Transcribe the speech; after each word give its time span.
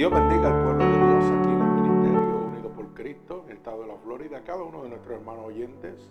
Dios 0.00 0.10
bendiga 0.10 0.46
al 0.46 0.64
pueblo 0.64 0.82
de 0.82 0.96
Dios 0.96 1.24
aquí 1.24 1.48
en 1.50 1.60
el 1.60 1.72
Ministerio 1.82 2.46
Unido 2.46 2.70
por 2.70 2.94
Cristo, 2.94 3.42
en 3.44 3.50
el 3.50 3.56
estado 3.58 3.82
de 3.82 3.86
la 3.86 3.96
Florida, 3.98 4.42
cada 4.42 4.62
uno 4.62 4.82
de 4.82 4.88
nuestros 4.88 5.14
hermanos 5.14 5.44
oyentes 5.44 6.10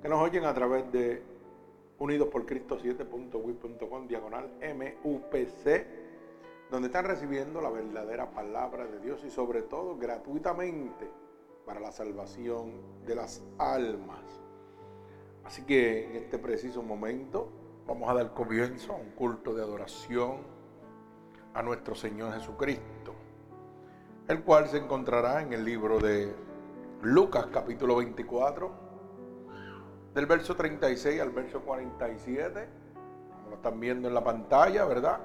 que 0.00 0.08
nos 0.08 0.22
oyen 0.22 0.44
a 0.44 0.54
través 0.54 0.92
de 0.92 1.20
Unidos 1.98 2.28
por 2.28 2.46
Cristo 2.46 2.78
7.wib.com 2.78 4.06
diagonal 4.06 4.48
MUPC, 4.62 5.86
donde 6.70 6.86
están 6.86 7.06
recibiendo 7.06 7.60
la 7.60 7.70
verdadera 7.70 8.30
palabra 8.30 8.86
de 8.86 9.00
Dios 9.00 9.24
y 9.26 9.30
sobre 9.30 9.62
todo 9.62 9.96
gratuitamente 9.96 11.10
para 11.66 11.80
la 11.80 11.90
salvación 11.90 12.74
de 13.04 13.16
las 13.16 13.42
almas. 13.58 14.22
Así 15.42 15.62
que 15.62 16.10
en 16.10 16.14
este 16.14 16.38
preciso 16.38 16.80
momento 16.80 17.48
vamos 17.88 18.08
a 18.08 18.14
dar 18.14 18.32
comienzo 18.34 18.92
a 18.92 18.96
un 18.98 19.10
culto 19.16 19.52
de 19.52 19.62
adoración 19.62 20.53
a 21.54 21.62
nuestro 21.62 21.94
Señor 21.94 22.32
Jesucristo, 22.34 23.14
el 24.28 24.42
cual 24.42 24.68
se 24.68 24.78
encontrará 24.78 25.40
en 25.42 25.52
el 25.52 25.64
libro 25.64 26.00
de 26.00 26.34
Lucas 27.02 27.46
capítulo 27.52 27.96
24, 27.96 28.70
del 30.14 30.26
verso 30.26 30.56
36 30.56 31.20
al 31.20 31.30
verso 31.30 31.60
47, 31.60 32.68
como 33.32 33.50
lo 33.50 33.56
están 33.56 33.78
viendo 33.78 34.08
en 34.08 34.14
la 34.14 34.24
pantalla, 34.24 34.84
¿verdad? 34.84 35.20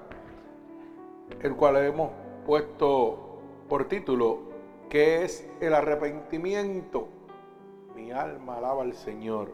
El 1.42 1.56
cual 1.56 1.78
hemos 1.78 2.12
puesto 2.46 3.40
por 3.68 3.88
título, 3.88 4.40
¿qué 4.90 5.24
es 5.24 5.48
el 5.62 5.74
arrepentimiento? 5.74 7.08
Mi 7.96 8.12
alma 8.12 8.58
alaba 8.58 8.84
al 8.84 8.94
Señor. 8.94 9.54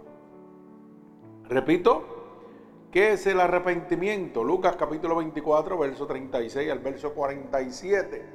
Repito, 1.44 2.14
¿Qué 2.95 3.11
es 3.11 3.27
el 3.27 3.41
arrepentimiento? 3.41 4.41
Lucas 4.41 4.77
capítulo 4.77 5.17
24, 5.17 5.77
verso 5.77 6.07
36 6.07 6.71
al 6.71 6.79
verso 6.79 7.13
47. 7.13 8.25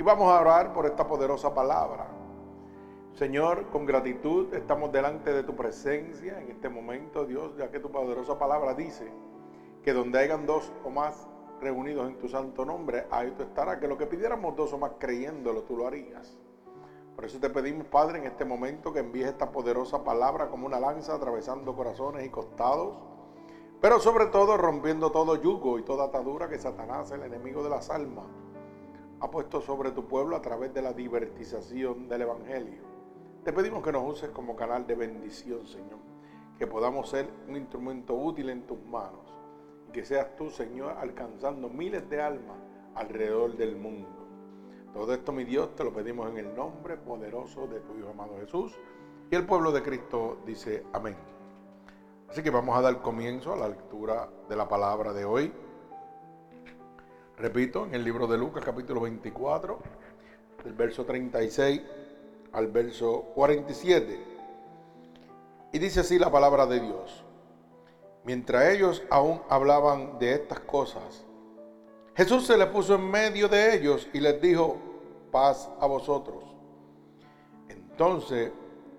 Y 0.00 0.02
vamos 0.02 0.32
a 0.32 0.40
orar 0.40 0.72
por 0.72 0.84
esta 0.84 1.06
poderosa 1.06 1.54
palabra. 1.54 2.08
Señor, 3.12 3.68
con 3.70 3.86
gratitud 3.86 4.52
estamos 4.52 4.90
delante 4.90 5.32
de 5.32 5.44
tu 5.44 5.54
presencia 5.54 6.40
en 6.40 6.50
este 6.50 6.68
momento, 6.68 7.24
Dios, 7.24 7.56
ya 7.56 7.70
que 7.70 7.78
tu 7.78 7.92
poderosa 7.92 8.36
palabra 8.36 8.74
dice 8.74 9.12
que 9.84 9.92
donde 9.92 10.18
hayan 10.18 10.44
dos 10.44 10.72
o 10.84 10.90
más 10.90 11.28
reunidos 11.60 12.08
en 12.08 12.18
tu 12.18 12.26
santo 12.26 12.64
nombre, 12.64 13.06
ahí 13.12 13.32
tú 13.36 13.44
estarás, 13.44 13.78
que 13.78 13.86
lo 13.86 13.96
que 13.96 14.06
pidiéramos 14.06 14.56
dos 14.56 14.72
o 14.72 14.78
más 14.78 14.90
creyéndolo, 14.98 15.62
tú 15.62 15.76
lo 15.76 15.86
harías. 15.86 16.36
Por 17.14 17.26
eso 17.26 17.38
te 17.38 17.48
pedimos, 17.48 17.86
Padre, 17.86 18.18
en 18.18 18.24
este 18.24 18.44
momento 18.44 18.92
que 18.92 18.98
envíes 18.98 19.28
esta 19.28 19.52
poderosa 19.52 20.02
palabra 20.02 20.48
como 20.48 20.66
una 20.66 20.80
lanza 20.80 21.14
atravesando 21.14 21.76
corazones 21.76 22.26
y 22.26 22.28
costados 22.28 22.96
pero 23.80 23.98
sobre 23.98 24.26
todo 24.26 24.56
rompiendo 24.58 25.10
todo 25.10 25.36
yugo 25.36 25.78
y 25.78 25.82
toda 25.82 26.04
atadura 26.04 26.48
que 26.48 26.58
Satanás, 26.58 27.10
el 27.12 27.22
enemigo 27.22 27.62
de 27.62 27.70
las 27.70 27.88
almas, 27.88 28.26
ha 29.20 29.30
puesto 29.30 29.60
sobre 29.60 29.90
tu 29.92 30.06
pueblo 30.06 30.36
a 30.36 30.42
través 30.42 30.74
de 30.74 30.82
la 30.82 30.92
divertización 30.92 32.08
del 32.08 32.22
Evangelio. 32.22 32.82
Te 33.44 33.52
pedimos 33.54 33.82
que 33.82 33.92
nos 33.92 34.06
uses 34.06 34.30
como 34.30 34.54
canal 34.54 34.86
de 34.86 34.94
bendición, 34.94 35.66
Señor. 35.66 35.98
Que 36.58 36.66
podamos 36.66 37.08
ser 37.08 37.30
un 37.48 37.56
instrumento 37.56 38.14
útil 38.14 38.50
en 38.50 38.66
tus 38.66 38.78
manos. 38.84 39.32
Y 39.88 39.92
que 39.92 40.04
seas 40.04 40.36
tú, 40.36 40.50
Señor, 40.50 40.96
alcanzando 40.98 41.70
miles 41.70 42.08
de 42.10 42.20
almas 42.20 42.58
alrededor 42.94 43.56
del 43.56 43.76
mundo. 43.76 44.08
Todo 44.92 45.14
esto, 45.14 45.32
mi 45.32 45.44
Dios, 45.44 45.74
te 45.74 45.84
lo 45.84 45.92
pedimos 45.92 46.28
en 46.30 46.36
el 46.36 46.54
nombre 46.54 46.96
poderoso 46.98 47.66
de 47.66 47.80
tu 47.80 47.96
Hijo 47.96 48.10
amado 48.10 48.36
Jesús. 48.40 48.78
Y 49.30 49.36
el 49.36 49.46
pueblo 49.46 49.72
de 49.72 49.82
Cristo 49.82 50.38
dice 50.44 50.84
amén. 50.92 51.39
Así 52.30 52.44
que 52.44 52.50
vamos 52.50 52.78
a 52.78 52.80
dar 52.80 53.02
comienzo 53.02 53.52
a 53.52 53.56
la 53.56 53.68
lectura 53.68 54.28
de 54.48 54.54
la 54.54 54.68
palabra 54.68 55.12
de 55.12 55.24
hoy. 55.24 55.52
Repito, 57.36 57.86
en 57.86 57.96
el 57.96 58.04
libro 58.04 58.28
de 58.28 58.38
Lucas 58.38 58.64
capítulo 58.64 59.00
24, 59.00 59.80
del 60.62 60.72
verso 60.74 61.04
36 61.04 61.82
al 62.52 62.68
verso 62.68 63.22
47. 63.34 64.24
Y 65.72 65.78
dice 65.80 66.00
así 66.00 66.20
la 66.20 66.30
palabra 66.30 66.66
de 66.66 66.78
Dios. 66.78 67.24
Mientras 68.22 68.68
ellos 68.68 69.02
aún 69.10 69.42
hablaban 69.48 70.20
de 70.20 70.34
estas 70.34 70.60
cosas, 70.60 71.24
Jesús 72.14 72.46
se 72.46 72.56
le 72.56 72.66
puso 72.66 72.94
en 72.94 73.10
medio 73.10 73.48
de 73.48 73.74
ellos 73.74 74.06
y 74.12 74.20
les 74.20 74.40
dijo, 74.40 74.76
paz 75.32 75.68
a 75.80 75.86
vosotros. 75.86 76.44
Entonces, 77.68 78.52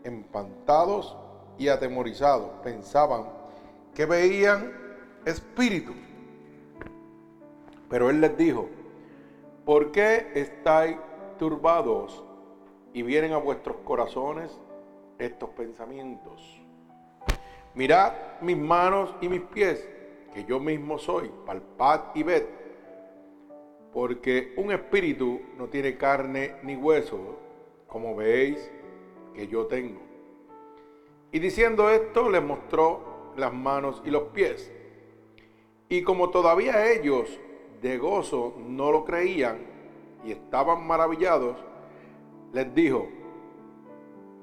empantados 0.04 1.16
y 1.62 1.70
atemorizados 1.70 2.50
pensaban 2.64 3.26
que 3.94 4.08
veían 4.08 4.74
espíritu. 5.26 5.94
Pero 7.88 8.10
él 8.10 8.20
les 8.20 8.36
dijo, 8.36 8.68
¿por 9.64 9.92
qué 9.92 10.32
estáis 10.34 10.98
turbados 11.38 12.24
y 12.94 13.04
vienen 13.04 13.34
a 13.34 13.38
vuestros 13.38 13.78
corazones 13.84 14.52
estos 15.20 15.52
pensamientos? 15.52 16.60
Mirad 17.76 18.14
mis 18.42 18.58
manos 18.58 19.14
y 19.22 19.30
mis 19.30 19.42
pies, 19.42 19.88
que 20.34 20.44
yo 20.46 20.60
mismo 20.60 20.98
soy, 20.98 21.30
palpad 21.46 22.16
y 22.16 22.24
ved, 22.24 22.46
porque 23.94 24.56
un 24.58 24.72
espíritu 24.72 25.42
no 25.60 25.68
tiene 25.68 25.96
carne 25.96 26.56
ni 26.64 26.76
hueso, 26.76 27.38
como 27.86 28.16
veis 28.16 28.72
que 29.36 29.48
yo 29.48 29.68
tengo. 29.68 30.11
Y 31.32 31.40
diciendo 31.40 31.90
esto, 31.90 32.30
le 32.30 32.42
mostró 32.42 33.34
las 33.38 33.54
manos 33.54 34.02
y 34.06 34.12
los 34.12 34.24
pies. 34.34 34.72
Y 35.88 36.04
como 36.04 36.30
todavía 36.30 36.92
ellos 36.92 37.40
de 37.82 37.98
gozo 37.98 38.56
no 38.58 38.92
lo 38.92 39.06
creían 39.06 39.60
y 40.24 40.32
estaban 40.32 40.86
maravillados, 40.86 41.58
les 42.54 42.74
dijo, 42.76 43.08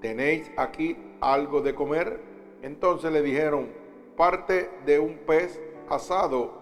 ¿tenéis 0.00 0.50
aquí 0.56 0.96
algo 1.20 1.60
de 1.60 1.74
comer? 1.74 2.20
Entonces 2.62 3.12
le 3.12 3.22
dijeron, 3.22 3.68
parte 4.16 4.70
de 4.84 4.98
un 4.98 5.18
pez 5.18 5.60
asado 5.88 6.52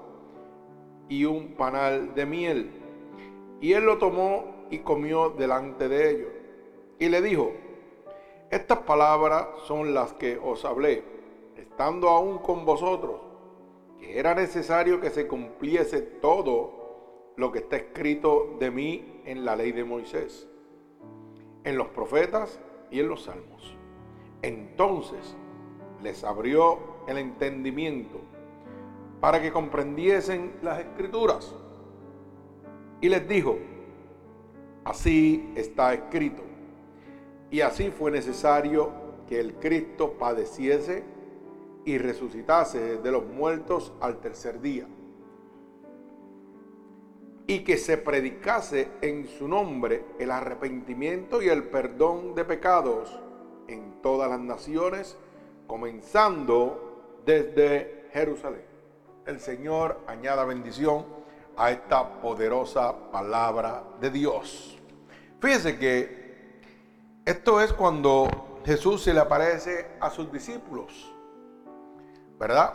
y 1.09 1.25
un 1.25 1.55
panal 1.55 2.15
de 2.15 2.27
miel. 2.27 2.71
Y 3.61 3.73
él 3.73 3.85
lo 3.85 3.99
tomó 3.99 4.67
y 4.71 4.79
comió 4.81 5.31
delante 5.31 5.89
de 5.89 6.11
ellos. 6.11 6.29
Y 6.99 7.09
le 7.09 7.23
dijo, 7.23 7.53
estas 8.57 8.79
palabras 8.81 9.49
son 9.67 9.95
las 9.95 10.15
que 10.15 10.39
os 10.39 10.65
hablé, 10.65 11.05
estando 11.57 12.09
aún 12.09 12.39
con 12.39 12.65
vosotros, 12.65 13.21
que 14.01 14.19
era 14.19 14.35
necesario 14.35 15.01
que 15.01 15.11
se 15.11 15.27
cumpliese 15.27 16.01
todo 16.01 17.33
lo 17.37 17.53
que 17.53 17.59
está 17.59 17.77
escrito 17.77 18.57
de 18.59 18.71
mí 18.71 19.23
en 19.25 19.45
la 19.45 19.57
ley 19.57 19.73
de 19.73 19.85
Moisés, 19.85 20.49
en 21.65 21.77
los 21.77 21.89
profetas 21.89 22.59
y 22.91 23.01
en 23.01 23.09
los 23.09 23.25
salmos. 23.25 23.77
Entonces 24.43 25.37
les 26.03 26.25
abrió 26.25 26.79
el 27.07 27.19
entendimiento 27.19 28.21
para 29.21 29.41
que 29.41 29.53
comprendiesen 29.53 30.57
las 30.63 30.81
escrituras. 30.81 31.55
Y 33.01 33.09
les 33.09 33.29
dijo, 33.29 33.59
así 34.85 35.53
está 35.57 35.93
escrito 35.93 36.56
y 37.51 37.61
así 37.61 37.91
fue 37.91 38.11
necesario 38.11 38.91
que 39.29 39.41
el 39.41 39.55
Cristo 39.55 40.15
padeciese 40.19 41.05
y 41.85 41.99
resucitase 41.99 42.99
de 42.99 43.13
los 43.13 43.25
muertos 43.27 43.93
al 44.01 44.21
tercer 44.21 44.61
día. 44.61 44.87
Y 47.47 47.61
que 47.61 47.77
se 47.77 47.97
predicase 47.97 48.89
en 49.01 49.29
su 49.29 49.47
nombre 49.47 50.05
el 50.19 50.33
arrepentimiento 50.33 51.41
y 51.41 51.49
el 51.49 51.65
perdón 51.65 52.35
de 52.35 52.45
pecados 52.45 53.21
en 53.69 54.03
todas 54.03 54.29
las 54.29 54.41
naciones, 54.41 55.17
comenzando 55.69 57.21
desde 57.25 58.09
Jerusalén. 58.13 58.65
El 59.25 59.39
Señor 59.39 60.01
añada 60.09 60.45
bendición 60.45 61.05
a 61.57 61.71
esta 61.71 62.21
poderosa 62.21 63.11
palabra 63.13 63.85
de 64.01 64.11
Dios. 64.11 64.79
Fíjense 65.41 65.79
que 65.79 66.26
esto 67.27 67.61
es 67.61 67.73
cuando 67.73 68.29
Jesús 68.65 69.03
se 69.03 69.13
le 69.13 69.19
aparece 69.19 69.89
a 70.01 70.11
sus 70.11 70.31
discípulos, 70.31 71.13
¿verdad? 72.39 72.73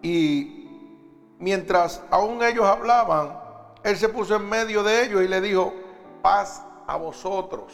Y 0.00 1.04
mientras 1.38 2.02
aún 2.10 2.42
ellos 2.42 2.64
hablaban, 2.64 3.38
Él 3.84 3.98
se 3.98 4.08
puso 4.08 4.36
en 4.36 4.48
medio 4.48 4.82
de 4.82 5.04
ellos 5.04 5.22
y 5.22 5.28
le 5.28 5.42
dijo, 5.42 5.74
paz 6.22 6.64
a 6.86 6.96
vosotros. 6.96 7.70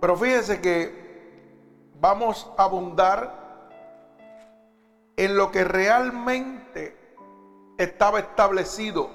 Pero 0.00 0.16
fíjense 0.16 0.58
que 0.62 1.92
vamos 2.00 2.50
a 2.56 2.64
abundar 2.64 3.68
en 5.16 5.36
lo 5.36 5.52
que 5.52 5.64
realmente 5.64 6.96
estaba 7.76 8.20
establecido 8.20 9.10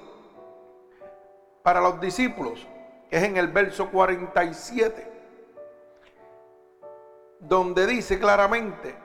para 1.63 1.81
los 1.81 1.99
discípulos 1.99 2.67
es 3.13 3.21
en 3.21 3.37
el 3.37 3.49
verso 3.49 3.91
47, 3.91 5.07
donde 7.39 7.85
dice 7.85 8.17
claramente 8.17 8.95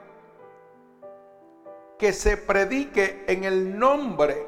que 1.99 2.14
se 2.14 2.38
predique 2.38 3.26
en 3.28 3.44
el 3.44 3.78
nombre 3.78 4.46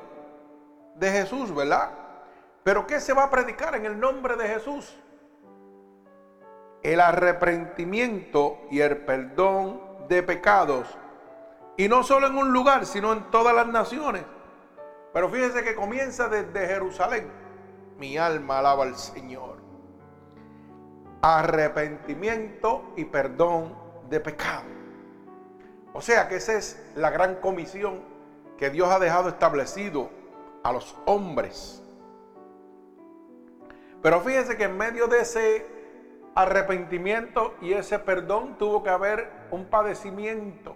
de 0.94 1.10
Jesús, 1.10 1.54
¿verdad? 1.54 1.90
Pero 2.62 2.86
¿qué 2.86 3.00
se 3.00 3.12
va 3.12 3.24
a 3.24 3.30
predicar 3.30 3.74
en 3.74 3.84
el 3.84 4.00
nombre 4.00 4.34
de 4.36 4.48
Jesús? 4.48 4.98
El 6.82 6.98
arrepentimiento 6.98 8.60
y 8.70 8.80
el 8.80 9.04
perdón 9.04 10.06
de 10.08 10.22
pecados. 10.22 10.86
Y 11.76 11.86
no 11.86 12.02
solo 12.02 12.28
en 12.28 12.38
un 12.38 12.50
lugar, 12.50 12.86
sino 12.86 13.12
en 13.12 13.30
todas 13.30 13.54
las 13.54 13.66
naciones. 13.66 14.22
Pero 15.12 15.28
fíjense 15.28 15.62
que 15.62 15.74
comienza 15.74 16.28
desde 16.28 16.66
Jerusalén. 16.66 17.39
Mi 18.00 18.16
alma 18.16 18.58
alaba 18.60 18.84
al 18.84 18.96
Señor. 18.96 19.58
Arrepentimiento 21.20 22.94
y 22.96 23.04
perdón 23.04 23.74
de 24.08 24.20
pecado. 24.20 24.64
O 25.92 26.00
sea 26.00 26.26
que 26.26 26.36
esa 26.36 26.54
es 26.54 26.82
la 26.96 27.10
gran 27.10 27.36
comisión 27.36 28.00
que 28.56 28.70
Dios 28.70 28.88
ha 28.88 28.98
dejado 28.98 29.28
establecido 29.28 30.08
a 30.62 30.72
los 30.72 30.96
hombres. 31.04 31.82
Pero 34.02 34.20
fíjense 34.22 34.56
que 34.56 34.64
en 34.64 34.78
medio 34.78 35.06
de 35.06 35.20
ese 35.20 35.66
arrepentimiento 36.34 37.54
y 37.60 37.74
ese 37.74 37.98
perdón 37.98 38.56
tuvo 38.56 38.82
que 38.82 38.88
haber 38.88 39.30
un 39.50 39.66
padecimiento. 39.66 40.74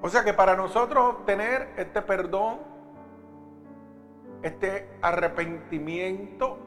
O 0.00 0.08
sea 0.08 0.22
que 0.22 0.32
para 0.32 0.54
nosotros 0.54 1.16
obtener 1.16 1.70
este 1.76 2.02
perdón, 2.02 2.75
este 4.42 4.88
arrepentimiento, 5.02 6.58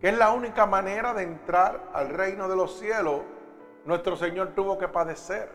que 0.00 0.08
es 0.08 0.18
la 0.18 0.32
única 0.32 0.66
manera 0.66 1.14
de 1.14 1.22
entrar 1.22 1.90
al 1.92 2.10
reino 2.10 2.48
de 2.48 2.56
los 2.56 2.78
cielos, 2.78 3.22
nuestro 3.84 4.16
Señor 4.16 4.48
tuvo 4.54 4.78
que 4.78 4.88
padecer. 4.88 5.50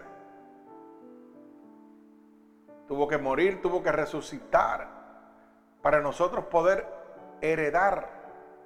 Tuvo 2.88 3.08
que 3.08 3.18
morir, 3.18 3.62
tuvo 3.62 3.84
que 3.84 3.92
resucitar 3.92 4.88
para 5.82 6.02
nosotros 6.02 6.46
poder 6.46 6.86
heredar 7.42 8.10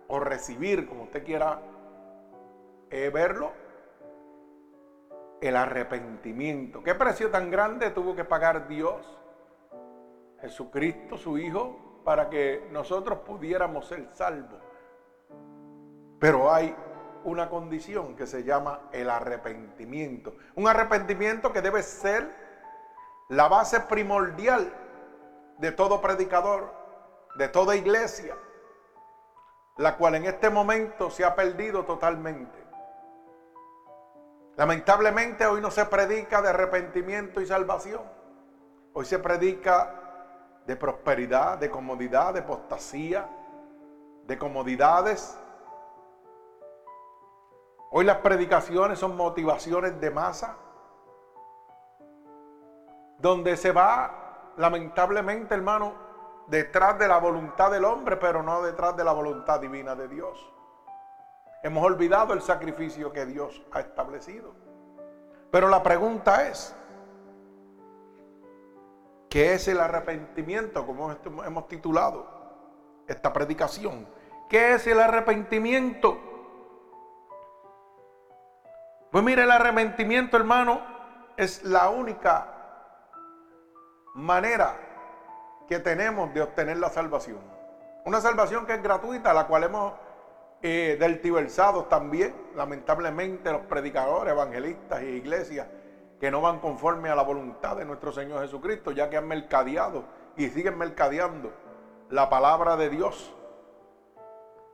o 0.07 0.19
recibir, 0.19 0.87
como 0.87 1.03
usted 1.03 1.23
quiera 1.23 1.59
eh, 2.89 3.09
verlo, 3.13 3.51
el 5.41 5.57
arrepentimiento. 5.57 6.81
¿Qué 6.83 6.95
precio 6.95 7.29
tan 7.29 7.51
grande 7.51 7.89
tuvo 7.91 8.15
que 8.15 8.23
pagar 8.23 8.67
Dios, 8.67 9.05
Jesucristo, 10.39 11.17
su 11.17 11.37
Hijo, 11.37 11.92
para 12.03 12.29
que 12.29 12.67
nosotros 12.71 13.19
pudiéramos 13.19 13.87
ser 13.87 14.07
salvos? 14.13 14.61
Pero 16.19 16.51
hay 16.53 16.75
una 17.23 17.49
condición 17.49 18.15
que 18.15 18.27
se 18.27 18.43
llama 18.43 18.81
el 18.91 19.09
arrepentimiento. 19.09 20.35
Un 20.55 20.67
arrepentimiento 20.67 21.51
que 21.51 21.61
debe 21.61 21.83
ser 21.83 22.29
la 23.29 23.47
base 23.47 23.79
primordial 23.81 24.71
de 25.57 25.71
todo 25.71 26.01
predicador, 26.01 26.73
de 27.35 27.47
toda 27.47 27.75
iglesia, 27.75 28.35
la 29.77 29.97
cual 29.97 30.15
en 30.15 30.25
este 30.25 30.49
momento 30.49 31.09
se 31.09 31.25
ha 31.25 31.35
perdido 31.35 31.83
totalmente. 31.85 32.63
Lamentablemente 34.55 35.47
hoy 35.47 35.61
no 35.61 35.71
se 35.71 35.85
predica 35.85 36.41
de 36.41 36.49
arrepentimiento 36.49 37.41
y 37.41 37.47
salvación. 37.47 38.03
Hoy 38.93 39.05
se 39.05 39.17
predica 39.17 40.02
de 40.65 40.75
prosperidad, 40.75 41.57
de 41.57 41.69
comodidad, 41.69 42.33
de 42.33 42.39
apostasía, 42.41 43.27
de 44.25 44.37
comodidades. 44.37 45.37
Hoy 47.91 48.05
las 48.05 48.17
predicaciones 48.17 48.99
son 48.99 49.15
motivaciones 49.15 49.99
de 49.99 50.09
masa, 50.09 50.57
donde 53.19 53.55
se 53.57 53.71
va, 53.71 54.53
lamentablemente, 54.57 55.53
hermano, 55.53 55.93
detrás 56.47 56.97
de 56.97 57.07
la 57.07 57.17
voluntad 57.17 57.71
del 57.71 57.85
hombre, 57.85 58.17
pero 58.17 58.41
no 58.41 58.61
detrás 58.61 58.95
de 58.97 59.03
la 59.03 59.11
voluntad 59.11 59.59
divina 59.59 59.95
de 59.95 60.07
Dios. 60.07 60.49
Hemos 61.61 61.83
olvidado 61.85 62.33
el 62.33 62.41
sacrificio 62.41 63.11
que 63.11 63.25
Dios 63.25 63.63
ha 63.71 63.79
establecido. 63.79 64.53
Pero 65.51 65.69
la 65.69 65.83
pregunta 65.83 66.47
es, 66.47 66.75
¿qué 69.33 69.55
es 69.55 69.67
el 69.67 69.79
arrepentimiento? 69.79 70.85
Como 70.85 71.11
hemos 71.43 71.67
titulado 71.67 72.27
esta 73.07 73.33
predicación. 73.33 74.07
¿Qué 74.47 74.75
es 74.75 74.85
el 74.85 74.99
arrepentimiento? 74.99 76.19
Pues 79.11 79.23
mire, 79.23 79.41
el 79.41 79.49
arrepentimiento, 79.49 80.37
hermano, 80.37 80.81
es 81.35 81.63
la 81.63 81.89
única 81.89 82.47
manera 84.13 84.75
que 85.67 85.79
tenemos 85.79 86.31
de 86.35 86.43
obtener 86.43 86.77
la 86.77 86.89
salvación. 86.89 87.39
Una 88.05 88.21
salvación 88.21 88.67
que 88.67 88.75
es 88.75 88.83
gratuita, 88.83 89.33
la 89.33 89.47
cual 89.47 89.63
hemos 89.63 89.93
eh, 90.61 90.95
deltiversados 90.99 91.89
también, 91.89 92.35
lamentablemente, 92.55 93.51
los 93.51 93.61
predicadores, 93.61 94.31
evangelistas 94.31 95.01
y 95.01 95.07
iglesias 95.07 95.65
que 96.23 96.31
no 96.31 96.39
van 96.39 96.61
conforme 96.61 97.09
a 97.09 97.15
la 97.15 97.23
voluntad 97.23 97.75
de 97.75 97.83
nuestro 97.83 98.13
Señor 98.13 98.43
Jesucristo, 98.43 98.91
ya 98.91 99.09
que 99.09 99.17
han 99.17 99.27
mercadeado 99.27 100.05
y 100.37 100.47
siguen 100.47 100.77
mercadeando 100.77 101.51
la 102.09 102.29
palabra 102.29 102.77
de 102.77 102.89
Dios, 102.89 103.35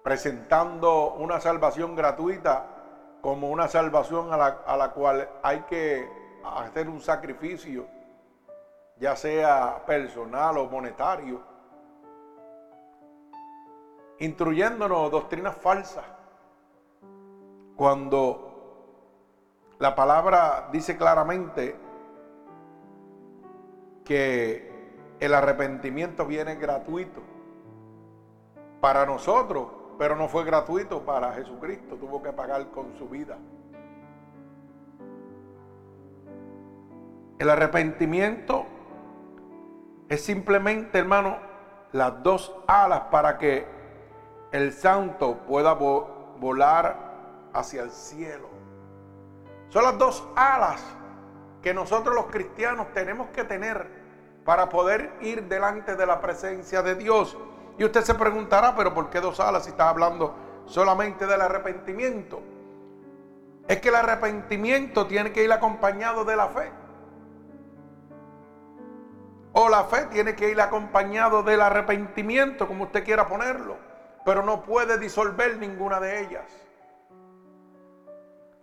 presentando 0.03 1.15
una 1.15 1.39
salvación 1.39 1.95
gratuita 1.95 2.67
como 3.21 3.49
una 3.49 3.67
salvación 3.67 4.31
a 4.31 4.37
la, 4.37 4.45
a 4.63 4.77
la 4.77 4.91
cual 4.91 5.27
hay 5.41 5.61
que 5.61 6.07
hacer 6.43 6.87
un 6.87 7.01
sacrificio, 7.01 7.87
ya 8.99 9.15
sea 9.15 9.83
personal 9.87 10.55
o 10.59 10.67
monetario 10.67 11.41
instruyéndonos 14.19 15.09
doctrinas 15.09 15.57
falsas. 15.57 16.05
Cuando 17.75 18.48
la 19.79 19.95
palabra 19.95 20.69
dice 20.73 20.97
claramente 20.97 21.75
que 24.03 24.69
el 25.21 25.33
arrepentimiento 25.33 26.25
viene 26.25 26.55
gratuito 26.55 27.21
para 28.81 29.05
nosotros, 29.05 29.67
pero 29.97 30.15
no 30.17 30.27
fue 30.27 30.43
gratuito 30.43 31.05
para 31.05 31.31
Jesucristo, 31.33 31.95
tuvo 31.95 32.21
que 32.21 32.33
pagar 32.33 32.67
con 32.71 32.97
su 32.97 33.07
vida. 33.07 33.37
El 37.37 37.49
arrepentimiento 37.49 38.65
es 40.09 40.21
simplemente, 40.21 40.99
hermano, 40.99 41.37
las 41.93 42.21
dos 42.21 42.53
alas 42.67 43.03
para 43.11 43.37
que 43.37 43.65
el 44.51 44.73
santo 44.73 45.37
pueda 45.47 45.73
volar 45.73 47.49
hacia 47.53 47.83
el 47.83 47.91
cielo. 47.91 48.59
Son 49.69 49.83
las 49.83 49.97
dos 49.97 50.27
alas 50.35 50.83
que 51.61 51.73
nosotros 51.73 52.15
los 52.15 52.25
cristianos 52.25 52.87
tenemos 52.93 53.29
que 53.29 53.43
tener 53.43 53.87
para 54.45 54.69
poder 54.69 55.13
ir 55.21 55.43
delante 55.43 55.95
de 55.95 56.05
la 56.05 56.19
presencia 56.21 56.81
de 56.81 56.95
Dios. 56.95 57.37
Y 57.77 57.85
usted 57.85 58.01
se 58.01 58.15
preguntará, 58.15 58.75
pero 58.75 58.93
¿por 58.93 59.09
qué 59.09 59.21
dos 59.21 59.39
alas 59.39 59.63
si 59.63 59.71
está 59.71 59.89
hablando 59.89 60.35
solamente 60.65 61.25
del 61.25 61.41
arrepentimiento? 61.41 62.41
Es 63.67 63.79
que 63.79 63.89
el 63.89 63.95
arrepentimiento 63.95 65.05
tiene 65.05 65.31
que 65.31 65.43
ir 65.43 65.51
acompañado 65.51 66.25
de 66.25 66.35
la 66.35 66.47
fe. 66.47 66.71
O 69.53 69.69
la 69.69 69.83
fe 69.83 70.07
tiene 70.07 70.35
que 70.35 70.49
ir 70.49 70.59
acompañado 70.59 71.43
del 71.43 71.61
arrepentimiento, 71.61 72.67
como 72.67 72.85
usted 72.85 73.03
quiera 73.03 73.27
ponerlo 73.27 73.89
pero 74.25 74.43
no 74.43 74.61
puede 74.61 74.99
disolver 74.99 75.57
ninguna 75.57 75.99
de 75.99 76.21
ellas. 76.21 76.45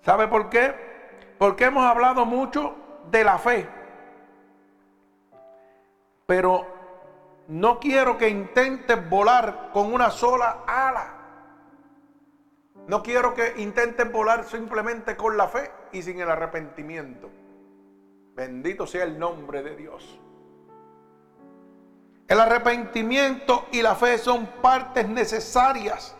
¿Sabe 0.03 0.29
por 0.29 0.49
qué? 0.49 0.75
Porque 1.39 1.65
hemos 1.67 1.85
hablado 1.85 2.25
mucho 2.25 2.75
de 3.11 3.25
la 3.25 3.39
fe. 3.39 3.69
Pero 6.27 6.67
no 7.49 7.79
quiero 7.79 8.19
que 8.19 8.29
intentes 8.29 9.09
volar 9.09 9.71
con 9.73 9.93
una 9.93 10.11
sola 10.11 10.65
ala. 10.67 11.13
No 12.89 13.03
quiero 13.03 13.35
que 13.35 13.55
intentes 13.57 14.11
volar 14.11 14.45
simplemente 14.45 15.17
con 15.17 15.37
la 15.37 15.49
fe 15.49 15.71
y 15.93 16.03
sin 16.03 16.21
el 16.21 16.31
arrepentimiento. 16.31 17.31
Bendito 18.35 18.87
sea 18.87 19.05
el 19.05 19.19
nombre 19.19 19.63
de 19.63 19.77
Dios. 19.77 20.21
El 22.29 22.41
arrepentimiento 22.41 23.67
y 23.71 23.83
la 23.83 23.95
fe 23.95 24.19
son 24.19 24.47
partes 24.61 25.09
necesarias 25.09 26.17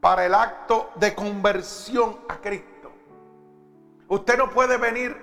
para 0.00 0.24
el 0.24 0.34
acto 0.34 0.90
de 0.96 1.14
conversión 1.14 2.20
a 2.28 2.36
Cristo. 2.36 2.73
Usted 4.08 4.38
no 4.38 4.50
puede 4.50 4.76
venir 4.76 5.16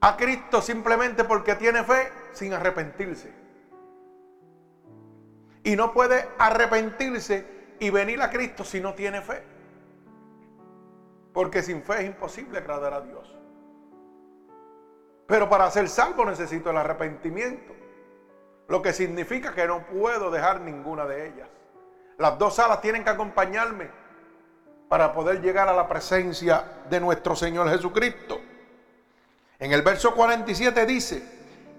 a 0.00 0.16
Cristo 0.16 0.60
simplemente 0.60 1.24
porque 1.24 1.54
tiene 1.54 1.84
fe 1.84 2.12
sin 2.32 2.52
arrepentirse. 2.52 3.32
Y 5.62 5.74
no 5.76 5.92
puede 5.92 6.28
arrepentirse 6.38 7.74
y 7.80 7.90
venir 7.90 8.22
a 8.22 8.30
Cristo 8.30 8.64
si 8.64 8.80
no 8.80 8.94
tiene 8.94 9.20
fe. 9.20 9.42
Porque 11.32 11.62
sin 11.62 11.82
fe 11.82 12.00
es 12.00 12.06
imposible 12.06 12.58
agradar 12.58 12.94
a 12.94 13.00
Dios. 13.00 13.36
Pero 15.26 15.48
para 15.48 15.70
ser 15.70 15.88
salvo 15.88 16.24
necesito 16.24 16.70
el 16.70 16.76
arrepentimiento. 16.76 17.74
Lo 18.68 18.82
que 18.82 18.92
significa 18.92 19.54
que 19.54 19.66
no 19.66 19.86
puedo 19.86 20.30
dejar 20.30 20.60
ninguna 20.60 21.04
de 21.06 21.28
ellas. 21.28 21.48
Las 22.18 22.38
dos 22.38 22.58
alas 22.58 22.80
tienen 22.80 23.04
que 23.04 23.10
acompañarme 23.10 23.90
para 24.88 25.12
poder 25.12 25.40
llegar 25.40 25.68
a 25.68 25.72
la 25.72 25.88
presencia 25.88 26.64
de 26.88 27.00
nuestro 27.00 27.34
Señor 27.34 27.68
Jesucristo. 27.70 28.40
En 29.58 29.72
el 29.72 29.82
verso 29.82 30.14
47 30.14 30.86
dice 30.86 31.22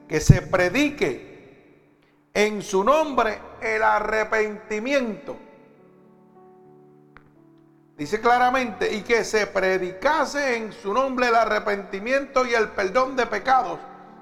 que 0.07 0.19
se 0.19 0.41
predique 0.41 1.89
en 2.33 2.61
su 2.61 2.83
nombre 2.83 3.39
el 3.61 3.81
arrepentimiento. 3.83 5.37
Dice 7.95 8.21
claramente, 8.21 8.93
y 8.93 9.01
que 9.01 9.23
se 9.23 9.47
predicase 9.47 10.57
en 10.57 10.71
su 10.71 10.93
nombre 10.93 11.29
el 11.29 11.35
arrepentimiento 11.35 12.45
y 12.45 12.53
el 12.53 12.69
perdón 12.69 13.15
de 13.15 13.25
pecados 13.25 13.79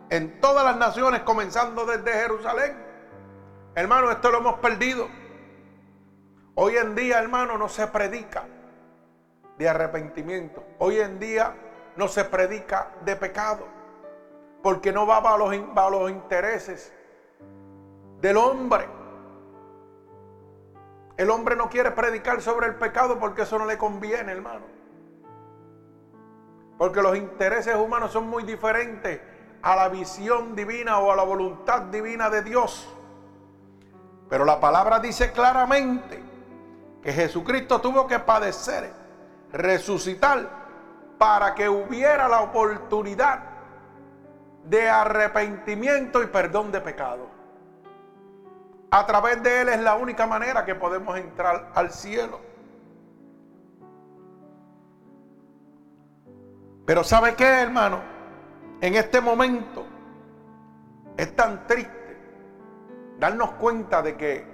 en 0.09 0.39
todas 0.39 0.63
las 0.63 0.77
naciones, 0.77 1.21
comenzando 1.21 1.85
desde 1.85 2.13
Jerusalén. 2.13 2.73
Hermano, 3.75 4.11
esto 4.11 4.31
lo 4.31 4.37
hemos 4.37 4.59
perdido. 4.59 5.09
Hoy 6.53 6.77
en 6.77 6.95
día, 6.95 7.19
hermano, 7.19 7.57
no 7.57 7.67
se 7.67 7.85
predica 7.87 8.45
de 9.57 9.69
arrepentimiento. 9.69 10.63
Hoy 10.79 10.99
en 10.99 11.19
día 11.19 11.55
no 11.95 12.07
se 12.07 12.25
predica 12.25 12.91
de 13.03 13.15
pecado. 13.15 13.65
Porque 14.61 14.91
no 14.91 15.05
va 15.05 15.17
a 15.17 15.37
los, 15.37 15.55
los 15.91 16.09
intereses 16.09 16.91
del 18.19 18.37
hombre. 18.37 18.87
El 21.17 21.29
hombre 21.29 21.55
no 21.55 21.69
quiere 21.69 21.91
predicar 21.91 22.41
sobre 22.41 22.67
el 22.67 22.75
pecado 22.75 23.19
porque 23.19 23.43
eso 23.43 23.57
no 23.59 23.65
le 23.65 23.77
conviene, 23.77 24.31
hermano. 24.31 24.65
Porque 26.77 27.01
los 27.01 27.15
intereses 27.15 27.75
humanos 27.75 28.11
son 28.11 28.27
muy 28.27 28.43
diferentes 28.43 29.21
a 29.61 29.75
la 29.75 29.87
visión 29.87 30.55
divina 30.55 30.99
o 30.99 31.11
a 31.11 31.15
la 31.15 31.23
voluntad 31.23 31.83
divina 31.83 32.29
de 32.29 32.41
Dios. 32.41 32.87
Pero 34.29 34.43
la 34.43 34.59
palabra 34.59 34.99
dice 34.99 35.31
claramente 35.31 36.21
que 37.01 37.13
Jesucristo 37.13 37.79
tuvo 37.79 38.07
que 38.07 38.19
padecer, 38.19 38.91
resucitar, 39.55 40.65
para 41.17 41.55
que 41.55 41.69
hubiera 41.69 42.27
la 42.27 42.41
oportunidad 42.41 43.39
de 44.65 44.89
arrepentimiento 44.89 46.21
y 46.21 46.27
perdón 46.27 46.71
de 46.71 46.81
pecado. 46.81 47.29
A 48.91 49.05
través 49.05 49.41
de 49.41 49.61
Él 49.61 49.69
es 49.69 49.79
la 49.79 49.95
única 49.95 50.27
manera 50.27 50.65
que 50.65 50.75
podemos 50.75 51.17
entrar 51.17 51.71
al 51.73 51.91
cielo. 51.91 52.39
Pero 56.85 57.03
¿sabe 57.03 57.35
qué, 57.35 57.45
hermano? 57.45 58.01
En 58.81 58.95
este 58.95 59.21
momento 59.21 59.85
es 61.17 61.35
tan 61.35 61.65
triste 61.65 61.95
darnos 63.17 63.51
cuenta 63.53 64.01
de 64.01 64.17
que 64.17 64.45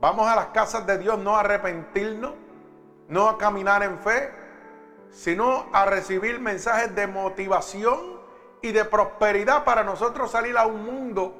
vamos 0.00 0.26
a 0.26 0.34
las 0.34 0.46
casas 0.46 0.86
de 0.86 0.98
Dios 0.98 1.18
no 1.18 1.36
arrepentirnos, 1.36 2.32
no 3.08 3.28
a 3.28 3.38
caminar 3.38 3.82
en 3.82 3.98
fe, 3.98 4.32
sino 5.10 5.66
a 5.72 5.86
recibir 5.86 6.40
mensajes 6.40 6.94
de 6.94 7.06
motivación 7.06 8.20
y 8.62 8.72
de 8.72 8.84
prosperidad 8.84 9.64
para 9.64 9.84
nosotros 9.84 10.30
salir 10.30 10.56
a 10.56 10.66
un 10.66 10.84
mundo 10.84 11.34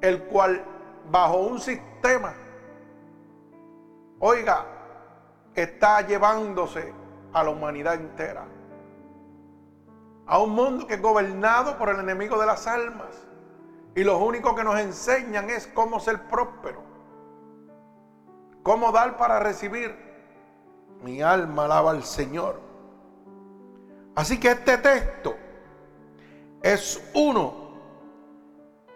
el 0.00 0.24
cual 0.24 0.64
bajo 1.10 1.38
un 1.38 1.60
sistema, 1.60 2.34
oiga, 4.18 4.66
está 5.54 6.02
llevándose 6.02 6.92
a 7.32 7.42
la 7.42 7.50
humanidad 7.50 7.94
entera. 7.94 8.46
A 10.26 10.38
un 10.38 10.50
mundo 10.50 10.86
que 10.86 10.94
es 10.94 11.02
gobernado 11.02 11.78
por 11.78 11.88
el 11.88 12.00
enemigo 12.00 12.38
de 12.38 12.46
las 12.46 12.66
almas. 12.66 13.26
Y 13.94 14.04
los 14.04 14.20
únicos 14.20 14.54
que 14.54 14.64
nos 14.64 14.78
enseñan 14.78 15.48
es 15.50 15.66
cómo 15.68 16.00
ser 16.00 16.22
próspero. 16.28 16.82
Cómo 18.66 18.90
dar 18.90 19.16
para 19.16 19.38
recibir. 19.38 19.94
Mi 21.00 21.22
alma 21.22 21.66
alaba 21.66 21.92
al 21.92 22.02
Señor. 22.02 22.60
Así 24.16 24.40
que 24.40 24.50
este 24.50 24.78
texto 24.78 25.36
es 26.64 27.00
uno 27.14 27.78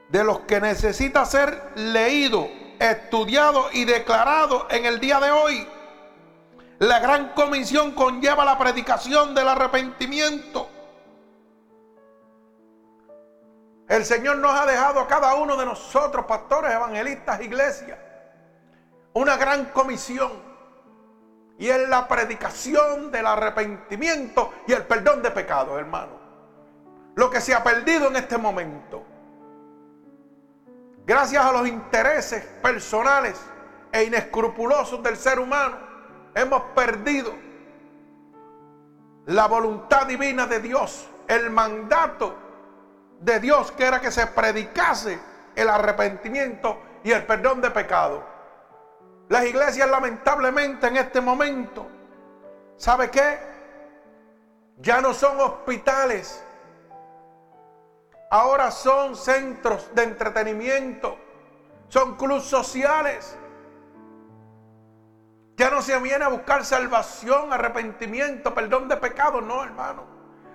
de 0.09 0.25
los 0.25 0.41
que 0.41 0.61
necesita 0.61 1.25
ser 1.25 1.71
leído, 1.77 2.49
estudiado 2.81 3.67
y 3.71 3.85
declarado 3.85 4.67
en 4.71 4.87
el 4.87 4.99
día 4.99 5.21
de 5.21 5.31
hoy. 5.31 5.69
La 6.81 6.99
gran 6.99 7.29
comisión 7.35 7.93
conlleva 7.93 8.45
la 8.45 8.59
predicación 8.59 9.37
del 9.37 9.47
arrepentimiento. 9.47 10.69
El 13.89 14.05
Señor 14.05 14.39
nos 14.39 14.51
ha 14.51 14.67
dejado 14.67 14.99
a 14.99 15.07
cada 15.07 15.37
uno 15.37 15.57
de 15.57 15.65
nosotros, 15.65 16.27
pastores, 16.27 16.75
evangelistas, 16.75 17.41
iglesias, 17.41 18.10
una 19.21 19.37
gran 19.37 19.67
comisión. 19.67 20.33
Y 21.59 21.69
es 21.69 21.89
la 21.89 22.09
predicación 22.09 23.11
del 23.11 23.27
arrepentimiento 23.27 24.53
y 24.67 24.73
el 24.73 24.87
perdón 24.87 25.23
de 25.23 25.31
pecados, 25.31 25.79
hermano. 25.79 26.19
Lo 27.15 27.29
que 27.29 27.41
se 27.41 27.55
ha 27.55 27.63
perdido 27.63 28.09
en 28.09 28.17
este 28.17 28.39
momento 28.39 29.05
gracias 31.11 31.45
a 31.45 31.51
los 31.51 31.67
intereses 31.67 32.45
personales 32.63 33.37
e 33.91 34.05
inescrupulosos 34.05 35.03
del 35.03 35.17
ser 35.17 35.41
humano, 35.41 35.77
hemos 36.37 36.63
perdido 36.75 37.35
la 39.27 39.49
voluntad 39.49 40.07
divina 40.07 40.47
de 40.47 40.61
Dios, 40.61 41.09
el 41.27 41.51
mandato 41.51 42.37
de 43.19 43.41
Dios 43.41 43.73
que 43.73 43.87
era 43.87 44.01
que 44.01 44.13
se 44.13 44.25
predicase 44.29 45.19
el 45.57 45.69
arrepentimiento 45.69 46.81
y 47.03 47.11
el 47.11 47.27
perdón 47.27 47.61
de 47.61 47.73
pecado. 47.73 48.25
Las 49.31 49.47
iglesias 49.47 49.89
lamentablemente 49.89 50.89
en 50.89 50.99
este 50.99 51.23
momento, 51.23 51.87
¿sabe 52.77 53.11
qué? 53.11 53.39
Ya 54.77 55.01
no 55.01 55.15
son 55.15 55.41
hospitales 55.41 56.45
ahora 58.31 58.71
son 58.71 59.17
centros 59.17 59.93
de 59.95 60.05
entretenimiento, 60.05 61.19
son 61.89 62.17
clubes 62.17 62.45
sociales. 62.45 63.37
Ya 65.57 65.69
no 65.69 65.83
se 65.83 65.99
viene 65.99 66.25
a 66.25 66.29
buscar 66.29 66.65
salvación, 66.65 67.53
arrepentimiento, 67.53 68.55
perdón 68.55 68.89
de 68.89 68.97
pecado, 68.97 69.41
no, 69.43 69.63
hermano. 69.63 70.05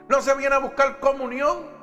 No 0.08 0.22
se 0.22 0.34
viene 0.34 0.55
a 0.55 0.60
buscar 0.60 1.00
comunión. 1.00 1.75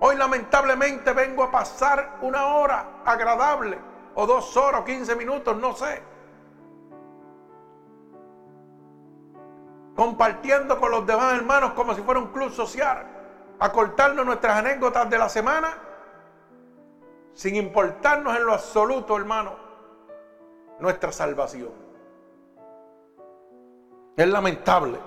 Hoy 0.00 0.16
lamentablemente 0.16 1.12
vengo 1.12 1.42
a 1.42 1.50
pasar 1.50 2.18
una 2.22 2.46
hora 2.46 3.02
agradable, 3.04 3.78
o 4.20 4.26
dos 4.26 4.56
horas, 4.56 4.80
o 4.80 4.84
quince 4.84 5.14
minutos, 5.14 5.56
no 5.56 5.76
sé. 5.76 6.02
Compartiendo 9.94 10.80
con 10.80 10.90
los 10.90 11.06
demás 11.06 11.34
hermanos 11.34 11.72
como 11.74 11.94
si 11.94 12.02
fuera 12.02 12.18
un 12.18 12.32
club 12.32 12.50
social 12.50 13.06
a 13.60 13.70
cortarnos 13.70 14.26
nuestras 14.26 14.58
anécdotas 14.58 15.08
de 15.08 15.18
la 15.18 15.28
semana 15.28 15.68
sin 17.32 17.54
importarnos 17.54 18.36
en 18.36 18.44
lo 18.44 18.54
absoluto, 18.54 19.16
hermano, 19.16 19.52
nuestra 20.80 21.12
salvación. 21.12 21.70
Es 24.16 24.28
lamentable. 24.28 24.98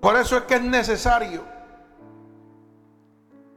Por 0.00 0.16
eso 0.16 0.38
es 0.38 0.42
que 0.42 0.56
es 0.56 0.62
necesario 0.62 1.44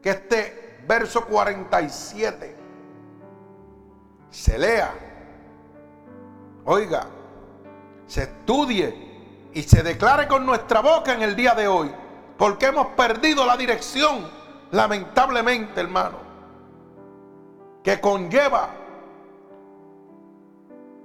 que 0.04 0.12
este 0.12 0.84
verso 0.88 1.26
47 1.26 2.61
se 4.32 4.58
lea, 4.58 4.94
oiga, 6.66 7.06
se 8.08 8.24
estudie 8.24 9.50
y 9.54 9.64
se 9.64 9.84
declare 9.84 10.28
con 10.28 10.46
nuestra 10.46 10.80
boca 10.80 11.14
en 11.14 11.22
el 11.22 11.36
día 11.36 11.54
de 11.54 11.68
hoy. 11.68 11.94
Porque 12.38 12.68
hemos 12.68 12.88
perdido 12.88 13.46
la 13.46 13.56
dirección, 13.56 14.28
lamentablemente, 14.72 15.80
hermano, 15.80 16.18
que 17.84 18.02
conlleva 18.02 18.70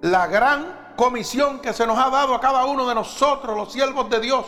la 0.00 0.26
gran 0.28 0.94
comisión 0.96 1.60
que 1.60 1.72
se 1.72 1.86
nos 1.86 1.98
ha 1.98 2.08
dado 2.08 2.34
a 2.34 2.40
cada 2.40 2.64
uno 2.64 2.86
de 2.88 2.94
nosotros, 2.94 3.56
los 3.56 3.72
siervos 3.72 4.08
de 4.08 4.20
Dios, 4.20 4.46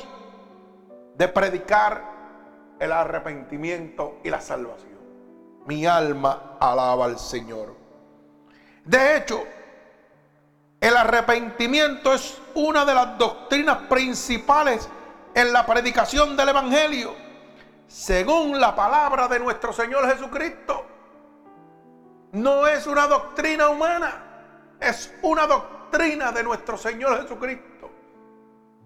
de 1.16 1.28
predicar 1.28 2.76
el 2.78 2.92
arrepentimiento 2.92 4.16
y 4.22 4.30
la 4.30 4.40
salvación. 4.40 4.98
Mi 5.66 5.84
alma 5.84 6.56
alaba 6.60 7.04
al 7.04 7.18
Señor. 7.18 7.87
De 8.88 9.18
hecho, 9.18 9.44
el 10.80 10.96
arrepentimiento 10.96 12.14
es 12.14 12.40
una 12.54 12.86
de 12.86 12.94
las 12.94 13.18
doctrinas 13.18 13.80
principales 13.86 14.88
en 15.34 15.52
la 15.52 15.66
predicación 15.66 16.34
del 16.38 16.48
Evangelio, 16.48 17.14
según 17.86 18.58
la 18.58 18.74
palabra 18.74 19.28
de 19.28 19.40
nuestro 19.40 19.74
Señor 19.74 20.10
Jesucristo. 20.10 20.86
No 22.32 22.66
es 22.66 22.86
una 22.86 23.06
doctrina 23.06 23.68
humana, 23.68 24.78
es 24.80 25.14
una 25.20 25.46
doctrina 25.46 26.32
de 26.32 26.42
nuestro 26.42 26.78
Señor 26.78 27.20
Jesucristo. 27.20 27.90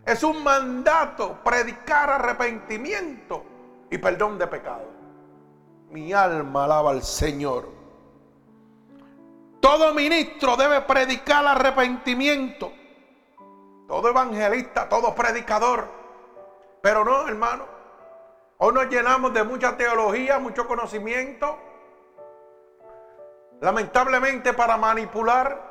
Es 0.05 0.25
un 0.25 0.43
mandato 0.43 1.39
predicar 1.45 2.11
arrepentimiento 2.11 3.45
y 3.89 3.99
perdón 3.99 4.37
de 4.37 4.49
pecado. 4.49 4.91
Mi 5.91 6.13
alma 6.13 6.65
alaba 6.65 6.91
al 6.91 7.05
Señor. 7.05 7.82
Todo 9.63 9.95
ministro 9.95 10.57
debe 10.57 10.81
predicar 10.81 11.47
arrepentimiento. 11.47 12.73
Todo 13.87 14.09
evangelista, 14.09 14.89
todo 14.89 15.15
predicador. 15.15 15.87
Pero 16.83 17.05
no, 17.05 17.29
hermano. 17.29 17.65
Hoy 18.59 18.75
nos 18.75 18.89
llenamos 18.89 19.33
de 19.33 19.45
mucha 19.45 19.77
teología, 19.77 20.41
mucho 20.41 20.67
conocimiento. 20.67 21.57
Lamentablemente 23.61 24.53
para 24.53 24.77
manipular 24.77 25.71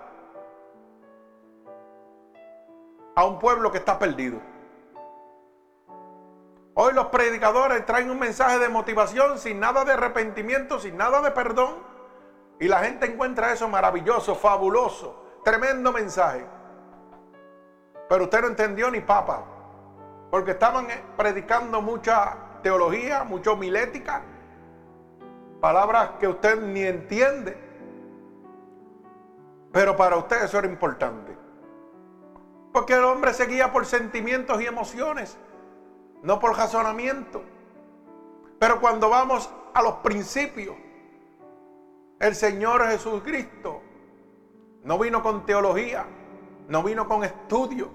a 3.14 3.26
un 3.26 3.40
pueblo 3.40 3.74
que 3.74 3.80
está 3.80 4.00
perdido. 4.00 4.40
Hoy 6.76 6.94
los 6.94 7.08
predicadores 7.08 7.86
traen 7.86 8.10
un 8.10 8.20
mensaje 8.20 8.58
de 8.58 8.70
motivación 8.70 9.38
sin 9.38 9.60
nada 9.60 9.84
de 9.84 9.92
arrepentimiento, 9.92 10.80
sin 10.80 10.96
nada 10.96 11.22
de 11.22 11.32
perdón. 11.32 11.91
Y 12.62 12.68
la 12.68 12.78
gente 12.84 13.08
encuentra 13.08 13.52
eso 13.52 13.68
maravilloso, 13.68 14.36
fabuloso, 14.36 15.40
tremendo 15.44 15.92
mensaje. 15.92 16.46
Pero 18.08 18.26
usted 18.26 18.42
no 18.42 18.48
entendió 18.50 18.92
ni 18.92 19.02
papa. 19.02 19.44
Porque 20.30 20.52
estaban 20.52 20.92
eh, 20.92 21.04
predicando 21.18 21.82
mucha 21.82 22.38
teología, 22.62 23.24
mucha 23.24 23.50
homilética. 23.50 24.22
Palabras 25.60 26.12
que 26.20 26.28
usted 26.28 26.62
ni 26.62 26.84
entiende. 26.84 27.58
Pero 29.72 29.98
para 29.98 30.18
usted 30.18 30.44
eso 30.44 30.60
era 30.60 30.68
importante. 30.68 31.36
Porque 32.72 32.94
el 32.94 33.04
hombre 33.04 33.34
se 33.34 33.48
guía 33.48 33.72
por 33.72 33.88
sentimientos 33.88 34.62
y 34.62 34.68
emociones, 34.68 35.36
no 36.22 36.38
por 36.38 36.56
razonamiento. 36.56 37.42
Pero 38.60 38.80
cuando 38.80 39.10
vamos 39.10 39.52
a 39.74 39.82
los 39.82 39.96
principios, 39.96 40.76
el 42.22 42.36
Señor 42.36 42.88
Jesucristo 42.88 43.82
no 44.84 45.00
vino 45.00 45.24
con 45.24 45.44
teología, 45.46 46.06
no 46.68 46.84
vino 46.84 47.08
con 47.08 47.24
estudio, 47.24 47.90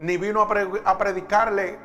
ni 0.00 0.16
vino 0.16 0.42
a, 0.42 0.98
predicarle, 0.98 1.78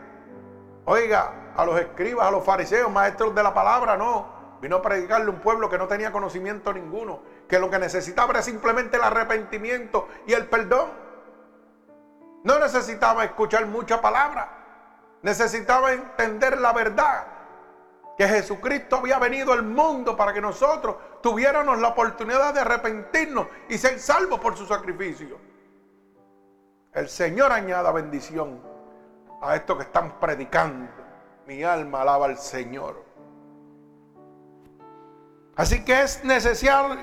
oiga, 0.85 1.53
a 1.55 1.65
los 1.65 1.79
escribas, 1.79 2.27
a 2.27 2.31
los 2.31 2.43
fariseos, 2.43 2.91
maestros 2.91 3.35
de 3.35 3.43
la 3.43 3.53
palabra, 3.53 3.95
no. 3.95 4.33
Vino 4.59 4.77
a 4.77 4.81
predicarle 4.81 5.27
a 5.27 5.29
un 5.29 5.39
pueblo 5.39 5.69
que 5.69 5.77
no 5.77 5.87
tenía 5.87 6.11
conocimiento 6.11 6.73
ninguno, 6.73 7.21
que 7.47 7.59
lo 7.59 7.69
que 7.69 7.77
necesitaba 7.77 8.31
era 8.31 8.41
simplemente 8.41 8.97
el 8.97 9.03
arrepentimiento 9.03 10.07
y 10.25 10.33
el 10.33 10.47
perdón. 10.47 10.89
No 12.43 12.57
necesitaba 12.57 13.23
escuchar 13.23 13.67
mucha 13.67 14.01
palabra. 14.01 14.49
Necesitaba 15.21 15.93
entender 15.93 16.59
la 16.59 16.73
verdad. 16.73 17.27
Que 18.17 18.27
Jesucristo 18.27 18.97
había 18.97 19.17
venido 19.19 19.53
al 19.53 19.63
mundo 19.63 20.15
para 20.15 20.33
que 20.33 20.41
nosotros 20.41 20.95
tuviéramos 21.21 21.79
la 21.79 21.89
oportunidad 21.89 22.53
de 22.53 22.59
arrepentirnos 22.61 23.47
y 23.69 23.77
ser 23.77 23.99
salvos 23.99 24.39
por 24.39 24.55
su 24.55 24.65
sacrificio. 24.65 25.37
El 26.93 27.09
Señor 27.09 27.51
añada 27.51 27.91
bendición 27.91 28.61
a 29.41 29.55
esto 29.55 29.75
que 29.77 29.83
están 29.83 30.19
predicando. 30.19 30.91
Mi 31.47 31.63
alma 31.63 32.01
alaba 32.01 32.27
al 32.27 32.37
Señor. 32.37 33.03
Así 35.55 35.83
que 35.83 36.01
es 36.01 36.23
necesario, 36.23 36.97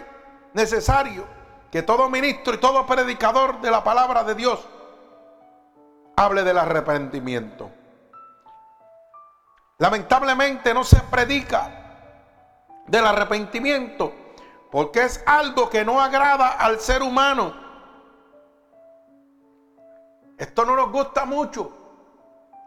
necesario 0.54 1.24
que 1.70 1.82
todo 1.82 2.08
ministro 2.08 2.54
y 2.54 2.58
todo 2.58 2.86
predicador 2.86 3.60
de 3.60 3.70
la 3.70 3.84
palabra 3.84 4.24
de 4.24 4.34
Dios 4.34 4.68
hable 6.16 6.42
del 6.42 6.58
arrepentimiento. 6.58 7.70
Lamentablemente 9.80 10.74
no 10.74 10.84
se 10.84 11.00
predica 11.00 11.70
del 12.86 13.06
arrepentimiento 13.06 14.12
porque 14.70 15.04
es 15.04 15.24
algo 15.24 15.70
que 15.70 15.86
no 15.86 16.02
agrada 16.02 16.48
al 16.50 16.80
ser 16.80 17.02
humano. 17.02 17.54
Esto 20.36 20.66
no 20.66 20.76
nos 20.76 20.92
gusta 20.92 21.24
mucho. 21.24 21.72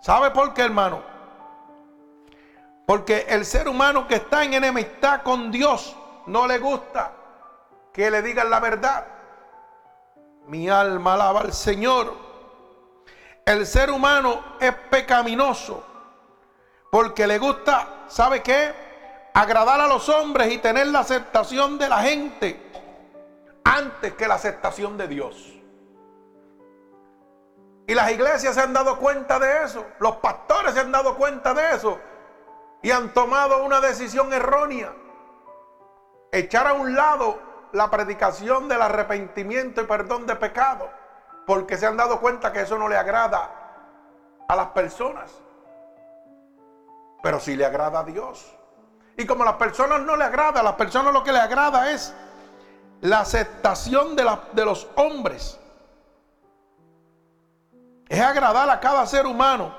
¿Sabe 0.02 0.32
por 0.32 0.56
qué, 0.56 0.64
hermano? 0.64 1.04
Porque 2.88 3.28
el 3.30 3.46
ser 3.46 3.68
humano 3.68 4.08
que 4.08 4.16
está 4.16 4.44
en 4.44 4.56
enemistad 4.56 5.22
con 5.22 5.52
Dios 5.52 5.96
no 6.26 6.48
le 6.48 6.58
gusta 6.58 7.12
que 7.94 8.10
le 8.10 8.24
digan 8.24 8.50
la 8.50 8.60
verdad. 8.60 9.06
Mi 10.48 10.68
alma 10.68 11.14
alaba 11.14 11.42
al 11.42 11.54
Señor. 11.54 12.12
El 13.46 13.68
ser 13.68 13.92
humano 13.92 14.44
es 14.60 14.74
pecaminoso 14.90 15.93
porque 16.94 17.26
le 17.26 17.40
gusta, 17.40 18.04
¿sabe 18.08 18.44
qué? 18.44 18.72
Agradar 19.34 19.82
a 19.82 19.88
los 19.88 20.10
hombres 20.10 20.54
y 20.54 20.60
tener 20.60 20.86
la 20.86 21.00
aceptación 21.00 21.80
de 21.80 21.90
la 21.90 22.04
gente 22.04 22.62
antes 23.64 24.14
que 24.14 24.28
la 24.28 24.36
aceptación 24.36 24.96
de 24.96 25.08
Dios. 25.08 25.60
Y 27.88 27.96
las 27.96 28.12
iglesias 28.12 28.54
se 28.54 28.62
han 28.62 28.74
dado 28.74 29.00
cuenta 29.00 29.40
de 29.40 29.64
eso, 29.64 29.88
los 29.98 30.18
pastores 30.18 30.76
se 30.76 30.82
han 30.82 30.92
dado 30.92 31.18
cuenta 31.18 31.56
de 31.56 31.76
eso 31.76 31.98
y 32.84 32.92
han 32.92 33.12
tomado 33.12 33.66
una 33.66 33.82
decisión 33.82 34.32
errónea. 34.32 34.94
Echar 36.32 36.68
a 36.68 36.74
un 36.74 36.94
lado 36.94 37.40
la 37.72 37.90
predicación 37.90 38.68
del 38.68 38.84
arrepentimiento 38.84 39.82
y 39.82 39.86
perdón 39.86 40.28
de 40.28 40.36
pecado 40.36 40.92
porque 41.48 41.76
se 41.76 41.88
han 41.88 41.98
dado 41.98 42.22
cuenta 42.22 42.54
que 42.54 42.62
eso 42.62 42.78
no 42.78 42.88
le 42.88 42.98
agrada 42.98 43.50
a 44.48 44.56
las 44.56 44.68
personas. 44.68 45.43
Pero 47.24 47.40
sí 47.40 47.56
le 47.56 47.66
agrada 47.66 48.02
a 48.02 48.04
Dios. 48.04 48.54
Y 49.16 49.26
como 49.26 49.44
a 49.44 49.46
las 49.46 49.56
personas 49.56 50.02
no 50.02 50.18
le 50.18 50.26
agrada, 50.26 50.60
a 50.60 50.64
las 50.64 50.74
personas 50.74 51.14
lo 51.14 51.24
que 51.24 51.32
le 51.32 51.40
agrada 51.40 51.90
es 51.92 52.14
la 53.00 53.22
aceptación 53.22 54.18
de, 54.18 54.30
de 54.52 54.66
los 54.66 54.90
hombres. 54.96 55.58
Es 58.10 58.20
agradar 58.20 58.70
a 58.70 58.82
cada 58.82 59.08
ser 59.08 59.26
humano 59.26 59.74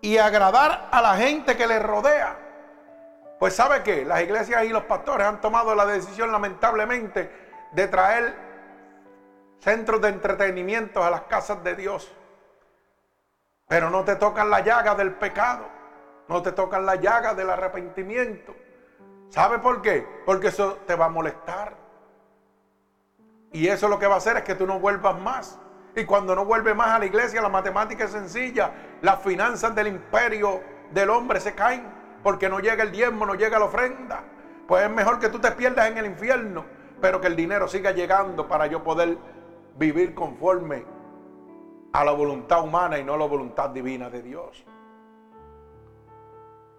y 0.00 0.18
agradar 0.18 0.88
a 0.92 1.02
la 1.02 1.16
gente 1.16 1.56
que 1.56 1.66
le 1.66 1.80
rodea. 1.80 2.38
Pues 3.40 3.56
sabe 3.56 3.82
que 3.82 4.04
las 4.04 4.22
iglesias 4.22 4.64
y 4.64 4.68
los 4.68 4.84
pastores 4.84 5.26
han 5.26 5.40
tomado 5.40 5.74
la 5.74 5.84
decisión 5.84 6.30
lamentablemente 6.30 7.68
de 7.72 7.88
traer 7.88 8.36
centros 9.58 10.00
de 10.00 10.10
entretenimiento 10.10 11.02
a 11.02 11.10
las 11.10 11.22
casas 11.22 11.64
de 11.64 11.74
Dios. 11.74 12.12
Pero 13.66 13.90
no 13.90 14.04
te 14.04 14.14
tocan 14.14 14.48
la 14.48 14.60
llaga 14.60 14.94
del 14.94 15.14
pecado, 15.14 15.79
no 16.30 16.42
te 16.42 16.52
tocan 16.52 16.86
la 16.86 16.94
llaga 16.94 17.34
del 17.34 17.50
arrepentimiento. 17.50 18.54
¿Sabe 19.30 19.58
por 19.58 19.82
qué? 19.82 20.06
Porque 20.24 20.46
eso 20.46 20.78
te 20.86 20.94
va 20.94 21.06
a 21.06 21.08
molestar. 21.08 21.74
Y 23.52 23.66
eso 23.66 23.88
lo 23.88 23.98
que 23.98 24.06
va 24.06 24.14
a 24.14 24.18
hacer 24.18 24.36
es 24.36 24.44
que 24.44 24.54
tú 24.54 24.64
no 24.64 24.78
vuelvas 24.78 25.20
más. 25.20 25.58
Y 25.96 26.04
cuando 26.04 26.36
no 26.36 26.44
vuelves 26.44 26.76
más 26.76 26.90
a 26.90 27.00
la 27.00 27.06
iglesia, 27.06 27.42
la 27.42 27.48
matemática 27.48 28.04
es 28.04 28.12
sencilla. 28.12 28.70
Las 29.02 29.20
finanzas 29.22 29.74
del 29.74 29.88
imperio 29.88 30.60
del 30.92 31.10
hombre 31.10 31.40
se 31.40 31.52
caen 31.52 31.82
porque 32.22 32.48
no 32.48 32.60
llega 32.60 32.84
el 32.84 32.92
diezmo, 32.92 33.26
no 33.26 33.34
llega 33.34 33.58
la 33.58 33.64
ofrenda. 33.64 34.22
Pues 34.68 34.84
es 34.84 34.90
mejor 34.90 35.18
que 35.18 35.30
tú 35.30 35.40
te 35.40 35.50
pierdas 35.50 35.88
en 35.88 35.98
el 35.98 36.06
infierno, 36.06 36.64
pero 37.00 37.20
que 37.20 37.26
el 37.26 37.34
dinero 37.34 37.66
siga 37.66 37.90
llegando 37.90 38.46
para 38.46 38.68
yo 38.68 38.84
poder 38.84 39.18
vivir 39.76 40.14
conforme 40.14 40.84
a 41.92 42.04
la 42.04 42.12
voluntad 42.12 42.62
humana 42.62 43.00
y 43.00 43.02
no 43.02 43.14
a 43.14 43.18
la 43.18 43.26
voluntad 43.26 43.70
divina 43.70 44.08
de 44.08 44.22
Dios. 44.22 44.64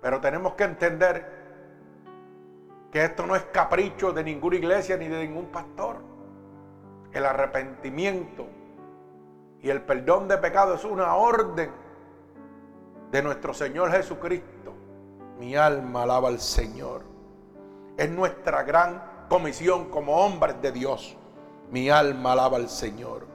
Pero 0.02 0.20
tenemos 0.20 0.54
que 0.54 0.64
entender 0.64 1.42
que 2.92 3.06
esto 3.06 3.26
no 3.26 3.36
es 3.36 3.44
capricho 3.44 4.12
de 4.12 4.24
ninguna 4.24 4.56
iglesia 4.58 4.98
ni 4.98 5.08
de 5.08 5.28
ningún 5.28 5.46
pastor. 5.46 5.98
El 7.14 7.26
arrepentimiento 7.26 8.48
y 9.62 9.70
el 9.70 9.82
perdón 9.82 10.28
de 10.28 10.38
pecado 10.38 10.74
es 10.76 10.84
una 10.84 11.16
orden 11.16 11.72
de 13.12 13.22
nuestro 13.22 13.54
Señor 13.54 13.92
Jesucristo. 13.92 14.74
Mi 15.40 15.56
alma 15.56 16.04
alaba 16.04 16.30
al 16.30 16.40
Señor. 16.40 17.04
Es 17.98 18.10
nuestra 18.10 18.64
gran 18.64 19.04
comisión 19.30 19.90
como 19.90 20.18
hombres 20.18 20.62
de 20.62 20.72
Dios. 20.72 21.16
Mi 21.70 21.90
alma 21.90 22.32
alaba 22.32 22.58
al 22.58 22.70
Señor. 22.70 23.28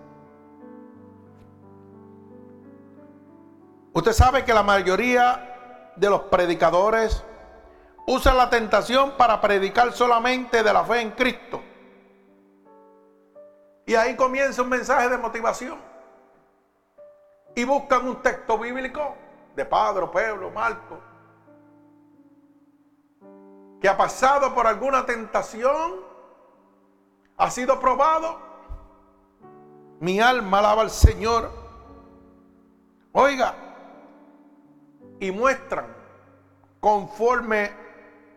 Usted 3.93 4.13
sabe 4.13 4.45
que 4.45 4.53
la 4.53 4.63
mayoría 4.63 5.56
de 5.97 6.11
los 6.11 6.23
predicadores 6.23 7.25
usan 8.07 8.37
la 8.37 8.49
tentación 8.49 9.13
para 9.17 9.41
predicar 9.41 9.93
solamente 9.93 10.63
de 10.63 10.73
la 10.73 10.85
fe 10.85 11.01
en 11.01 11.11
Cristo. 11.13 11.61
Y 13.85 13.95
ahí 13.95 14.17
comienza 14.17 14.63
un 14.63 14.69
mensaje 14.69 15.09
de 15.09 15.19
motivación. 15.19 15.79
Y 17.55 17.65
buscan 17.65 18.07
un 18.07 18.23
texto 18.23 18.59
bíblico 18.59 19.15
de 19.55 19.65
Padre, 19.65 20.07
Pueblo, 20.09 20.51
Marco, 20.51 21.01
que 23.81 23.89
ha 23.89 23.97
pasado 23.97 24.55
por 24.55 24.67
alguna 24.67 25.07
tentación 25.07 26.05
ha 27.37 27.51
sido 27.51 27.79
probado. 27.81 28.39
Mi 30.01 30.21
alma 30.21 30.59
alaba 30.59 30.83
al 30.83 30.91
Señor. 30.91 31.51
Oiga, 33.13 33.55
y 35.21 35.31
muestran 35.31 35.87
conforme 36.81 37.73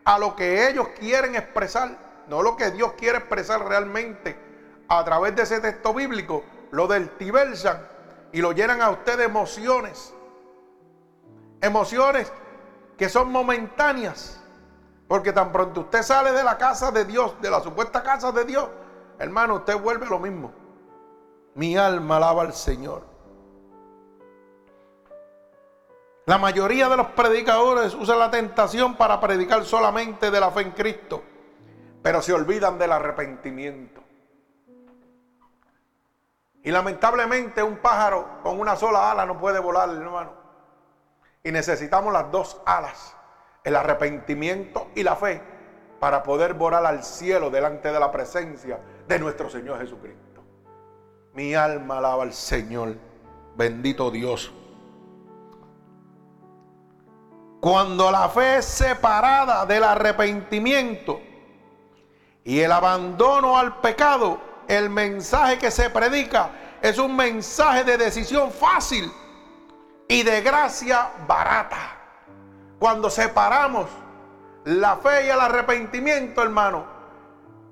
a 0.05 0.17
lo 0.17 0.35
que 0.35 0.69
ellos 0.69 0.87
quieren 0.99 1.35
expresar, 1.35 2.25
no 2.27 2.41
lo 2.41 2.55
que 2.55 2.71
Dios 2.71 2.93
quiere 2.93 3.19
expresar 3.19 3.67
realmente 3.67 4.37
a 4.87 5.03
través 5.03 5.35
de 5.35 5.43
ese 5.43 5.59
texto 5.59 5.93
bíblico, 5.93 6.43
lo 6.71 6.87
deltiversan 6.87 7.87
y 8.31 8.41
lo 8.41 8.51
llenan 8.51 8.81
a 8.81 8.89
usted 8.89 9.17
de 9.17 9.25
emociones. 9.25 10.13
Emociones 11.61 12.31
que 12.97 13.09
son 13.09 13.31
momentáneas. 13.31 14.39
Porque 15.07 15.33
tan 15.33 15.51
pronto 15.51 15.81
usted 15.81 16.03
sale 16.03 16.31
de 16.31 16.43
la 16.43 16.57
casa 16.57 16.91
de 16.91 17.03
Dios, 17.05 17.33
de 17.41 17.49
la 17.49 17.61
supuesta 17.61 18.03
casa 18.03 18.31
de 18.31 18.45
Dios, 18.45 18.69
hermano, 19.17 19.55
usted 19.55 19.75
vuelve 19.79 20.05
lo 20.05 20.19
mismo. 20.19 20.51
Mi 21.55 21.75
alma 21.75 22.17
alaba 22.17 22.43
al 22.43 22.53
Señor. 22.53 23.08
La 26.29 26.37
mayoría 26.37 26.87
de 26.89 26.95
los 26.95 27.07
predicadores 27.07 27.95
usan 27.95 28.19
la 28.19 28.29
tentación 28.29 28.95
para 28.97 29.19
predicar 29.19 29.65
solamente 29.65 30.29
de 30.29 30.39
la 30.39 30.51
fe 30.51 30.61
en 30.61 30.71
Cristo, 30.73 31.23
pero 32.03 32.21
se 32.21 32.31
olvidan 32.33 32.77
del 32.77 32.91
arrepentimiento. 32.91 34.03
Y 36.63 36.69
lamentablemente 36.69 37.63
un 37.63 37.77
pájaro 37.77 38.41
con 38.43 38.59
una 38.59 38.75
sola 38.75 39.09
ala 39.09 39.25
no 39.25 39.39
puede 39.39 39.57
volar, 39.57 39.89
hermano. 39.89 40.33
Y 41.43 41.51
necesitamos 41.51 42.13
las 42.13 42.31
dos 42.31 42.61
alas, 42.63 43.15
el 43.63 43.75
arrepentimiento 43.75 44.89
y 44.93 45.01
la 45.01 45.15
fe, 45.15 45.41
para 45.99 46.21
poder 46.21 46.53
volar 46.53 46.85
al 46.85 47.03
cielo 47.03 47.49
delante 47.49 47.91
de 47.91 47.99
la 47.99 48.11
presencia 48.11 48.79
de 49.07 49.17
nuestro 49.17 49.49
Señor 49.49 49.79
Jesucristo. 49.79 50.43
Mi 51.33 51.55
alma 51.55 51.97
alaba 51.97 52.21
al 52.21 52.33
Señor. 52.33 52.97
Bendito 53.55 54.11
Dios. 54.11 54.53
Cuando 57.59 58.09
la 58.09 58.29
fe 58.29 58.57
es 58.57 58.65
separada 58.65 59.65
del 59.65 59.83
arrepentimiento 59.83 61.19
y 62.43 62.61
el 62.61 62.71
abandono 62.71 63.57
al 63.57 63.81
pecado, 63.81 64.39
el 64.67 64.89
mensaje 64.89 65.57
que 65.57 65.69
se 65.69 65.89
predica 65.89 66.51
es 66.81 66.97
un 66.97 67.15
mensaje 67.15 67.83
de 67.83 67.97
decisión 67.97 68.51
fácil 68.51 69.11
y 70.07 70.23
de 70.23 70.41
gracia 70.41 71.09
barata. 71.27 71.97
Cuando 72.79 73.09
separamos 73.09 73.89
la 74.63 74.95
fe 74.95 75.25
y 75.25 75.29
el 75.29 75.39
arrepentimiento, 75.39 76.41
hermano, 76.41 76.85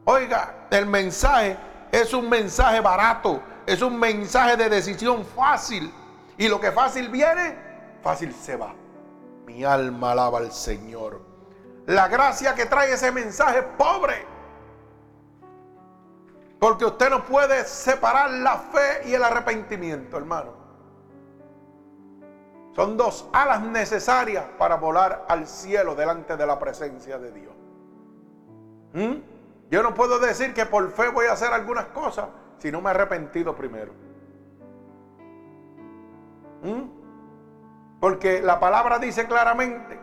oiga, 0.03 0.67
el 0.69 0.85
mensaje 0.85 1.57
es 1.93 2.13
un 2.13 2.27
mensaje 2.27 2.81
barato, 2.81 3.41
es 3.65 3.81
un 3.81 3.97
mensaje 3.97 4.57
de 4.57 4.69
decisión 4.69 5.25
fácil. 5.25 5.93
Y 6.37 6.49
lo 6.49 6.59
que 6.59 6.73
fácil 6.73 7.07
viene, 7.07 7.57
fácil 8.03 8.33
se 8.33 8.57
va. 8.57 8.73
Mi 9.47 9.63
alma 9.63 10.11
alaba 10.11 10.39
al 10.39 10.51
Señor. 10.51 11.21
La 11.85 12.09
gracia 12.09 12.53
que 12.53 12.65
trae 12.65 12.91
ese 12.91 13.13
mensaje 13.13 13.59
es 13.59 13.65
pobre. 13.77 14.25
Porque 16.59 16.83
usted 16.83 17.09
no 17.09 17.23
puede 17.23 17.63
separar 17.63 18.29
la 18.29 18.57
fe 18.57 19.07
y 19.07 19.13
el 19.13 19.23
arrepentimiento, 19.23 20.17
hermano. 20.17 20.51
Son 22.75 22.97
dos 22.97 23.29
alas 23.31 23.61
necesarias 23.61 24.43
para 24.57 24.75
volar 24.75 25.25
al 25.29 25.47
cielo 25.47 25.95
delante 25.95 26.35
de 26.35 26.45
la 26.45 26.59
presencia 26.59 27.17
de 27.17 27.31
Dios. 27.31 27.53
¿Mm? 28.93 29.21
Yo 29.71 29.81
no 29.81 29.93
puedo 29.93 30.19
decir 30.19 30.53
que 30.53 30.65
por 30.65 30.91
fe 30.91 31.07
voy 31.07 31.27
a 31.27 31.31
hacer 31.31 31.53
algunas 31.53 31.85
cosas 31.85 32.27
si 32.57 32.69
no 32.69 32.81
me 32.81 32.89
he 32.89 32.91
arrepentido 32.91 33.55
primero. 33.55 33.93
¿Mm? 36.63 36.96
Porque 38.07 38.41
la 38.41 38.57
palabra 38.57 38.99
dice 38.99 39.27
claramente 39.27 39.99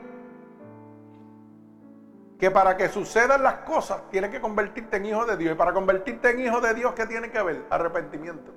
que 2.39 2.51
para 2.51 2.77
que 2.77 2.91
sucedan 2.91 3.43
las 3.43 3.61
cosas 3.61 4.11
tienes 4.11 4.29
que 4.29 4.43
convertirte 4.43 4.99
en 4.99 5.07
hijo 5.07 5.25
de 5.25 5.39
Dios. 5.39 5.55
Y 5.55 5.57
para 5.57 5.73
convertirte 5.73 6.29
en 6.29 6.41
hijo 6.41 6.61
de 6.61 6.75
Dios, 6.75 6.93
¿qué 6.93 7.07
tiene 7.07 7.31
que 7.31 7.39
haber? 7.39 7.65
Arrepentimiento. 7.71 8.53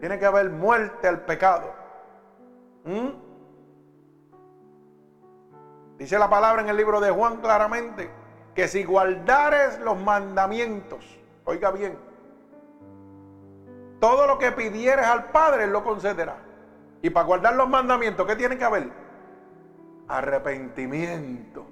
Tiene 0.00 0.18
que 0.18 0.24
haber 0.24 0.48
muerte 0.48 1.08
al 1.08 1.26
pecado. 1.26 1.74
¿Mm? 2.84 3.08
Dice 5.98 6.18
la 6.18 6.30
palabra 6.30 6.62
en 6.62 6.70
el 6.70 6.76
libro 6.78 7.02
de 7.02 7.10
Juan 7.10 7.36
claramente 7.36 8.10
que 8.54 8.66
si 8.66 8.82
guardares 8.82 9.78
los 9.80 10.00
mandamientos, 10.00 11.04
oiga 11.44 11.70
bien, 11.70 11.98
todo 14.00 14.26
lo 14.26 14.38
que 14.38 14.52
pidieres 14.52 15.04
al 15.04 15.24
Padre, 15.26 15.66
lo 15.66 15.84
concederá. 15.84 16.51
Y 17.02 17.10
para 17.10 17.26
guardar 17.26 17.54
los 17.56 17.68
mandamientos, 17.68 18.26
¿qué 18.26 18.36
tiene 18.36 18.56
que 18.56 18.64
haber? 18.64 18.88
Arrepentimiento. 20.06 21.66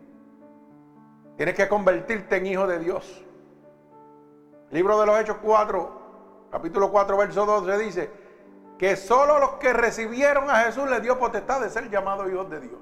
Tienes 1.37 1.55
que 1.55 1.69
convertirte 1.69 2.37
en 2.37 2.47
hijo 2.47 2.67
de 2.67 2.81
Dios. 2.81 3.25
Libro 4.71 5.01
de 5.01 5.07
los 5.07 5.21
Hechos 5.21 5.37
4, 5.41 6.49
capítulo 6.51 6.91
4, 6.91 7.17
verso 7.17 7.47
12 7.47 7.79
dice 7.79 8.11
que 8.77 8.97
solo 8.97 9.39
los 9.39 9.51
que 9.53 9.73
recibieron 9.73 10.51
a 10.51 10.57
Jesús 10.57 10.89
les 10.89 11.03
dio 11.03 11.19
potestad 11.19 11.61
de 11.61 11.71
ser 11.71 11.91
llamados 11.91 12.29
hijos 12.31 12.51
de 12.51 12.61
Dios. 12.61 12.81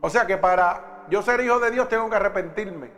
O 0.00 0.10
sea 0.10 0.26
que 0.26 0.36
para 0.36 1.04
yo 1.08 1.22
ser 1.22 1.40
hijo 1.40 1.58
de 1.58 1.70
Dios 1.70 1.88
tengo 1.88 2.08
que 2.10 2.16
arrepentirme. 2.16 2.90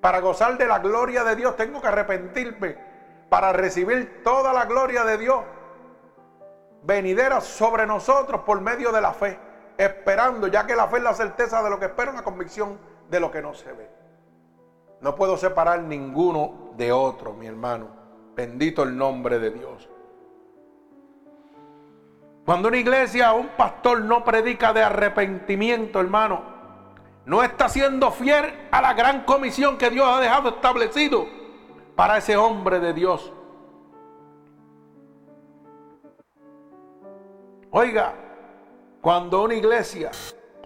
Para 0.00 0.20
gozar 0.20 0.56
de 0.56 0.66
la 0.66 0.78
gloria 0.78 1.22
de 1.22 1.36
Dios 1.36 1.56
tengo 1.56 1.80
que 1.80 1.88
arrepentirme. 1.88 2.76
Para 3.28 3.52
recibir 3.52 4.22
toda 4.22 4.52
la 4.52 4.64
gloria 4.64 5.04
de 5.04 5.18
Dios 5.18 5.44
venidera 6.82 7.40
sobre 7.40 7.86
nosotros 7.86 8.42
por 8.42 8.60
medio 8.60 8.92
de 8.92 9.00
la 9.00 9.12
fe, 9.12 9.38
esperando, 9.76 10.48
ya 10.48 10.66
que 10.66 10.76
la 10.76 10.88
fe 10.88 10.98
es 10.98 11.02
la 11.02 11.14
certeza 11.14 11.62
de 11.62 11.70
lo 11.70 11.78
que 11.78 11.86
espero, 11.86 12.12
la 12.12 12.22
convicción 12.22 12.78
de 13.08 13.20
lo 13.20 13.30
que 13.30 13.42
no 13.42 13.54
se 13.54 13.72
ve. 13.72 13.90
No 15.00 15.14
puedo 15.14 15.36
separar 15.36 15.82
ninguno 15.82 16.72
de 16.76 16.92
otro, 16.92 17.32
mi 17.32 17.46
hermano. 17.46 17.88
Bendito 18.34 18.82
el 18.82 18.96
nombre 18.96 19.38
de 19.38 19.50
Dios. 19.50 19.88
Cuando 22.44 22.68
una 22.68 22.76
iglesia 22.76 23.32
o 23.32 23.40
un 23.40 23.48
pastor 23.48 24.02
no 24.02 24.24
predica 24.24 24.72
de 24.72 24.82
arrepentimiento, 24.82 26.00
hermano, 26.00 26.42
no 27.24 27.42
está 27.42 27.68
siendo 27.68 28.10
fiel 28.10 28.68
a 28.70 28.82
la 28.82 28.94
gran 28.94 29.24
comisión 29.24 29.78
que 29.78 29.90
Dios 29.90 30.06
ha 30.08 30.20
dejado 30.20 30.48
establecido 30.50 31.26
para 31.94 32.18
ese 32.18 32.36
hombre 32.36 32.80
de 32.80 32.92
Dios. 32.92 33.32
Oiga, 37.74 38.12
cuando 39.00 39.42
una 39.44 39.54
iglesia 39.54 40.10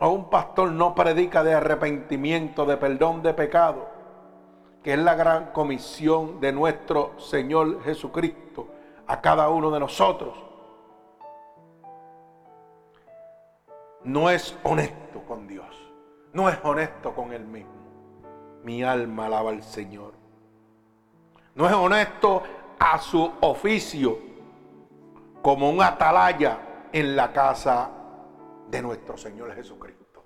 o 0.01 0.09
un 0.09 0.29
pastor 0.29 0.73
no 0.73 0.92
predica 0.92 1.45
de 1.45 1.55
arrepentimiento, 1.55 2.66
de 2.66 2.77
perdón 2.77 3.23
de 3.23 3.33
pecado, 3.33 3.87
que 4.83 4.95
es 4.95 4.99
la 4.99 5.14
gran 5.14 5.53
comisión 5.53 6.40
de 6.40 6.51
nuestro 6.51 7.16
Señor 7.21 7.81
Jesucristo 7.85 8.66
a 9.07 9.21
cada 9.21 9.49
uno 9.51 9.71
de 9.71 9.79
nosotros, 9.79 10.37
no 14.03 14.29
es 14.29 14.59
honesto 14.64 15.23
con 15.29 15.47
Dios, 15.47 15.77
no 16.33 16.49
es 16.49 16.59
honesto 16.64 17.14
con 17.14 17.33
Él 17.33 17.47
mismo. 17.47 17.71
Mi 18.64 18.83
alma 18.83 19.27
alaba 19.27 19.51
al 19.51 19.62
Señor. 19.62 20.14
No 21.55 21.69
es 21.69 21.73
honesto 21.73 22.42
a 22.81 22.99
su 22.99 23.33
oficio 23.42 24.19
como 25.40 25.71
un 25.71 25.81
atalaya 25.81 26.65
en 26.96 27.14
la 27.14 27.30
casa 27.30 27.90
de 28.70 28.80
nuestro 28.80 29.18
Señor 29.18 29.54
Jesucristo. 29.54 30.24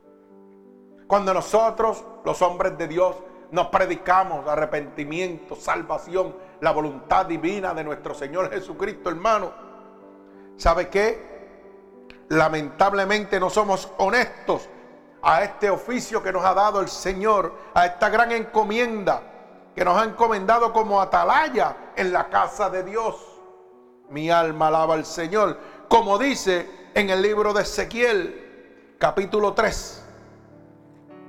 Cuando 1.05 1.35
nosotros, 1.35 2.05
los 2.25 2.41
hombres 2.43 2.79
de 2.79 2.87
Dios, 2.87 3.17
nos 3.51 3.67
predicamos 3.67 4.47
arrepentimiento, 4.47 5.57
salvación, 5.57 6.37
la 6.61 6.71
voluntad 6.71 7.27
divina 7.27 7.75
de 7.75 7.83
nuestro 7.83 8.15
Señor 8.15 8.53
Jesucristo, 8.53 9.11
hermano, 9.11 9.51
¿sabe 10.57 10.89
qué? 10.89 12.07
Lamentablemente 12.29 13.41
no 13.41 13.51
somos 13.51 13.93
honestos 13.99 14.69
a 15.23 15.43
este 15.43 15.71
oficio 15.71 16.23
que 16.23 16.31
nos 16.31 16.45
ha 16.45 16.55
dado 16.55 16.81
el 16.81 16.89
Señor, 16.89 17.53
a 17.75 17.87
esta 17.87 18.09
gran 18.11 18.31
encomienda 18.31 19.23
que 19.75 19.85
nos 19.85 20.01
ha 20.01 20.05
encomendado 20.05 20.73
como 20.73 21.01
atalaya 21.01 21.95
en 21.97 22.13
la 22.13 22.29
casa 22.29 22.71
de 22.71 22.85
Dios. 22.85 23.27
Mi 24.09 24.31
alma 24.31 24.69
alaba 24.69 24.95
al 24.95 25.05
Señor 25.05 25.59
como 25.91 26.19
dice 26.19 26.71
en 26.95 27.11
el 27.11 27.21
libro 27.21 27.53
de 27.53 27.63
Ezequiel, 27.63 28.95
capítulo 28.97 29.55
3 29.55 30.05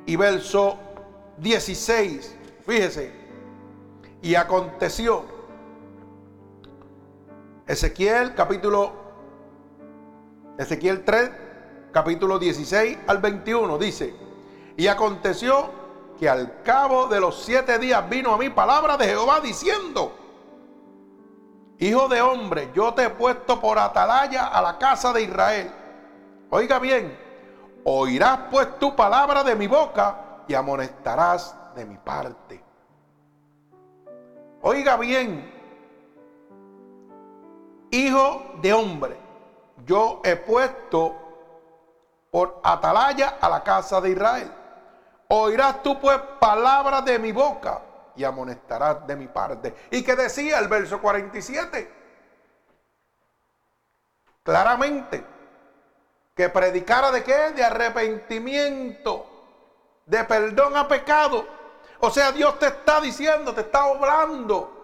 y 0.05 0.15
verso 0.15 0.77
16. 1.39 2.37
Fíjese, 2.63 3.11
y 4.21 4.35
aconteció, 4.35 5.25
Ezequiel 7.65 8.35
capítulo, 8.35 8.91
Ezequiel 10.59 11.03
3, 11.05 11.31
capítulo 11.91 12.37
16 12.37 12.99
al 13.07 13.17
21, 13.17 13.79
dice, 13.79 14.13
y 14.77 14.85
aconteció 14.85 15.71
que 16.19 16.29
al 16.29 16.61
cabo 16.61 17.07
de 17.07 17.19
los 17.19 17.43
siete 17.43 17.79
días 17.79 18.07
vino 18.07 18.31
a 18.31 18.37
mí 18.37 18.51
palabra 18.51 18.95
de 18.95 19.07
Jehová 19.07 19.39
diciendo, 19.41 20.20
Hijo 21.81 22.07
de 22.07 22.21
hombre, 22.21 22.69
yo 22.75 22.93
te 22.93 23.05
he 23.05 23.09
puesto 23.09 23.59
por 23.59 23.79
atalaya 23.79 24.45
a 24.49 24.61
la 24.61 24.77
casa 24.77 25.11
de 25.11 25.23
Israel. 25.23 25.71
Oiga 26.51 26.77
bien, 26.77 27.17
oirás 27.83 28.37
pues 28.51 28.77
tu 28.77 28.95
palabra 28.95 29.43
de 29.43 29.55
mi 29.55 29.65
boca 29.65 30.43
y 30.47 30.53
amonestarás 30.53 31.55
de 31.73 31.83
mi 31.87 31.97
parte. 31.97 32.63
Oiga 34.61 34.95
bien, 34.97 35.51
hijo 37.89 38.43
de 38.61 38.73
hombre, 38.73 39.17
yo 39.83 40.21
he 40.23 40.35
puesto 40.35 41.15
por 42.29 42.61
atalaya 42.63 43.39
a 43.41 43.49
la 43.49 43.63
casa 43.63 43.99
de 44.01 44.11
Israel. 44.11 44.51
Oirás 45.29 45.81
tú 45.81 45.99
pues 45.99 46.19
palabras 46.39 47.03
de 47.05 47.17
mi 47.17 47.31
boca 47.31 47.81
y 48.15 48.23
amonestarás 48.23 49.05
de 49.07 49.15
mi 49.15 49.27
parte. 49.27 49.75
¿Y 49.91 50.03
que 50.03 50.15
decía 50.15 50.59
el 50.59 50.67
verso 50.67 51.01
47? 51.01 51.91
Claramente, 54.43 55.23
que 56.35 56.49
predicara 56.49 57.11
de 57.11 57.23
qué? 57.23 57.51
De 57.51 57.63
arrepentimiento, 57.63 59.25
de 60.05 60.23
perdón 60.23 60.75
a 60.75 60.87
pecado. 60.87 61.47
O 61.99 62.09
sea, 62.09 62.31
Dios 62.31 62.57
te 62.57 62.67
está 62.67 62.99
diciendo, 62.99 63.53
te 63.53 63.61
está 63.61 63.85
obrando. 63.85 64.77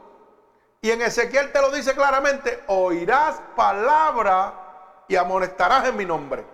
Y 0.81 0.91
en 0.91 1.01
Ezequiel 1.01 1.51
te 1.51 1.61
lo 1.61 1.71
dice 1.71 1.95
claramente, 1.95 2.63
oirás 2.67 3.41
palabra 3.55 5.03
y 5.07 5.15
amonestarás 5.15 5.87
en 5.87 5.97
mi 5.97 6.05
nombre. 6.05 6.45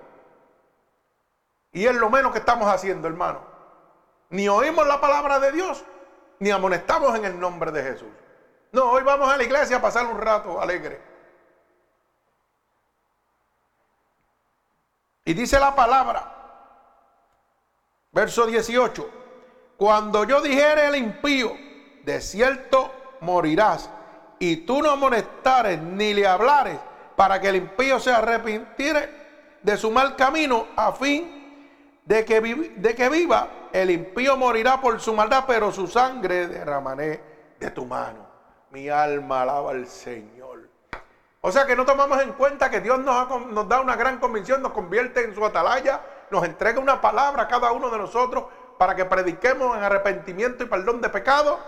Y 1.74 1.86
es 1.86 1.96
lo 1.96 2.10
menos 2.10 2.32
que 2.32 2.40
estamos 2.40 2.68
haciendo, 2.68 3.08
hermano. 3.08 3.42
Ni 4.30 4.48
oímos 4.48 4.88
la 4.88 5.02
palabra 5.02 5.40
de 5.40 5.52
Dios, 5.52 5.84
ni 6.44 6.52
amonestamos 6.52 7.16
en 7.16 7.24
el 7.24 7.40
nombre 7.40 7.72
de 7.72 7.82
Jesús. 7.82 8.10
No, 8.74 8.92
hoy 8.92 9.02
vamos 9.04 9.32
a 9.32 9.38
la 9.38 9.44
iglesia 9.44 9.78
a 9.78 9.82
pasar 9.82 10.06
un 10.06 10.20
rato 10.20 10.60
alegre. 10.60 11.00
Y 15.24 15.34
dice 15.34 15.58
la 15.58 15.74
palabra, 15.74 16.34
verso 18.12 18.46
18, 18.46 19.10
cuando 19.78 20.26
yo 20.26 20.42
dijere 20.42 20.88
el 20.88 20.98
impío, 20.98 21.54
de 22.04 22.20
cierto 22.20 22.94
morirás, 23.22 23.90
y 24.38 24.58
tú 24.58 24.82
no 24.82 24.92
amonestares 24.92 25.82
ni 25.82 26.14
le 26.14 26.28
hablares 26.28 26.78
para 27.16 27.40
que 27.40 27.48
el 27.48 27.56
impío 27.56 28.02
se 28.02 28.12
arrepintiere 28.12 29.60
de 29.62 29.78
su 29.78 29.90
mal 29.92 30.18
camino 30.18 30.68
a 30.76 30.92
fin 30.92 32.02
de 32.04 32.26
que, 32.26 32.42
de 32.42 32.96
que 32.96 33.08
viva, 33.08 33.63
el 33.74 33.90
impío 33.90 34.38
morirá 34.38 34.80
por 34.80 35.02
su 35.02 35.14
maldad, 35.16 35.46
pero 35.48 35.72
su 35.72 35.88
sangre 35.88 36.48
derramaré 36.48 37.56
de 37.60 37.72
tu 37.72 37.86
mano. 37.86 38.28
Mi 38.70 38.88
alma 38.88 39.42
alaba 39.42 39.72
al 39.72 39.88
Señor. 39.88 40.70
O 41.42 41.52
sea 41.52 41.66
que 41.66 41.76
no 41.76 41.84
tomamos 41.84 42.22
en 42.22 42.34
cuenta 42.34 42.70
que 42.70 42.82
Dios 42.82 43.00
nos, 43.00 43.48
nos 43.48 43.68
da 43.68 43.82
una 43.82 43.96
gran 43.96 44.20
convicción, 44.20 44.62
nos 44.62 44.74
convierte 44.74 45.26
en 45.26 45.34
su 45.34 45.44
atalaya, 45.44 46.02
nos 46.30 46.46
entrega 46.46 46.80
una 46.80 47.02
palabra 47.02 47.44
a 47.44 47.48
cada 47.48 47.72
uno 47.72 47.90
de 47.90 47.98
nosotros 47.98 48.46
para 48.78 48.96
que 48.96 49.06
prediquemos 49.06 49.76
en 49.76 49.84
arrepentimiento 49.84 50.64
y 50.64 50.68
perdón 50.68 51.02
de 51.02 51.10
pecado. 51.10 51.60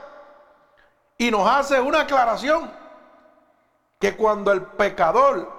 Y 1.18 1.32
nos 1.32 1.50
hace 1.50 1.80
una 1.82 2.02
aclaración 2.02 2.72
que 4.00 4.16
cuando 4.16 4.52
el 4.52 4.62
pecador, 4.62 5.52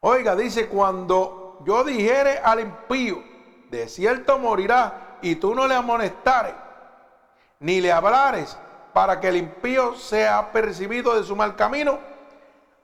oiga, 0.00 0.36
dice, 0.36 0.68
cuando 0.68 1.58
yo 1.64 1.84
dijere 1.84 2.38
al 2.38 2.60
impío, 2.60 3.29
de 3.70 3.88
cierto 3.88 4.38
morirá, 4.38 5.18
y 5.22 5.36
tú 5.36 5.54
no 5.54 5.66
le 5.66 5.74
amonestares, 5.74 6.54
ni 7.60 7.80
le 7.80 7.92
hablares, 7.92 8.58
para 8.92 9.20
que 9.20 9.28
el 9.28 9.36
impío 9.36 9.94
sea 9.94 10.50
percibido 10.50 11.14
de 11.14 11.22
su 11.22 11.36
mal 11.36 11.54
camino, 11.54 11.98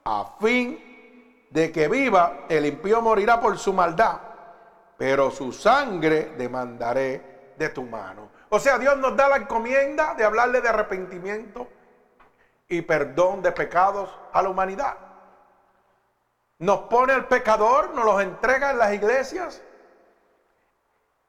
a 0.05 0.35
fin 0.39 1.47
de 1.49 1.71
que 1.71 1.87
viva, 1.87 2.45
el 2.47 2.65
impío 2.65 3.01
morirá 3.01 3.39
por 3.39 3.57
su 3.57 3.73
maldad, 3.73 4.17
pero 4.97 5.29
su 5.29 5.51
sangre 5.51 6.33
demandaré 6.37 7.53
de 7.57 7.69
tu 7.69 7.83
mano. 7.83 8.29
O 8.49 8.59
sea, 8.59 8.77
Dios 8.79 8.97
nos 8.97 9.17
da 9.17 9.27
la 9.27 9.37
encomienda 9.37 10.13
de 10.13 10.23
hablarle 10.23 10.61
de 10.61 10.69
arrepentimiento 10.69 11.67
y 12.69 12.81
perdón 12.81 13.41
de 13.41 13.51
pecados 13.51 14.09
a 14.31 14.41
la 14.41 14.49
humanidad. 14.49 14.95
Nos 16.59 16.81
pone 16.81 17.13
el 17.13 17.25
pecador, 17.25 17.93
nos 17.93 18.05
los 18.05 18.21
entrega 18.21 18.71
en 18.71 18.77
las 18.77 18.93
iglesias 18.93 19.61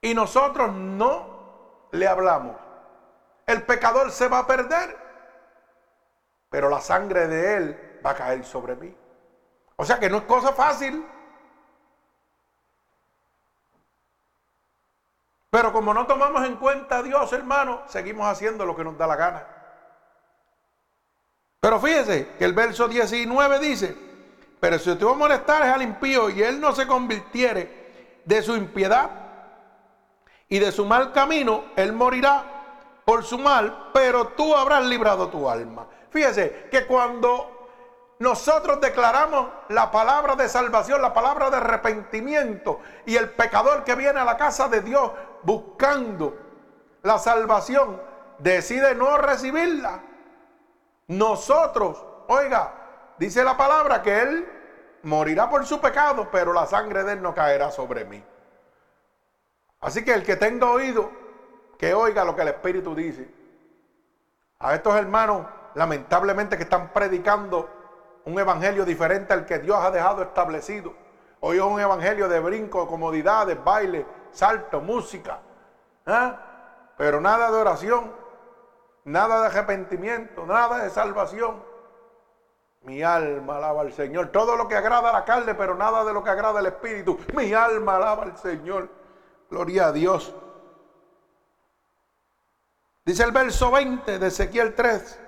y 0.00 0.14
nosotros 0.14 0.72
no 0.72 1.88
le 1.92 2.06
hablamos. 2.06 2.56
El 3.46 3.62
pecador 3.62 4.11
se 4.11 4.28
va 4.28 4.40
a 4.40 4.46
perder, 4.46 4.96
pero 6.50 6.68
la 6.68 6.80
sangre 6.80 7.26
de 7.26 7.56
él 7.56 8.00
va 8.04 8.11
a 8.11 8.14
caer 8.14 8.44
sobre 8.44 8.76
mí. 8.76 8.94
O 9.76 9.84
sea 9.84 9.98
que 9.98 10.11
no 10.11 10.18
es 10.18 10.24
cosa 10.24 10.52
fácil. 10.52 11.04
Pero 15.50 15.72
como 15.72 15.94
no 15.94 16.06
tomamos 16.06 16.44
en 16.46 16.56
cuenta 16.56 16.98
a 16.98 17.02
Dios, 17.02 17.32
hermano, 17.32 17.82
seguimos 17.87 18.26
haciendo 18.26 18.66
lo 18.66 18.76
que 18.76 18.84
nos 18.84 18.98
da 18.98 19.06
la 19.06 19.16
gana. 19.16 19.46
Pero 21.61 21.80
fíjese 21.80 22.34
que 22.38 22.44
el 22.44 22.52
verso 22.52 22.87
19 22.87 23.58
dice, 23.58 23.96
pero 24.61 24.78
si 24.78 24.94
tú 24.96 25.14
molestares 25.14 25.72
al 25.72 25.82
impío 25.82 26.28
y 26.30 26.42
él 26.42 26.61
no 26.61 26.72
se 26.72 26.87
convirtiere 26.87 28.20
de 28.24 28.42
su 28.42 28.54
impiedad 28.56 29.28
y 30.48 30.58
de 30.58 30.72
su 30.72 30.84
mal 30.84 31.12
camino, 31.12 31.64
él 31.76 31.92
morirá 31.92 33.02
por 33.04 33.24
su 33.24 33.38
mal, 33.38 33.90
pero 33.92 34.28
tú 34.28 34.54
habrás 34.54 34.84
librado 34.84 35.28
tu 35.28 35.48
alma. 35.48 35.87
Fíjese 36.11 36.68
que 36.70 36.87
cuando 36.87 37.58
nosotros 38.18 38.80
declaramos 38.80 39.48
la 39.68 39.90
palabra 39.90 40.34
de 40.37 40.48
salvación, 40.48 41.00
la 41.00 41.14
palabra 41.14 41.50
de 41.50 41.58
arrepentimiento, 41.58 42.80
y 43.06 43.16
el 43.16 43.30
pecador 43.30 43.84
que 43.84 43.94
viene 43.94 44.20
a 44.20 44.24
la 44.24 44.37
casa 44.37 44.68
de 44.68 44.80
Dios 44.80 45.11
buscando 45.42 46.37
la 47.02 47.18
salvación, 47.18 48.00
decide 48.38 48.94
no 48.94 49.16
recibirla, 49.18 50.02
nosotros, 51.06 52.04
oiga, 52.28 53.14
dice 53.18 53.42
la 53.44 53.56
palabra 53.56 54.02
que 54.02 54.20
Él 54.20 54.48
morirá 55.02 55.48
por 55.48 55.64
su 55.64 55.80
pecado, 55.80 56.28
pero 56.30 56.52
la 56.52 56.66
sangre 56.66 57.04
de 57.04 57.14
Él 57.14 57.22
no 57.22 57.34
caerá 57.34 57.70
sobre 57.70 58.04
mí. 58.04 58.22
Así 59.81 60.05
que 60.05 60.12
el 60.12 60.25
que 60.25 60.37
tenga 60.37 60.71
oído, 60.71 61.11
que 61.79 61.95
oiga 61.95 62.25
lo 62.25 62.35
que 62.35 62.43
el 62.43 62.49
Espíritu 62.49 62.95
dice. 62.95 63.29
A 64.59 64.75
estos 64.75 64.97
hermanos, 64.97 65.47
lamentablemente, 65.75 66.57
que 66.57 66.64
están 66.64 66.93
predicando 66.93 67.69
un 68.25 68.38
evangelio 68.38 68.85
diferente 68.85 69.33
al 69.33 69.47
que 69.47 69.59
Dios 69.61 69.79
ha 69.81 69.91
dejado 69.91 70.23
establecido. 70.23 70.93
Hoy 71.41 71.59
es 71.59 71.62
un 71.62 71.81
evangelio 71.81 72.29
de 72.29 72.41
brinco, 72.41 72.88
comodidades, 72.88 73.62
baile, 73.62 74.05
salto, 74.33 74.81
música. 74.81 75.38
¿eh? 76.05 76.33
Pero 76.97 77.21
nada 77.21 77.51
de 77.51 77.57
oración, 77.57 78.12
nada 79.05 79.43
de 79.43 79.47
arrepentimiento, 79.47 80.45
nada 80.45 80.79
de 80.79 80.91
salvación. 80.91 81.62
Mi 82.83 83.03
alma 83.03 83.59
alaba 83.59 83.83
al 83.83 83.93
Señor. 83.93 84.29
Todo 84.29 84.57
lo 84.57 84.67
que 84.67 84.75
agrada 84.75 85.11
a 85.11 85.12
la 85.12 85.25
carne, 85.25 85.55
pero 85.55 85.77
nada 85.77 86.05
de 86.05 86.12
lo 86.12 86.25
que 86.25 86.31
agrada 86.31 86.59
al 86.59 86.67
Espíritu. 86.67 87.19
Mi 87.35 87.55
alma 87.55 87.97
alaba 87.97 88.25
al 88.25 88.37
Señor. 88.37 88.97
Gloria 89.50 89.87
a 89.87 89.92
Dios. 89.92 90.32
Dice 93.04 93.22
el 93.22 93.32
verso 93.32 93.70
20 93.70 94.18
de 94.18 94.26
Ezequiel 94.26 94.74
3. 94.74 95.18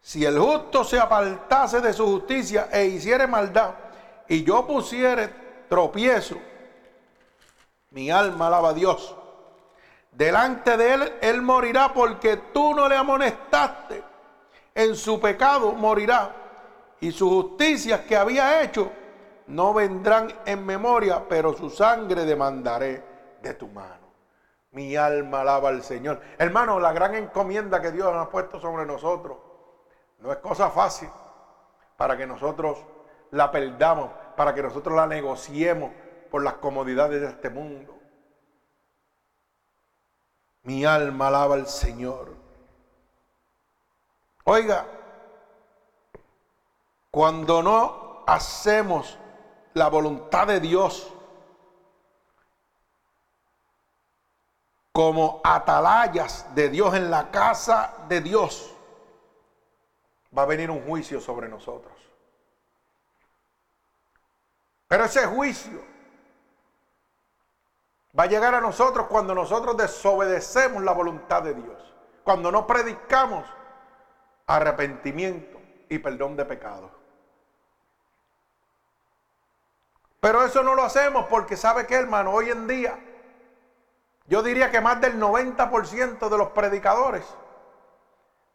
Si 0.00 0.24
el 0.24 0.38
justo 0.38 0.84
se 0.84 0.98
apartase 0.98 1.80
de 1.80 1.92
su 1.92 2.06
justicia 2.06 2.68
e 2.72 2.86
hiciere 2.86 3.26
maldad, 3.26 3.74
y 4.28 4.44
yo 4.44 4.66
pusiere 4.66 5.28
tropiezo, 5.68 6.36
mi 7.90 8.10
alma 8.10 8.46
alaba 8.46 8.70
a 8.70 8.74
Dios. 8.74 9.14
Delante 10.12 10.76
de 10.76 10.94
él, 10.94 11.12
él 11.20 11.42
morirá 11.42 11.92
porque 11.92 12.36
tú 12.52 12.74
no 12.74 12.88
le 12.88 12.96
amonestaste 12.96 14.10
en 14.74 14.96
su 14.96 15.20
pecado 15.20 15.72
morirá 15.72 16.34
y 17.00 17.12
sus 17.12 17.28
justicias 17.30 18.00
que 18.00 18.16
había 18.16 18.62
hecho 18.62 18.90
no 19.50 19.74
vendrán 19.74 20.32
en 20.46 20.64
memoria, 20.64 21.24
pero 21.28 21.52
su 21.52 21.70
sangre 21.70 22.24
demandaré 22.24 23.04
de 23.42 23.54
tu 23.54 23.66
mano. 23.68 24.08
Mi 24.70 24.94
alma 24.94 25.40
alaba 25.40 25.70
al 25.70 25.82
Señor. 25.82 26.20
Hermano, 26.38 26.78
la 26.78 26.92
gran 26.92 27.16
encomienda 27.16 27.80
que 27.80 27.90
Dios 27.90 28.12
nos 28.12 28.26
ha 28.26 28.30
puesto 28.30 28.60
sobre 28.60 28.86
nosotros 28.86 29.38
no 30.20 30.30
es 30.30 30.38
cosa 30.38 30.70
fácil 30.70 31.08
para 31.96 32.16
que 32.16 32.26
nosotros 32.26 32.78
la 33.32 33.50
perdamos, 33.50 34.10
para 34.36 34.54
que 34.54 34.62
nosotros 34.62 34.94
la 34.94 35.06
negociemos 35.06 35.90
por 36.30 36.44
las 36.44 36.54
comodidades 36.54 37.20
de 37.20 37.26
este 37.26 37.50
mundo. 37.50 37.98
Mi 40.62 40.84
alma 40.84 41.28
alaba 41.28 41.56
al 41.56 41.66
Señor. 41.66 42.36
Oiga, 44.44 44.86
cuando 47.10 47.62
no 47.62 48.22
hacemos 48.26 49.18
la 49.74 49.88
voluntad 49.88 50.46
de 50.46 50.60
Dios 50.60 51.12
como 54.92 55.40
atalayas 55.44 56.52
de 56.54 56.68
Dios 56.68 56.94
en 56.94 57.10
la 57.10 57.30
casa 57.30 57.94
de 58.08 58.20
Dios, 58.20 58.74
va 60.36 60.42
a 60.42 60.46
venir 60.46 60.70
un 60.70 60.84
juicio 60.84 61.20
sobre 61.20 61.48
nosotros. 61.48 61.94
Pero 64.88 65.04
ese 65.04 65.26
juicio 65.26 65.90
Va 68.18 68.24
a 68.24 68.26
llegar 68.26 68.54
a 68.54 68.60
nosotros 68.60 69.06
cuando 69.06 69.34
nosotros 69.34 69.76
desobedecemos 69.76 70.82
la 70.82 70.92
voluntad 70.92 71.42
de 71.42 71.54
Dios. 71.54 71.94
Cuando 72.24 72.50
no 72.50 72.66
predicamos 72.66 73.44
arrepentimiento 74.46 75.60
y 75.88 75.98
perdón 75.98 76.36
de 76.36 76.44
pecados. 76.44 76.90
Pero 80.20 80.44
eso 80.44 80.62
no 80.62 80.74
lo 80.74 80.84
hacemos 80.84 81.26
porque 81.26 81.56
sabe 81.56 81.86
que, 81.86 81.94
hermano, 81.94 82.32
hoy 82.32 82.50
en 82.50 82.66
día, 82.66 82.98
yo 84.26 84.42
diría 84.42 84.70
que 84.70 84.80
más 84.80 85.00
del 85.00 85.18
90% 85.18 86.28
de 86.28 86.38
los 86.38 86.50
predicadores 86.50 87.24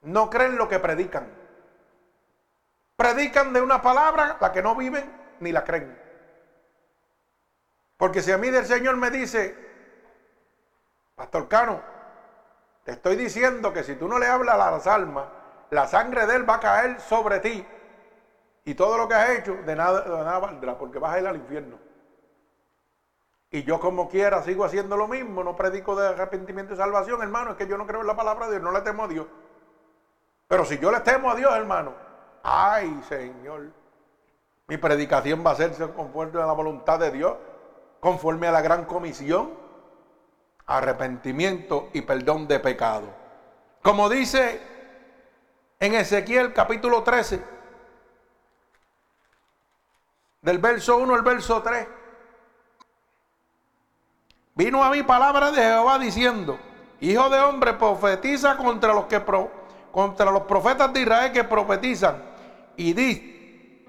no 0.04 0.30
creen 0.30 0.58
lo 0.58 0.70
que 0.70 0.80
predican. 0.80 1.28
Predican 2.96 3.52
de 3.52 3.62
una 3.62 3.82
palabra, 3.82 4.38
la 4.40 4.52
que 4.52 4.62
no 4.62 4.76
viven 4.76 5.12
ni 5.40 5.52
la 5.52 5.64
creen. 5.64 6.00
Porque 7.98 8.22
si 8.22 8.32
a 8.32 8.38
mí 8.38 8.50
del 8.50 8.66
Señor 8.66 8.96
me 8.98 9.10
dice, 9.10 9.58
Pastor 11.16 11.48
Cano, 11.48 11.82
te 12.84 12.92
estoy 12.92 13.16
diciendo 13.16 13.74
que 13.74 13.84
si 13.84 13.96
tú 13.96 14.08
no 14.08 14.20
le 14.20 14.28
hablas 14.28 14.56
a 14.56 14.72
las 14.72 14.88
almas, 14.88 15.26
la 15.72 15.88
sangre 15.88 16.28
de 16.28 16.36
él 16.36 16.50
va 16.50 16.56
a 16.56 16.60
caer 16.60 17.02
sobre 17.02 17.40
ti. 17.40 17.66
Y 18.66 18.74
todo 18.74 18.98
lo 18.98 19.08
que 19.08 19.14
has 19.14 19.30
hecho 19.30 19.56
de 19.66 19.76
nada, 19.76 20.02
de 20.02 20.10
nada 20.10 20.40
valdrá, 20.40 20.78
porque 20.78 21.00
vas 21.00 21.14
a 21.14 21.20
ir 21.20 21.28
al 21.28 21.36
infierno. 21.36 21.78
Y 23.52 23.64
yo 23.64 23.80
como 23.80 24.10
quiera 24.10 24.42
sigo 24.42 24.66
haciendo 24.66 24.98
lo 24.98 25.08
mismo, 25.08 25.44
no 25.44 25.56
predico 25.56 25.96
de 25.96 26.10
arrepentimiento 26.10 26.74
y 26.74 26.78
salvación, 26.78 27.22
hermano, 27.22 27.52
es 27.52 27.58
que 27.58 27.68
yo 27.68 27.78
no 27.78 27.86
creo 27.86 28.02
en 28.02 28.08
la 28.08 28.16
palabra 28.16 28.48
de 28.48 28.54
Dios, 28.54 28.64
no 28.64 28.72
le 28.72 28.82
temo 28.82 29.04
a 29.04 29.08
Dios. 29.08 29.28
Pero 30.48 30.66
si 30.66 30.80
yo 30.80 30.92
le 30.92 31.00
temo 31.02 31.30
a 31.32 31.36
Dios, 31.36 31.54
hermano, 31.56 31.94
ay 32.44 33.02
Señor, 33.08 33.72
mi 34.68 34.78
predicación 34.78 35.44
va 35.46 35.52
a 35.52 35.56
ser 35.56 35.72
conforme 35.94 36.42
a 36.42 36.46
la 36.46 36.54
voluntad 36.54 37.00
de 37.00 37.12
Dios, 37.12 37.36
conforme 38.00 38.48
a 38.48 38.52
la 38.52 38.62
gran 38.62 38.86
comisión, 38.86 39.52
arrepentimiento 40.66 41.90
y 41.94 42.02
perdón 42.02 42.48
de 42.48 42.60
pecado. 42.60 43.08
Como 43.84 44.10
dice 44.10 44.60
en 45.80 45.94
Ezequiel 45.94 46.52
capítulo 46.54 47.04
13, 47.04 47.55
del 50.46 50.60
verso 50.60 50.98
1 50.98 51.16
al 51.16 51.24
verso 51.24 51.60
3. 51.60 51.88
Vino 54.54 54.84
a 54.84 54.92
mí 54.92 55.02
palabra 55.02 55.50
de 55.52 55.60
Jehová 55.60 55.98
diciendo, 55.98 56.60
Hijo 57.02 57.30
de 57.30 57.40
hombre, 57.40 57.74
profetiza 57.74 58.56
contra 58.56 58.94
los 58.94 59.06
que 59.06 59.22
contra 59.92 60.30
los 60.30 60.44
profetas 60.44 60.94
de 60.94 61.02
Israel 61.02 61.32
que 61.32 61.44
profetizan 61.44 62.22
y 62.78 62.94
di 62.94 63.88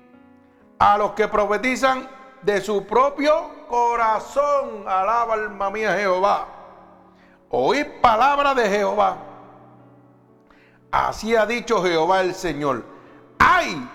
a 0.79 0.97
los 0.97 1.13
que 1.13 1.29
profetizan 1.29 2.09
de 2.41 2.61
su 2.63 2.87
propio 2.87 3.67
corazón, 3.69 4.85
alaba 4.87 5.35
alma 5.35 5.71
mía 5.71 5.95
Jehová. 5.95 6.47
Oí 7.51 7.85
palabra 8.01 8.55
de 8.55 8.69
Jehová. 8.69 9.19
Así 10.91 11.37
ha 11.37 11.45
dicho 11.45 11.83
Jehová 11.83 12.23
el 12.23 12.35
Señor. 12.35 12.83
¡Ay! 13.39 13.89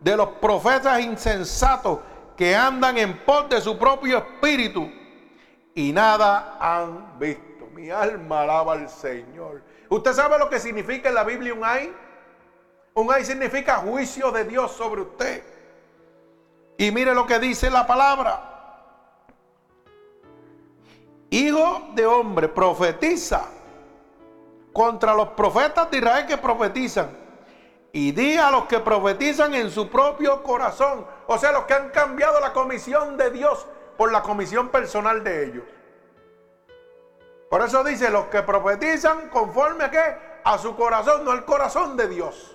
De 0.00 0.16
los 0.16 0.28
profetas 0.40 1.00
insensatos 1.00 2.00
que 2.36 2.54
andan 2.54 2.96
en 2.98 3.18
pos 3.24 3.48
de 3.48 3.60
su 3.60 3.76
propio 3.78 4.18
espíritu 4.18 4.90
y 5.74 5.92
nada 5.92 6.56
han 6.60 7.18
visto. 7.18 7.66
Mi 7.72 7.90
alma 7.90 8.42
alaba 8.42 8.72
al 8.72 8.88
Señor. 8.88 9.62
¿Usted 9.88 10.12
sabe 10.12 10.38
lo 10.38 10.48
que 10.48 10.58
significa 10.58 11.08
en 11.08 11.14
la 11.14 11.24
Biblia 11.24 11.54
un 11.54 11.64
ay? 11.64 11.92
Un 12.94 13.12
ay 13.12 13.24
significa 13.24 13.76
juicio 13.76 14.32
de 14.32 14.44
Dios 14.44 14.72
sobre 14.72 15.02
usted. 15.02 15.42
Y 16.76 16.90
mire 16.90 17.14
lo 17.14 17.26
que 17.26 17.38
dice 17.38 17.70
la 17.70 17.86
palabra. 17.86 18.48
Hijo 21.30 21.90
de 21.94 22.06
hombre, 22.06 22.48
profetiza 22.48 23.44
contra 24.72 25.14
los 25.14 25.28
profetas 25.30 25.90
de 25.90 25.98
Israel 25.98 26.26
que 26.26 26.36
profetizan 26.36 27.10
y 27.92 28.12
di 28.12 28.36
a 28.36 28.50
los 28.50 28.64
que 28.64 28.80
profetizan 28.80 29.54
en 29.54 29.70
su 29.70 29.88
propio 29.88 30.42
corazón, 30.42 31.06
o 31.26 31.38
sea, 31.38 31.52
los 31.52 31.64
que 31.64 31.74
han 31.74 31.90
cambiado 31.90 32.40
la 32.40 32.52
comisión 32.52 33.16
de 33.16 33.30
Dios 33.30 33.66
por 33.96 34.12
la 34.12 34.22
comisión 34.22 34.68
personal 34.68 35.24
de 35.24 35.44
ellos. 35.46 35.64
Por 37.48 37.62
eso 37.62 37.82
dice, 37.82 38.10
los 38.10 38.26
que 38.26 38.42
profetizan 38.42 39.28
conforme 39.30 39.84
a 39.84 39.90
qué? 39.90 40.16
A 40.44 40.58
su 40.58 40.76
corazón, 40.76 41.24
no 41.24 41.30
al 41.30 41.44
corazón 41.44 41.96
de 41.96 42.08
Dios. 42.08 42.54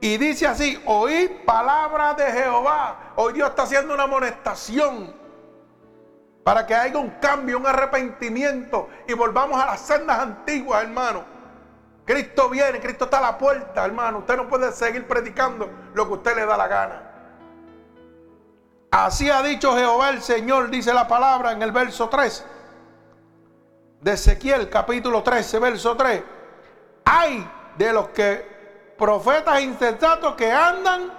Y 0.00 0.18
dice 0.18 0.46
así, 0.46 0.80
oí 0.84 1.42
palabra 1.46 2.12
de 2.14 2.30
Jehová. 2.30 3.12
Hoy 3.16 3.32
Dios 3.32 3.48
está 3.48 3.62
haciendo 3.62 3.94
una 3.94 4.02
amonestación 4.02 5.14
para 6.44 6.66
que 6.66 6.74
haya 6.74 6.98
un 6.98 7.10
cambio, 7.18 7.58
un 7.58 7.66
arrepentimiento 7.66 8.88
y 9.08 9.14
volvamos 9.14 9.60
a 9.60 9.66
las 9.66 9.80
sendas 9.80 10.20
antiguas, 10.20 10.84
hermano. 10.84 11.35
Cristo 12.06 12.48
viene, 12.48 12.80
Cristo 12.80 13.04
está 13.04 13.18
a 13.18 13.32
la 13.32 13.38
puerta, 13.38 13.84
hermano. 13.84 14.18
Usted 14.18 14.36
no 14.36 14.48
puede 14.48 14.70
seguir 14.72 15.06
predicando 15.06 15.68
lo 15.92 16.06
que 16.06 16.14
usted 16.14 16.36
le 16.36 16.46
da 16.46 16.56
la 16.56 16.68
gana. 16.68 17.02
Así 18.92 19.28
ha 19.28 19.42
dicho 19.42 19.76
Jehová 19.76 20.10
el 20.10 20.22
Señor, 20.22 20.70
dice 20.70 20.94
la 20.94 21.08
palabra 21.08 21.52
en 21.52 21.60
el 21.60 21.72
verso 21.72 22.08
3 22.08 22.46
de 24.00 24.12
Ezequiel, 24.12 24.70
capítulo 24.70 25.22
13, 25.22 25.58
verso 25.58 25.96
3. 25.96 26.22
Hay 27.04 27.50
de 27.76 27.92
los 27.92 28.08
que 28.10 28.94
profetas 28.96 29.60
insensatos 29.60 30.34
que 30.36 30.50
andan 30.50 31.12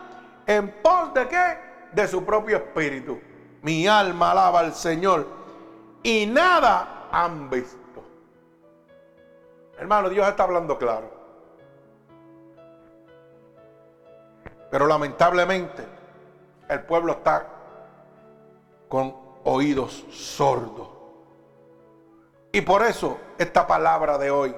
en 0.45 0.71
pos 0.81 1.13
de 1.13 1.27
qué? 1.27 1.59
De 1.91 2.07
su 2.07 2.23
propio 2.23 2.57
espíritu. 2.57 3.19
Mi 3.61 3.87
alma 3.87 4.31
alaba 4.31 4.61
al 4.61 4.73
Señor 4.73 5.27
y 6.01 6.25
nada 6.27 7.09
han 7.11 7.49
visto. 7.49 7.86
Hermano, 9.77 10.09
Dios 10.09 10.27
está 10.27 10.43
hablando 10.43 10.77
claro. 10.77 11.11
Pero 14.71 14.87
lamentablemente 14.87 15.83
el 16.67 16.81
pueblo 16.81 17.13
está 17.13 17.47
con 18.89 19.15
oídos 19.43 20.05
sordos. 20.11 20.89
Y 22.51 22.61
por 22.61 22.81
eso 22.81 23.19
esta 23.37 23.67
palabra 23.67 24.17
de 24.17 24.31
hoy, 24.31 24.55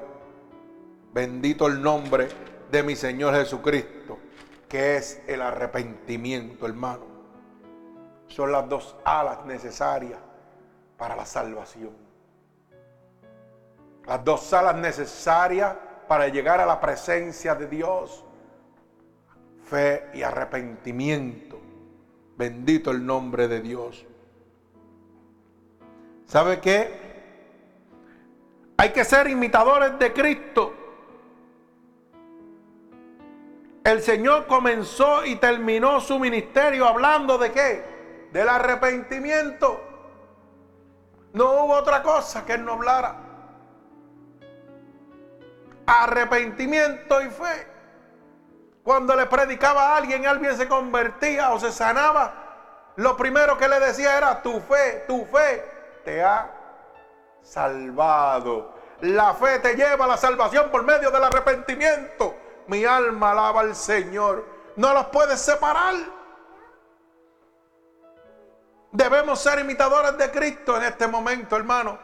bendito 1.12 1.68
el 1.68 1.82
nombre 1.82 2.30
de 2.72 2.84
mi 2.84 2.96
Señor 2.96 3.36
Jesucristo, 3.36 4.18
que 4.68 4.96
es 4.96 5.22
el 5.28 5.42
arrepentimiento, 5.42 6.66
hermano. 6.66 7.06
Son 8.28 8.52
las 8.52 8.70
dos 8.70 8.96
alas 9.04 9.46
necesarias 9.46 10.20
para 10.98 11.16
la 11.16 11.26
salvación. 11.26 12.09
Las 14.10 14.26
dos 14.26 14.42
salas 14.42 14.74
necesarias 14.76 15.76
para 16.08 16.28
llegar 16.30 16.60
a 16.60 16.66
la 16.66 16.82
presencia 16.82 17.54
de 17.54 17.68
Dios. 17.68 18.26
Fe 19.66 20.10
y 20.16 20.24
arrepentimiento. 20.24 21.62
Bendito 22.36 22.90
el 22.90 23.06
nombre 23.06 23.48
de 23.48 23.62
Dios. 23.62 24.04
¿Sabe 26.26 26.60
qué? 26.60 26.90
Hay 28.78 28.90
que 28.90 29.06
ser 29.06 29.30
imitadores 29.30 30.00
de 30.00 30.12
Cristo. 30.12 30.74
El 33.84 34.02
Señor 34.02 34.48
comenzó 34.48 35.24
y 35.24 35.36
terminó 35.36 36.02
su 36.02 36.18
ministerio 36.18 36.88
hablando 36.88 37.38
de 37.38 37.52
qué? 37.52 38.30
Del 38.34 38.50
arrepentimiento. 38.50 39.80
No 41.34 41.64
hubo 41.64 41.74
otra 41.76 42.02
cosa 42.02 42.44
que 42.44 42.54
Él 42.54 42.66
no 42.66 42.74
hablara 42.74 43.29
arrepentimiento 45.90 47.22
y 47.22 47.30
fe. 47.30 47.68
Cuando 48.84 49.16
le 49.16 49.26
predicaba 49.26 49.94
a 49.94 49.98
alguien, 49.98 50.26
alguien 50.26 50.56
se 50.58 50.68
convertía 50.68 51.52
o 51.52 51.60
se 51.60 51.72
sanaba, 51.72 52.50
lo 53.00 53.16
primero 53.16 53.58
que 53.58 53.68
le 53.68 53.80
decía 53.80 54.18
era, 54.18 54.42
tu 54.42 54.60
fe, 54.60 55.06
tu 55.08 55.26
fe 55.26 55.64
te 56.04 56.22
ha 56.22 56.52
salvado. 57.42 58.74
La 59.02 59.34
fe 59.34 59.60
te 59.60 59.76
lleva 59.76 60.04
a 60.04 60.08
la 60.10 60.18
salvación 60.18 60.70
por 60.70 60.84
medio 60.84 61.10
del 61.10 61.24
arrepentimiento. 61.24 62.36
Mi 62.68 62.84
alma 62.84 63.32
alaba 63.32 63.62
al 63.62 63.76
Señor. 63.76 64.46
No 64.76 64.94
los 64.94 65.06
puedes 65.06 65.40
separar. 65.40 65.96
Debemos 68.92 69.40
ser 69.40 69.60
imitadores 69.60 70.18
de 70.18 70.30
Cristo 70.32 70.76
en 70.76 70.84
este 70.84 71.08
momento, 71.08 71.56
hermano. 71.56 71.98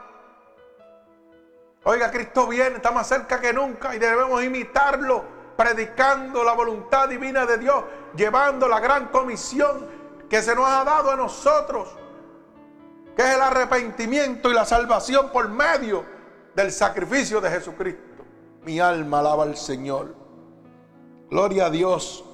Oiga, 1.87 2.09
Cristo 2.09 2.47
viene, 2.47 2.77
está 2.77 2.89
más 2.89 3.07
cerca 3.07 3.39
que 3.39 3.53
nunca 3.53 3.95
y 3.95 3.99
debemos 3.99 4.43
imitarlo, 4.43 5.23
predicando 5.55 6.43
la 6.43 6.53
voluntad 6.53 7.07
divina 7.07 7.45
de 7.45 7.59
Dios, 7.59 7.83
llevando 8.15 8.67
la 8.67 8.79
gran 8.79 9.09
comisión 9.09 9.87
que 10.27 10.41
se 10.41 10.55
nos 10.55 10.67
ha 10.67 10.83
dado 10.83 11.11
a 11.11 11.15
nosotros, 11.15 11.95
que 13.15 13.21
es 13.21 13.35
el 13.35 13.41
arrepentimiento 13.41 14.49
y 14.49 14.55
la 14.55 14.65
salvación 14.65 15.29
por 15.31 15.47
medio 15.47 16.03
del 16.55 16.71
sacrificio 16.71 17.39
de 17.39 17.51
Jesucristo. 17.51 18.23
Mi 18.63 18.79
alma 18.79 19.19
alaba 19.19 19.43
al 19.43 19.55
Señor. 19.55 20.15
Gloria 21.29 21.67
a 21.67 21.69
Dios. 21.69 22.25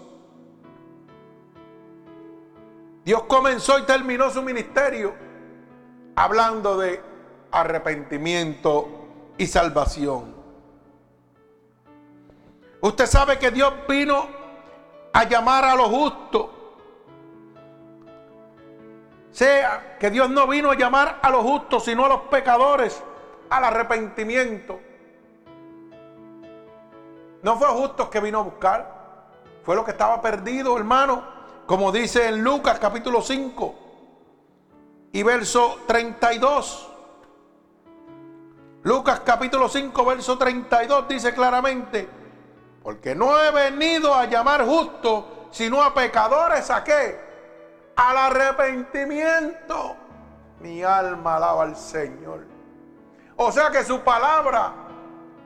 Dios 3.04 3.24
comenzó 3.24 3.78
y 3.80 3.82
terminó 3.82 4.30
su 4.30 4.42
ministerio 4.42 5.14
hablando 6.16 6.78
de 6.78 7.02
arrepentimiento 7.52 9.01
y 9.42 9.48
salvación. 9.48 10.36
Usted 12.80 13.08
sabe 13.08 13.40
que 13.40 13.50
Dios 13.50 13.74
vino 13.90 14.28
a 15.12 15.24
llamar 15.24 15.66
a 15.66 15.74
los 15.74 15.88
justos. 15.88 16.46
Sea 19.32 19.98
que 20.00 20.12
Dios 20.12 20.30
no 20.30 20.46
vino 20.46 20.70
a 20.70 20.76
llamar 20.76 21.18
a 21.24 21.32
los 21.32 21.42
justos, 21.42 21.86
sino 21.86 22.06
a 22.06 22.10
los 22.10 22.22
pecadores 22.30 23.02
al 23.50 23.64
arrepentimiento. 23.64 24.80
No 27.42 27.58
fue 27.58 27.68
justos 27.70 28.10
que 28.10 28.20
vino 28.20 28.42
a 28.42 28.44
buscar. 28.44 29.02
Fue 29.64 29.76
lo 29.76 29.84
que 29.84 29.92
estaba 29.92 30.22
perdido, 30.22 30.78
hermano. 30.78 31.24
Como 31.66 31.92
dice 31.92 32.28
en 32.28 32.44
Lucas 32.44 32.78
capítulo 32.78 33.24
5 33.24 33.76
y 35.14 35.24
verso 35.24 35.80
32. 35.88 36.91
Lucas 38.84 39.22
capítulo 39.24 39.70
5, 39.70 40.06
verso 40.06 40.40
32 40.40 41.08
dice 41.08 41.36
claramente, 41.36 42.10
porque 42.82 43.14
no 43.14 43.40
he 43.40 43.52
venido 43.52 44.16
a 44.16 44.26
llamar 44.26 44.66
justo, 44.66 45.46
sino 45.52 45.84
a 45.84 45.94
pecadores 45.94 46.72
a 46.72 46.84
qué? 46.84 47.20
Al 47.96 48.18
arrepentimiento. 48.18 49.98
Mi 50.62 50.82
alma 50.84 51.36
alaba 51.36 51.62
al 51.64 51.76
Señor. 51.76 52.48
O 53.36 53.52
sea 53.52 53.70
que 53.70 53.84
su 53.84 54.00
palabra 54.02 54.74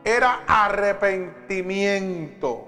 era 0.03 0.43
arrepentimiento. 0.47 2.67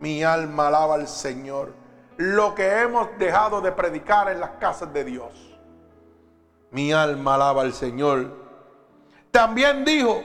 Mi 0.00 0.22
alma 0.22 0.68
alaba 0.68 0.96
al 0.96 1.08
Señor. 1.08 1.72
Lo 2.18 2.54
que 2.54 2.82
hemos 2.82 3.08
dejado 3.18 3.62
de 3.62 3.72
predicar 3.72 4.30
en 4.30 4.40
las 4.40 4.50
casas 4.52 4.92
de 4.92 5.04
Dios. 5.04 5.58
Mi 6.70 6.92
alma 6.92 7.34
alaba 7.36 7.62
al 7.62 7.72
Señor. 7.72 8.43
También 9.34 9.84
dijo, 9.84 10.22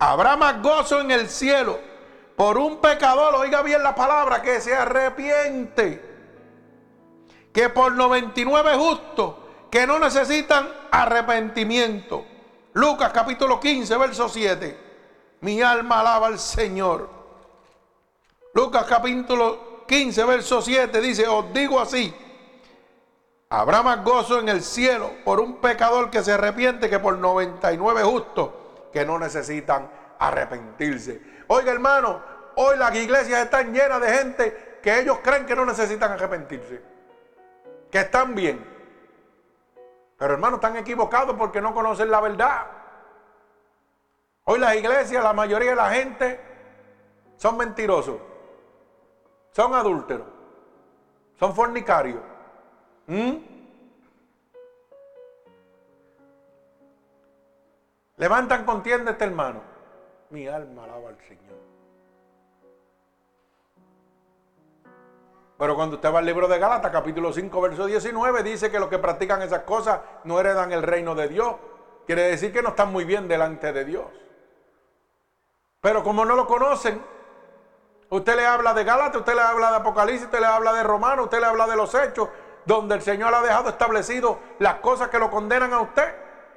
habrá 0.00 0.36
más 0.36 0.60
gozo 0.60 1.00
en 1.00 1.12
el 1.12 1.28
cielo 1.28 1.78
por 2.34 2.58
un 2.58 2.78
pecador, 2.80 3.32
oiga 3.36 3.62
bien 3.62 3.80
la 3.80 3.94
palabra, 3.94 4.42
que 4.42 4.60
se 4.60 4.74
arrepiente, 4.74 6.02
que 7.52 7.68
por 7.68 7.92
99 7.92 8.74
justos 8.74 9.36
que 9.70 9.86
no 9.86 10.00
necesitan 10.00 10.68
arrepentimiento. 10.90 12.26
Lucas 12.72 13.12
capítulo 13.12 13.60
15, 13.60 13.96
verso 13.96 14.28
7. 14.28 14.76
Mi 15.42 15.62
alma 15.62 16.00
alaba 16.00 16.26
al 16.26 16.40
Señor. 16.40 17.08
Lucas 18.52 18.84
capítulo 18.88 19.84
15, 19.86 20.24
verso 20.24 20.60
7 20.60 21.00
dice, 21.00 21.28
os 21.28 21.52
digo 21.54 21.78
así, 21.78 22.12
habrá 23.60 23.82
más 23.82 24.02
gozo 24.02 24.38
en 24.40 24.48
el 24.48 24.62
cielo 24.62 25.10
por 25.24 25.40
un 25.40 25.60
pecador 25.60 26.10
que 26.10 26.22
se 26.22 26.32
arrepiente 26.32 26.88
que 26.88 26.98
por 26.98 27.18
99 27.18 28.02
justos 28.02 28.50
que 28.92 29.04
no 29.04 29.18
necesitan 29.18 29.90
arrepentirse. 30.18 31.20
Oiga 31.48 31.72
hermano, 31.72 32.22
hoy 32.56 32.78
las 32.78 32.94
iglesias 32.94 33.44
están 33.44 33.72
llenas 33.72 34.00
de 34.00 34.08
gente 34.08 34.78
que 34.82 35.00
ellos 35.00 35.18
creen 35.22 35.46
que 35.46 35.54
no 35.54 35.64
necesitan 35.66 36.12
arrepentirse, 36.12 36.82
que 37.90 38.00
están 38.00 38.34
bien. 38.34 38.64
Pero 40.18 40.34
hermano, 40.34 40.56
están 40.56 40.76
equivocados 40.76 41.36
porque 41.36 41.60
no 41.60 41.74
conocen 41.74 42.10
la 42.10 42.20
verdad. 42.20 42.66
Hoy 44.44 44.58
las 44.58 44.74
iglesias, 44.76 45.22
la 45.22 45.32
mayoría 45.32 45.70
de 45.70 45.76
la 45.76 45.90
gente 45.90 46.40
son 47.36 47.56
mentirosos 47.56 48.32
son 49.52 49.74
adúlteros, 49.74 50.26
son 51.38 51.54
fornicarios. 51.54 52.31
¿Mm? 53.06 53.36
Levantan 58.16 58.64
contienda 58.64 59.12
este 59.12 59.24
hermano. 59.24 59.60
Mi 60.30 60.46
alma 60.46 60.84
alaba 60.84 61.08
al 61.08 61.18
Señor. 61.26 61.60
Pero 65.58 65.76
cuando 65.76 65.96
usted 65.96 66.12
va 66.12 66.18
al 66.18 66.26
libro 66.26 66.48
de 66.48 66.58
Gálatas, 66.58 66.90
capítulo 66.90 67.32
5, 67.32 67.60
verso 67.60 67.86
19, 67.86 68.42
dice 68.42 68.70
que 68.70 68.80
los 68.80 68.88
que 68.88 68.98
practican 68.98 69.42
esas 69.42 69.62
cosas 69.62 70.00
no 70.24 70.40
heredan 70.40 70.72
el 70.72 70.82
reino 70.82 71.14
de 71.14 71.28
Dios. 71.28 71.56
Quiere 72.06 72.22
decir 72.22 72.52
que 72.52 72.62
no 72.62 72.70
están 72.70 72.90
muy 72.92 73.04
bien 73.04 73.28
delante 73.28 73.72
de 73.72 73.84
Dios. 73.84 74.06
Pero 75.80 76.02
como 76.02 76.24
no 76.24 76.34
lo 76.34 76.46
conocen, 76.46 77.00
Usted 78.12 78.36
le 78.36 78.44
habla 78.44 78.74
de 78.74 78.84
Gálatas, 78.84 79.20
usted 79.20 79.34
le 79.34 79.40
habla 79.40 79.70
de 79.70 79.76
Apocalipsis, 79.76 80.24
usted 80.26 80.38
le 80.38 80.44
habla 80.44 80.74
de 80.74 80.82
Romanos, 80.82 81.24
usted 81.24 81.40
le 81.40 81.46
habla 81.46 81.66
de 81.66 81.76
los 81.76 81.94
hechos, 81.94 82.28
donde 82.64 82.94
el 82.94 83.02
Señor 83.02 83.34
ha 83.34 83.42
dejado 83.42 83.70
establecido 83.70 84.38
las 84.58 84.76
cosas 84.76 85.08
que 85.08 85.18
lo 85.18 85.30
condenan 85.30 85.72
a 85.72 85.80
usted 85.80 86.14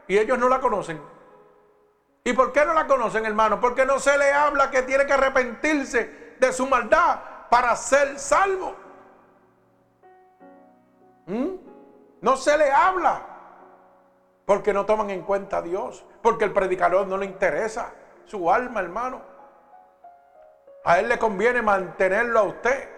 y 0.08 0.18
ellos 0.18 0.38
no 0.38 0.49
la 0.49 0.60
conocen. 0.60 1.01
¿Y 2.24 2.34
por 2.34 2.51
qué 2.51 2.66
no 2.66 2.74
la 2.74 2.88
conocen, 2.88 3.26
hermano? 3.26 3.60
Porque 3.60 3.86
no 3.86 3.99
se 3.99 4.18
le 4.18 4.32
habla 4.32 4.72
que 4.72 4.82
tiene 4.82 5.06
que 5.06 5.14
arrepentirse 5.14 6.36
de 6.39 6.53
su 6.53 6.66
maldad 6.68 7.20
para 7.49 7.76
ser 7.76 8.20
salvo. 8.20 8.76
¿Mm? 11.28 11.49
No 12.22 12.36
se 12.38 12.58
le 12.58 12.72
habla 12.72 13.22
porque 14.45 14.74
no 14.74 14.86
toman 14.86 15.10
en 15.10 15.22
cuenta 15.22 15.58
a 15.58 15.62
Dios, 15.62 16.06
porque 16.22 16.45
el 16.45 16.53
predicador 16.53 17.08
no 17.08 17.18
le 17.18 17.26
interesa 17.26 17.93
su 18.26 18.51
alma, 18.51 18.80
hermano. 18.80 19.22
A 20.84 20.99
él 20.99 21.10
le 21.10 21.18
conviene 21.18 21.62
mantenerlo 21.62 22.39
a 22.39 22.43
usted 22.43 22.89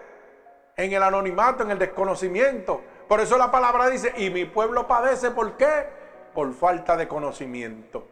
en 0.76 0.92
el 0.92 1.02
anonimato, 1.02 1.64
en 1.64 1.70
el 1.70 1.78
desconocimiento. 1.78 2.82
Por 3.08 3.20
eso 3.20 3.38
la 3.38 3.50
palabra 3.50 3.88
dice, 3.88 4.12
y 4.16 4.30
mi 4.30 4.44
pueblo 4.44 4.86
padece, 4.86 5.30
¿por 5.30 5.56
qué? 5.56 5.86
Por 6.34 6.52
falta 6.52 6.96
de 6.96 7.08
conocimiento. 7.08 8.06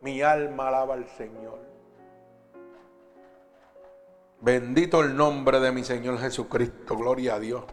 Mi 0.00 0.22
alma 0.22 0.68
alaba 0.68 0.94
al 0.94 1.08
Señor. 1.10 1.58
Bendito 4.40 5.02
el 5.02 5.16
nombre 5.16 5.60
de 5.60 5.70
mi 5.70 5.84
Señor 5.84 6.18
Jesucristo. 6.18 6.96
Gloria 6.96 7.34
a 7.34 7.38
Dios. 7.38 7.64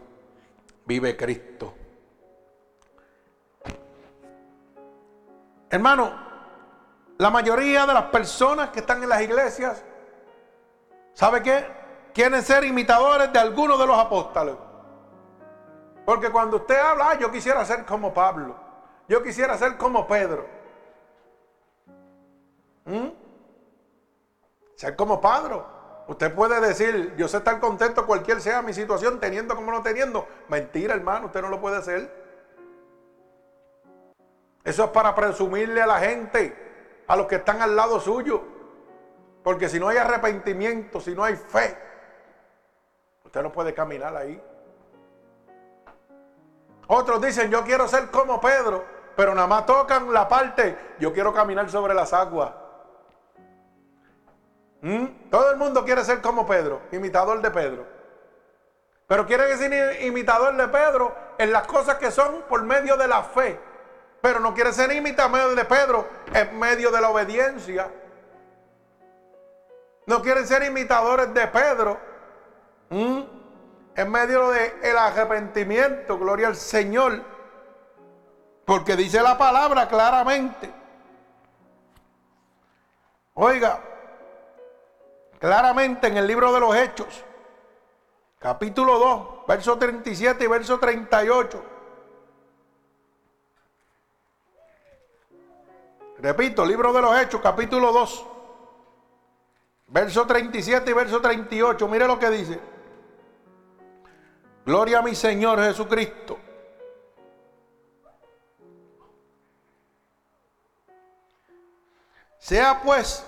Vive 0.84 1.16
Cristo. 1.16 1.74
Hermano, 5.70 6.12
la 7.18 7.30
mayoría 7.30 7.84
de 7.86 7.94
las 7.94 8.04
personas 8.04 8.70
que 8.70 8.80
están 8.80 9.02
en 9.02 9.08
las 9.08 9.20
iglesias 9.20 9.84
¿Sabe 11.18 11.42
qué? 11.42 11.66
Quieren 12.14 12.40
ser 12.44 12.62
imitadores 12.62 13.32
de 13.32 13.40
algunos 13.40 13.76
de 13.76 13.88
los 13.88 13.98
apóstoles. 13.98 14.54
Porque 16.08 16.30
cuando 16.30 16.56
usted 16.56 16.78
habla, 16.78 17.18
yo 17.18 17.30
quisiera 17.30 17.62
ser 17.66 17.84
como 17.84 18.14
Pablo. 18.14 18.56
Yo 19.08 19.22
quisiera 19.22 19.58
ser 19.58 19.76
como 19.76 20.06
Pedro. 20.06 20.46
¿Mm? 22.86 23.08
Ser 24.74 24.96
como 24.96 25.20
Pedro. 25.20 25.66
Usted 26.06 26.34
puede 26.34 26.62
decir, 26.62 27.14
yo 27.18 27.28
sé 27.28 27.36
estar 27.36 27.60
contento 27.60 28.06
cualquier 28.06 28.40
sea 28.40 28.62
mi 28.62 28.72
situación, 28.72 29.20
teniendo 29.20 29.54
como 29.54 29.70
no 29.70 29.82
teniendo. 29.82 30.26
Mentira, 30.48 30.94
hermano, 30.94 31.26
usted 31.26 31.42
no 31.42 31.50
lo 31.50 31.60
puede 31.60 31.76
hacer. 31.76 32.10
Eso 34.64 34.84
es 34.84 34.90
para 34.92 35.14
presumirle 35.14 35.82
a 35.82 35.86
la 35.86 35.98
gente, 35.98 37.02
a 37.06 37.16
los 37.16 37.26
que 37.26 37.34
están 37.34 37.60
al 37.60 37.76
lado 37.76 38.00
suyo. 38.00 38.44
Porque 39.44 39.68
si 39.68 39.78
no 39.78 39.88
hay 39.88 39.98
arrepentimiento, 39.98 41.02
si 41.02 41.14
no 41.14 41.22
hay 41.22 41.36
fe, 41.36 41.76
usted 43.26 43.42
no 43.42 43.52
puede 43.52 43.74
caminar 43.74 44.16
ahí. 44.16 44.42
Otros 46.88 47.20
dicen, 47.20 47.50
yo 47.50 47.62
quiero 47.64 47.86
ser 47.86 48.10
como 48.10 48.40
Pedro, 48.40 48.84
pero 49.14 49.34
nada 49.34 49.46
más 49.46 49.66
tocan 49.66 50.12
la 50.12 50.26
parte, 50.26 50.94
yo 50.98 51.12
quiero 51.12 51.32
caminar 51.32 51.70
sobre 51.70 51.94
las 51.94 52.12
aguas. 52.12 52.50
¿Mm? 54.80 55.30
Todo 55.30 55.50
el 55.50 55.58
mundo 55.58 55.84
quiere 55.84 56.02
ser 56.04 56.22
como 56.22 56.46
Pedro, 56.46 56.80
imitador 56.92 57.42
de 57.42 57.50
Pedro. 57.50 57.86
Pero 59.06 59.26
quiere 59.26 59.46
decir 59.46 60.02
imitador 60.02 60.56
de 60.56 60.68
Pedro 60.68 61.14
en 61.36 61.52
las 61.52 61.66
cosas 61.66 61.96
que 61.96 62.10
son 62.10 62.42
por 62.48 62.62
medio 62.62 62.96
de 62.96 63.08
la 63.08 63.22
fe. 63.22 63.58
Pero 64.20 64.40
no 64.40 64.54
quiere 64.54 64.72
ser 64.72 64.90
imitador 64.92 65.54
de 65.54 65.64
Pedro 65.64 66.06
en 66.32 66.58
medio 66.58 66.90
de 66.90 67.00
la 67.00 67.10
obediencia. 67.10 67.90
No 70.06 70.22
quieren 70.22 70.46
ser 70.46 70.62
imitadores 70.62 71.32
de 71.34 71.46
Pedro. 71.48 71.98
En 73.98 74.12
medio 74.12 74.50
del 74.50 74.96
arrepentimiento, 74.96 76.16
gloria 76.20 76.46
al 76.46 76.54
Señor. 76.54 77.20
Porque 78.64 78.94
dice 78.94 79.20
la 79.20 79.36
palabra 79.36 79.88
claramente. 79.88 80.72
Oiga, 83.34 83.82
claramente 85.40 86.06
en 86.06 86.16
el 86.16 86.28
libro 86.28 86.52
de 86.52 86.60
los 86.60 86.76
Hechos, 86.76 87.24
capítulo 88.38 89.00
2, 89.00 89.46
verso 89.48 89.76
37 89.76 90.44
y 90.44 90.46
verso 90.46 90.78
38. 90.78 91.64
Repito, 96.18 96.64
libro 96.64 96.92
de 96.92 97.02
los 97.02 97.20
Hechos, 97.20 97.40
capítulo 97.40 97.90
2. 97.90 98.26
Verso 99.88 100.24
37 100.24 100.88
y 100.88 100.94
verso 100.94 101.20
38, 101.20 101.88
mire 101.88 102.06
lo 102.06 102.16
que 102.20 102.30
dice. 102.30 102.77
Gloria 104.68 104.98
a 104.98 105.02
mi 105.02 105.14
Señor 105.14 105.62
Jesucristo. 105.62 106.36
Sea 112.38 112.78
pues, 112.84 113.24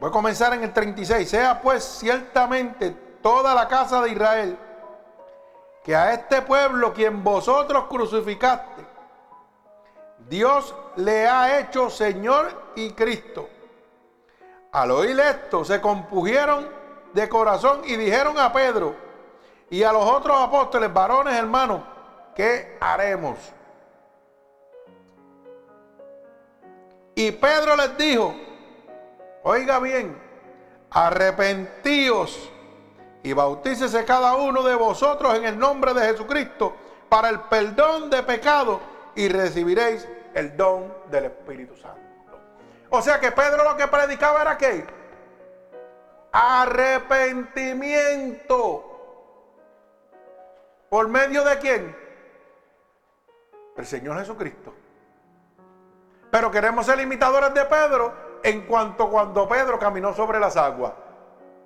voy 0.00 0.08
a 0.08 0.10
comenzar 0.10 0.54
en 0.54 0.64
el 0.64 0.72
36, 0.72 1.30
sea 1.30 1.62
pues 1.62 1.84
ciertamente 1.84 2.90
toda 3.22 3.54
la 3.54 3.68
casa 3.68 4.02
de 4.02 4.10
Israel, 4.10 4.58
que 5.84 5.94
a 5.94 6.14
este 6.14 6.42
pueblo 6.42 6.92
quien 6.92 7.22
vosotros 7.22 7.84
crucificaste, 7.84 8.84
Dios 10.28 10.74
le 10.96 11.28
ha 11.28 11.60
hecho 11.60 11.88
Señor 11.88 12.72
y 12.74 12.90
Cristo. 12.90 13.48
Al 14.72 14.90
oír 14.90 15.20
esto, 15.20 15.64
se 15.64 15.80
compugieron 15.80 16.82
de 17.14 17.28
corazón 17.28 17.82
y 17.86 17.96
dijeron 17.96 18.38
a 18.38 18.52
Pedro 18.52 18.94
y 19.70 19.82
a 19.82 19.92
los 19.92 20.04
otros 20.04 20.36
apóstoles, 20.38 20.92
varones 20.92 21.34
hermanos, 21.34 21.80
¿qué 22.34 22.76
haremos? 22.80 23.38
Y 27.14 27.30
Pedro 27.30 27.76
les 27.76 27.96
dijo, 27.96 28.34
oiga 29.44 29.78
bien, 29.78 30.20
arrepentíos 30.90 32.50
y 33.22 33.32
bautícese 33.32 34.04
cada 34.04 34.34
uno 34.34 34.62
de 34.64 34.74
vosotros 34.74 35.36
en 35.36 35.44
el 35.44 35.58
nombre 35.58 35.94
de 35.94 36.06
Jesucristo 36.06 36.74
para 37.08 37.28
el 37.28 37.40
perdón 37.42 38.10
de 38.10 38.22
pecados 38.24 38.80
y 39.14 39.28
recibiréis 39.28 40.08
el 40.34 40.56
don 40.56 40.92
del 41.10 41.26
Espíritu 41.26 41.76
Santo. 41.76 42.00
O 42.90 43.00
sea 43.00 43.20
que 43.20 43.30
Pedro 43.30 43.62
lo 43.62 43.76
que 43.76 43.86
predicaba 43.86 44.42
era 44.42 44.58
que 44.58 44.84
arrepentimiento. 46.34 48.90
¿Por 50.90 51.08
medio 51.08 51.42
de 51.44 51.58
quién? 51.58 51.96
El 53.76 53.86
Señor 53.86 54.18
Jesucristo. 54.18 54.74
Pero 56.32 56.50
queremos 56.50 56.86
ser 56.86 56.98
imitadores 57.00 57.54
de 57.54 57.64
Pedro 57.66 58.40
en 58.42 58.66
cuanto 58.66 59.08
cuando 59.08 59.48
Pedro 59.48 59.78
caminó 59.78 60.12
sobre 60.12 60.40
las 60.40 60.56
aguas. 60.56 60.94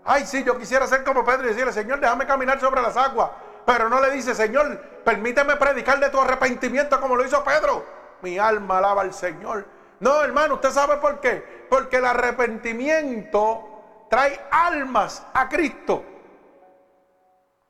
Ay, 0.04 0.26
sí, 0.26 0.44
yo 0.44 0.58
quisiera 0.58 0.86
ser 0.86 1.02
como 1.02 1.24
Pedro 1.24 1.44
y 1.44 1.48
decirle, 1.48 1.72
Señor, 1.72 2.00
déjame 2.00 2.26
caminar 2.26 2.60
sobre 2.60 2.82
las 2.82 2.98
aguas. 2.98 3.30
Pero 3.64 3.88
no 3.88 4.02
le 4.02 4.10
dice, 4.10 4.34
Señor, 4.34 4.78
permíteme 5.02 5.56
predicar 5.56 5.98
de 5.98 6.10
tu 6.10 6.20
arrepentimiento 6.20 7.00
como 7.00 7.16
lo 7.16 7.24
hizo 7.24 7.42
Pedro. 7.42 7.86
Mi 8.20 8.38
alma 8.38 8.76
alaba 8.78 9.00
al 9.00 9.14
Señor. 9.14 9.64
No, 10.00 10.22
hermano, 10.22 10.56
¿usted 10.56 10.70
sabe 10.70 10.98
por 10.98 11.20
qué? 11.20 11.66
Porque 11.70 11.96
el 11.96 12.04
arrepentimiento 12.04 13.67
trae 14.08 14.40
almas 14.50 15.26
a 15.32 15.48
Cristo. 15.48 16.04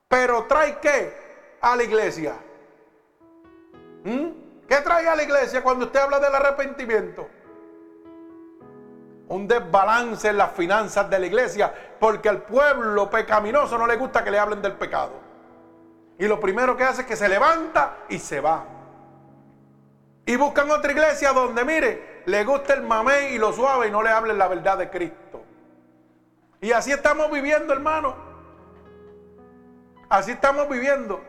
Pero 0.09 0.45
trae 0.45 0.79
qué? 0.81 1.59
A 1.61 1.77
la 1.77 1.83
iglesia. 1.83 2.35
¿Mm? 4.05 4.67
¿Qué 4.69 4.77
trae 4.77 5.09
a 5.09 5.17
la 5.17 5.23
iglesia 5.23 5.63
cuando 5.63 5.87
usted 5.87 6.01
habla 6.01 6.21
del 6.21 6.35
arrepentimiento? 6.35 7.29
Un 9.29 9.47
desbalance 9.47 10.29
en 10.29 10.39
las 10.39 10.53
finanzas 10.53 11.11
de 11.11 11.19
la 11.19 11.27
iglesia, 11.27 11.73
porque 11.99 12.29
al 12.29 12.43
pueblo 12.43 13.11
pecaminoso 13.11 13.77
no 13.77 13.87
le 13.87 13.97
gusta 13.97 14.25
que 14.25 14.31
le 14.31 14.39
hablen 14.39 14.63
del 14.63 14.73
pecado. 14.73 15.13
Y 16.19 16.27
lo 16.27 16.41
primero 16.41 16.77
que 16.77 16.85
hace 16.85 17.03
es 17.03 17.07
que 17.07 17.17
se 17.17 17.29
levanta 17.29 17.99
y 18.09 18.19
se 18.19 18.41
va. 18.41 18.65
Y 20.27 20.37
buscan 20.37 20.71
otra 20.71 20.93
iglesia 20.93 21.33
donde, 21.33 21.65
mire, 21.65 22.23
le 22.27 22.45
gusta 22.45 22.75
el 22.75 22.83
mamé 22.83 23.31
y 23.31 23.39
lo 23.39 23.53
suave 23.53 23.89
y 23.89 23.91
no 23.91 24.03
le 24.03 24.11
hablen 24.11 24.37
la 24.37 24.49
verdad 24.49 24.77
de 24.77 24.91
Cristo. 24.91 25.28
Y 26.61 26.73
así 26.73 26.91
estamos 26.91 27.31
viviendo, 27.31 27.73
hermano. 27.73 28.15
Así 30.09 30.33
estamos 30.33 30.69
viviendo. 30.69 31.21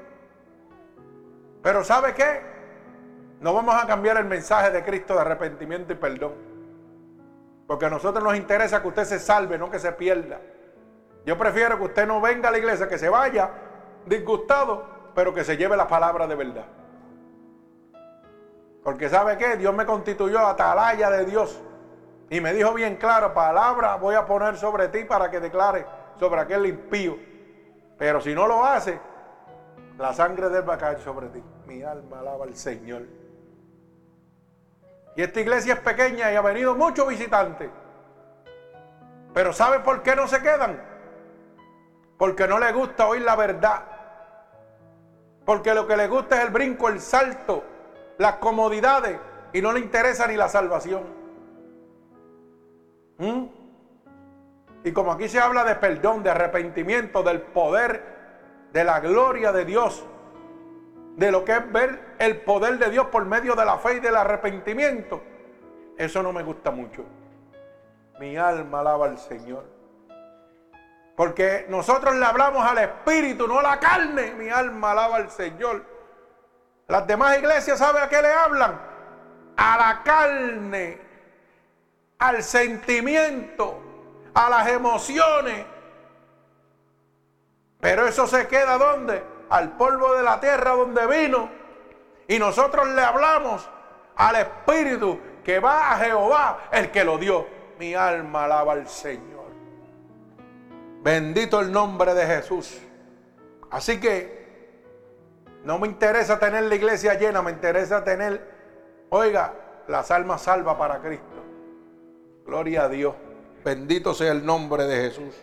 Pero 1.61 1.83
¿sabe 1.83 2.13
qué? 2.13 2.41
No 3.41 3.53
vamos 3.53 3.75
a 3.75 3.85
cambiar 3.85 4.17
el 4.17 4.25
mensaje 4.25 4.71
de 4.71 4.83
Cristo 4.83 5.13
de 5.13 5.21
arrepentimiento 5.21 5.93
y 5.93 5.95
perdón. 5.95 6.33
Porque 7.67 7.85
a 7.85 7.89
nosotros 7.89 8.23
nos 8.23 8.35
interesa 8.35 8.81
que 8.81 8.87
usted 8.87 9.03
se 9.03 9.19
salve, 9.19 9.57
no 9.57 9.69
que 9.69 9.79
se 9.79 9.91
pierda. 9.91 10.39
Yo 11.25 11.37
prefiero 11.37 11.77
que 11.77 11.83
usted 11.83 12.07
no 12.07 12.19
venga 12.19 12.49
a 12.49 12.51
la 12.51 12.57
iglesia, 12.57 12.87
que 12.87 12.97
se 12.97 13.09
vaya 13.09 13.51
disgustado, 14.05 14.87
pero 15.13 15.33
que 15.33 15.43
se 15.43 15.57
lleve 15.57 15.77
la 15.77 15.87
palabra 15.87 16.25
de 16.25 16.35
verdad. 16.35 16.65
Porque 18.83 19.09
¿sabe 19.09 19.37
qué? 19.37 19.57
Dios 19.57 19.73
me 19.75 19.85
constituyó 19.85 20.39
atalaya 20.39 21.11
de 21.11 21.25
Dios. 21.25 21.61
Y 22.29 22.41
me 22.41 22.53
dijo 22.53 22.73
bien 22.73 22.97
claro, 22.97 23.33
palabra 23.33 23.95
voy 23.95 24.15
a 24.15 24.25
poner 24.25 24.55
sobre 24.57 24.87
ti 24.89 25.03
para 25.03 25.31
que 25.31 25.39
declare 25.39 25.85
sobre 26.19 26.41
aquel 26.41 26.65
impío. 26.67 27.17
Pero 27.97 28.21
si 28.21 28.35
no 28.35 28.47
lo 28.47 28.63
hace, 28.63 28.99
la 29.97 30.13
sangre 30.13 30.49
de 30.49 30.59
él 30.59 30.69
va 30.69 30.75
a 30.75 30.77
caer 30.77 30.99
sobre 30.99 31.27
ti. 31.29 31.43
Mi 31.65 31.81
alma 31.81 32.19
alaba 32.19 32.45
al 32.45 32.55
Señor. 32.55 33.03
Y 35.15 35.21
esta 35.21 35.39
iglesia 35.41 35.73
es 35.73 35.79
pequeña 35.79 36.31
y 36.31 36.35
ha 36.35 36.41
venido 36.41 36.75
muchos 36.75 37.07
visitantes. 37.07 37.69
Pero 39.33 39.51
¿sabe 39.51 39.79
por 39.79 40.03
qué 40.03 40.15
no 40.15 40.27
se 40.27 40.41
quedan? 40.41 40.81
Porque 42.17 42.47
no 42.47 42.59
les 42.59 42.73
gusta 42.73 43.07
oír 43.07 43.23
la 43.23 43.35
verdad. 43.35 43.83
Porque 45.45 45.73
lo 45.73 45.87
que 45.87 45.97
les 45.97 46.09
gusta 46.09 46.37
es 46.37 46.45
el 46.45 46.51
brinco, 46.51 46.89
el 46.89 46.99
salto, 46.99 47.63
las 48.17 48.35
comodidades 48.35 49.17
y 49.51 49.61
no 49.61 49.71
le 49.71 49.79
interesa 49.79 50.27
ni 50.27 50.35
la 50.35 50.47
salvación. 50.47 51.18
¿Mm? 53.19 53.45
Y 54.83 54.91
como 54.91 55.11
aquí 55.11 55.27
se 55.27 55.39
habla 55.39 55.63
de 55.63 55.75
perdón, 55.75 56.23
de 56.23 56.31
arrepentimiento, 56.31 57.21
del 57.21 57.41
poder, 57.41 58.03
de 58.71 58.83
la 58.83 58.99
gloria 58.99 59.51
de 59.51 59.65
Dios, 59.65 60.05
de 61.15 61.31
lo 61.31 61.43
que 61.43 61.51
es 61.51 61.71
ver 61.71 62.15
el 62.17 62.41
poder 62.41 62.79
de 62.79 62.89
Dios 62.89 63.07
por 63.07 63.25
medio 63.25 63.55
de 63.55 63.65
la 63.65 63.77
fe 63.77 63.95
y 63.95 63.99
del 63.99 64.15
arrepentimiento, 64.15 65.21
eso 65.97 66.23
no 66.23 66.31
me 66.31 66.43
gusta 66.43 66.71
mucho. 66.71 67.03
Mi 68.19 68.37
alma 68.37 68.79
alaba 68.79 69.05
al 69.07 69.17
Señor. 69.17 69.65
Porque 71.15 71.65
nosotros 71.67 72.15
le 72.15 72.25
hablamos 72.25 72.63
al 72.65 72.77
Espíritu, 72.77 73.45
no 73.45 73.59
a 73.59 73.63
la 73.63 73.79
carne. 73.79 74.33
Mi 74.35 74.49
alma 74.49 74.91
alaba 74.91 75.17
al 75.17 75.29
Señor. 75.29 75.83
Las 76.87 77.05
demás 77.05 77.37
iglesias, 77.37 77.77
¿sabe 77.77 77.99
a 77.99 78.07
qué 78.07 78.21
le 78.21 78.31
hablan? 78.31 78.79
A 79.57 79.77
la 79.77 80.03
carne, 80.03 81.08
al 82.19 82.43
sentimiento, 82.43 83.79
a 84.33 84.49
las 84.49 84.67
emociones. 84.67 85.65
Pero 87.79 88.07
eso 88.07 88.27
se 88.27 88.47
queda 88.47 88.77
¿dónde? 88.77 89.23
al 89.49 89.71
polvo 89.71 90.13
de 90.15 90.23
la 90.23 90.39
tierra 90.39 90.71
donde 90.71 91.07
vino. 91.07 91.49
Y 92.27 92.37
nosotros 92.37 92.87
le 92.89 93.01
hablamos 93.01 93.67
al 94.15 94.35
Espíritu 94.35 95.19
que 95.43 95.59
va 95.59 95.93
a 95.93 95.97
Jehová, 95.97 96.67
el 96.71 96.91
que 96.91 97.03
lo 97.03 97.17
dio. 97.17 97.47
Mi 97.79 97.95
alma 97.95 98.43
alaba 98.43 98.73
al 98.73 98.87
Señor. 98.87 99.45
Bendito 101.01 101.61
el 101.61 101.71
nombre 101.71 102.13
de 102.13 102.25
Jesús. 102.25 102.79
Así 103.71 103.99
que 103.99 104.39
no 105.63 105.79
me 105.79 105.87
interesa 105.87 106.37
tener 106.37 106.63
la 106.63 106.75
iglesia 106.75 107.13
llena, 107.13 107.41
me 107.41 107.51
interesa 107.51 108.03
tener, 108.03 108.41
oiga, 109.09 109.53
las 109.87 110.11
almas 110.11 110.41
salvas 110.41 110.75
para 110.75 110.99
Cristo. 110.99 111.28
Gloria 112.49 112.85
a 112.85 112.89
Dios. 112.89 113.13
Bendito 113.63 114.15
sea 114.15 114.31
el 114.31 114.43
nombre 114.43 114.85
de 114.85 115.03
Jesús. 115.03 115.35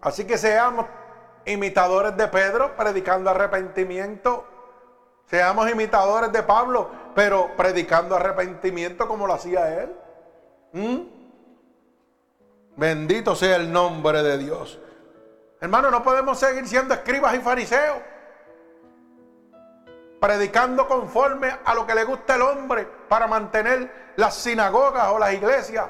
Así 0.00 0.24
que 0.24 0.36
seamos 0.36 0.86
imitadores 1.46 2.16
de 2.16 2.26
Pedro, 2.26 2.76
predicando 2.76 3.30
arrepentimiento. 3.30 4.44
Seamos 5.26 5.70
imitadores 5.70 6.32
de 6.32 6.42
Pablo, 6.42 6.90
pero 7.14 7.56
predicando 7.56 8.16
arrepentimiento 8.16 9.06
como 9.06 9.28
lo 9.28 9.34
hacía 9.34 9.84
él. 9.84 9.96
¿Mm? 10.72 11.00
Bendito 12.76 13.36
sea 13.36 13.54
el 13.54 13.70
nombre 13.70 14.20
de 14.24 14.36
Dios. 14.38 14.80
Hermano, 15.60 15.92
no 15.92 16.02
podemos 16.02 16.40
seguir 16.40 16.66
siendo 16.66 16.92
escribas 16.92 17.36
y 17.36 17.38
fariseos. 17.38 17.98
Predicando 20.20 20.88
conforme 20.88 21.56
a 21.64 21.72
lo 21.72 21.86
que 21.86 21.94
le 21.94 22.02
gusta 22.02 22.34
el 22.34 22.42
hombre 22.42 23.01
para 23.12 23.26
mantener 23.26 24.14
las 24.16 24.36
sinagogas 24.36 25.08
o 25.08 25.18
las 25.18 25.34
iglesias 25.34 25.86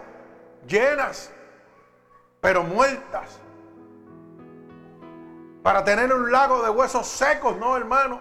llenas, 0.66 1.30
pero 2.40 2.64
muertas 2.64 3.38
para 5.62 5.84
tener 5.84 6.12
un 6.12 6.32
lago 6.32 6.64
de 6.64 6.70
huesos 6.70 7.06
secos, 7.06 7.56
no 7.58 7.76
hermano. 7.76 8.20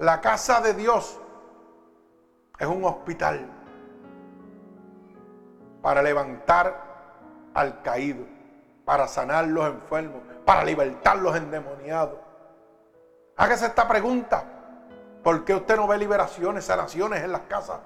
La 0.00 0.20
casa 0.20 0.60
de 0.60 0.74
Dios 0.74 1.20
es 2.58 2.66
un 2.66 2.84
hospital 2.84 3.48
para 5.80 6.02
levantar 6.02 6.82
al 7.54 7.80
caído, 7.82 8.26
para 8.84 9.06
sanar 9.06 9.46
los 9.46 9.68
enfermos, 9.68 10.20
para 10.44 10.64
libertar 10.64 11.16
los 11.18 11.36
endemoniados. 11.36 12.18
Hágase 13.36 13.66
esta 13.66 13.86
pregunta. 13.86 14.57
¿Por 15.28 15.44
qué 15.44 15.54
usted 15.54 15.76
no 15.76 15.86
ve 15.86 15.98
liberaciones, 15.98 16.64
sanaciones 16.64 17.22
en 17.22 17.32
las 17.32 17.42
casas? 17.42 17.80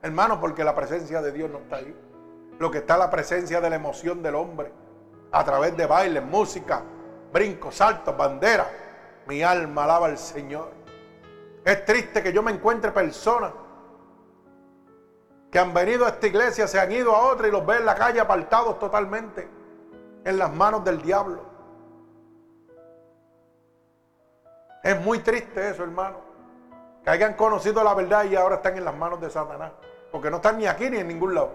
Hermano, 0.00 0.38
porque 0.40 0.62
la 0.62 0.76
presencia 0.76 1.20
de 1.20 1.32
Dios 1.32 1.50
no 1.50 1.58
está 1.58 1.78
ahí. 1.78 1.92
Lo 2.60 2.70
que 2.70 2.78
está 2.78 2.94
es 2.94 3.00
la 3.00 3.10
presencia 3.10 3.60
de 3.60 3.68
la 3.68 3.74
emoción 3.74 4.22
del 4.22 4.36
hombre 4.36 4.70
a 5.32 5.44
través 5.44 5.76
de 5.76 5.86
bailes, 5.86 6.22
música, 6.22 6.84
brincos, 7.32 7.74
saltos, 7.74 8.16
banderas. 8.16 8.68
Mi 9.26 9.42
alma 9.42 9.82
alaba 9.82 10.06
al 10.06 10.16
Señor. 10.16 10.70
Es 11.64 11.84
triste 11.84 12.22
que 12.22 12.32
yo 12.32 12.44
me 12.44 12.52
encuentre 12.52 12.92
personas 12.92 13.52
que 15.50 15.58
han 15.58 15.74
venido 15.74 16.06
a 16.06 16.10
esta 16.10 16.28
iglesia, 16.28 16.68
se 16.68 16.78
han 16.78 16.92
ido 16.92 17.12
a 17.12 17.32
otra 17.32 17.48
y 17.48 17.50
los 17.50 17.66
ve 17.66 17.78
en 17.78 17.86
la 17.86 17.96
calle 17.96 18.20
apartados 18.20 18.78
totalmente 18.78 19.48
en 20.24 20.38
las 20.38 20.54
manos 20.54 20.84
del 20.84 21.02
diablo. 21.02 21.42
Es 24.84 25.00
muy 25.00 25.18
triste 25.18 25.70
eso, 25.70 25.82
hermano. 25.82 26.33
Que 27.04 27.10
hayan 27.10 27.34
conocido 27.34 27.84
la 27.84 27.94
verdad 27.94 28.24
y 28.24 28.34
ahora 28.34 28.56
están 28.56 28.78
en 28.78 28.84
las 28.84 28.96
manos 28.96 29.20
de 29.20 29.28
Satanás. 29.28 29.72
Porque 30.10 30.30
no 30.30 30.36
están 30.36 30.58
ni 30.58 30.66
aquí 30.66 30.88
ni 30.88 30.96
en 30.96 31.08
ningún 31.08 31.34
lado. 31.34 31.50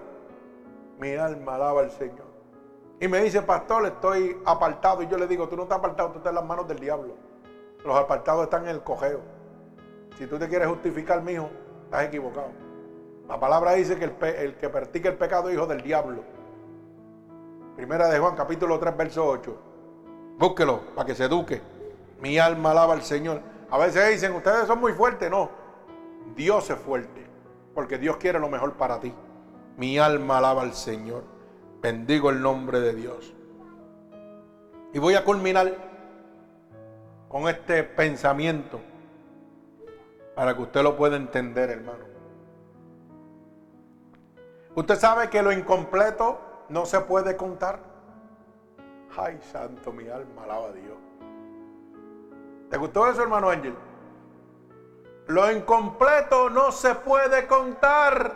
Mi 1.00 1.16
alma 1.16 1.56
alaba 1.56 1.82
al 1.82 1.92
Señor. 1.92 2.28
Y 3.00 3.08
me 3.08 3.22
dice, 3.22 3.42
pastor, 3.42 3.86
estoy 3.88 4.38
apartado. 4.46 5.02
Y 5.02 5.08
yo 5.08 5.18
le 5.18 5.26
digo, 5.26 5.48
tú 5.48 5.56
no 5.56 5.64
estás 5.64 5.80
apartado, 5.80 6.12
tú 6.12 6.18
estás 6.20 6.32
en 6.32 6.36
las 6.36 6.46
manos 6.46 6.68
del 6.68 6.80
diablo. 6.80 7.16
Los 7.84 7.98
apartados 7.98 8.44
están 8.44 8.64
en 8.64 8.70
el 8.70 8.84
cojeo. 8.84 9.22
Si 10.18 10.28
tú 10.28 10.38
te 10.38 10.48
quieres 10.48 10.68
justificar, 10.68 11.22
mijo, 11.24 11.50
estás 11.86 12.04
equivocado. 12.04 12.50
La 13.28 13.40
palabra 13.40 13.74
dice 13.74 13.98
que 13.98 14.06
el, 14.06 14.36
el 14.36 14.58
que 14.58 14.70
practica 14.70 15.10
el 15.10 15.18
pecado 15.18 15.50
es 15.50 15.56
hijo 15.56 15.66
del 15.66 15.82
diablo. 15.82 16.22
Primera 17.76 18.10
de 18.10 18.20
Juan, 18.20 18.36
capítulo 18.36 18.78
3, 18.78 18.98
verso 18.98 19.26
8. 19.26 19.58
Búsquelo 20.38 20.82
para 20.96 21.08
que 21.08 21.16
se 21.16 21.26
eduque. 21.26 21.62
Mi 22.20 22.38
alma 22.38 22.72
alaba 22.72 22.94
al 22.94 23.02
Señor. 23.02 23.42
A 23.72 23.78
veces 23.78 24.10
dicen, 24.10 24.34
ustedes 24.34 24.68
son 24.68 24.80
muy 24.80 24.94
fuertes. 24.94 25.30
No, 25.30 25.50
Dios 26.36 26.70
es 26.70 26.78
fuerte. 26.78 27.28
Porque 27.74 27.98
Dios 27.98 28.18
quiere 28.18 28.40
lo 28.40 28.50
mejor 28.50 28.74
para 28.74 29.00
ti. 29.00 29.14
Mi 29.78 29.98
alma 29.98 30.40
alaba 30.40 30.64
al 30.64 30.74
Señor. 30.74 31.24
Bendigo 31.82 32.30
el 32.30 32.42
nombre 32.42 32.80
de 32.80 32.94
Dios. 32.94 33.34
Y 34.92 35.00
voy 35.00 35.16
a 35.16 35.24
culminar 35.24 35.72
con 37.30 37.48
este 37.48 37.84
pensamiento 37.84 38.82
para 40.36 40.56
que 40.56 40.64
usted 40.64 40.82
lo 40.82 40.98
pueda 40.98 41.16
entender, 41.16 41.70
hermano. 41.70 42.06
Usted 44.76 44.96
sabe 44.96 45.30
que 45.30 45.42
lo 45.42 45.52
incompleto 45.52 46.40
no 46.70 46.86
se 46.86 47.00
puede 47.02 47.38
contar. 47.38 47.80
Ay, 49.18 49.40
santo, 49.52 49.92
mi 49.92 50.08
alma 50.08 50.44
alaba 50.44 50.70
a 50.70 50.72
Dios. 50.72 51.09
¿Te 52.70 52.78
gustó 52.78 53.08
eso, 53.10 53.22
hermano 53.22 53.50
Ángel? 53.50 53.76
Lo 55.28 55.52
incompleto 55.52 56.50
no 56.50 56.72
se 56.72 56.96
puede 56.96 57.48
contar. 57.48 58.36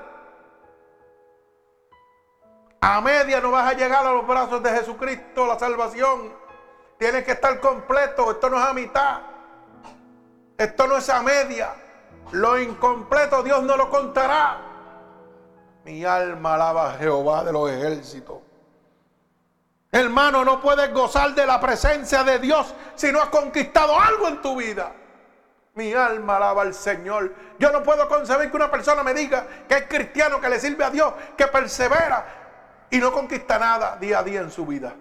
A 2.81 3.01
media 3.01 3.39
no 3.41 3.51
vas 3.51 3.71
a 3.71 3.73
llegar 3.73 4.05
a 4.05 4.11
los 4.11 4.27
brazos 4.27 4.61
de 4.61 4.69
Jesucristo, 4.71 5.45
la 5.45 5.57
salvación. 5.57 6.33
Tienes 6.97 7.23
que 7.23 7.31
estar 7.31 7.59
completo. 7.59 8.31
Esto 8.31 8.49
no 8.49 8.57
es 8.57 8.65
a 8.65 8.73
mitad. 8.73 9.21
Esto 10.57 10.87
no 10.87 10.97
es 10.97 11.09
a 11.09 11.21
media. 11.21 11.73
Lo 12.31 12.59
incompleto 12.59 13.41
Dios 13.41 13.63
no 13.63 13.75
lo 13.75 13.89
contará. 13.89 14.61
Mi 15.83 16.05
alma 16.05 16.55
alaba 16.55 16.91
a 16.91 16.97
Jehová 16.97 17.43
de 17.43 17.53
los 17.53 17.71
ejércitos. 17.71 18.42
Hermano, 19.93 20.43
no 20.43 20.59
puedes 20.59 20.91
gozar 20.91 21.35
de 21.35 21.45
la 21.45 21.59
presencia 21.59 22.23
de 22.23 22.39
Dios 22.39 22.73
si 22.95 23.11
no 23.11 23.21
has 23.21 23.29
conquistado 23.29 23.99
algo 23.99 24.27
en 24.27 24.41
tu 24.41 24.55
vida. 24.55 24.91
Mi 25.75 25.93
alma 25.93 26.37
alaba 26.37 26.63
al 26.63 26.73
Señor. 26.73 27.31
Yo 27.59 27.71
no 27.71 27.83
puedo 27.83 28.09
concebir 28.09 28.49
que 28.49 28.55
una 28.55 28.71
persona 28.71 29.03
me 29.03 29.13
diga 29.13 29.45
que 29.69 29.75
es 29.75 29.83
cristiano, 29.87 30.41
que 30.41 30.49
le 30.49 30.59
sirve 30.59 30.83
a 30.83 30.89
Dios, 30.89 31.13
que 31.37 31.45
persevera, 31.45 32.25
y 32.89 32.97
no 32.97 33.11
conquista 33.11 33.59
nada 33.59 33.95
día 33.97 34.17
a 34.17 34.23
día 34.23 34.41
en 34.41 34.49
su 34.49 34.65
vida. 34.65 34.95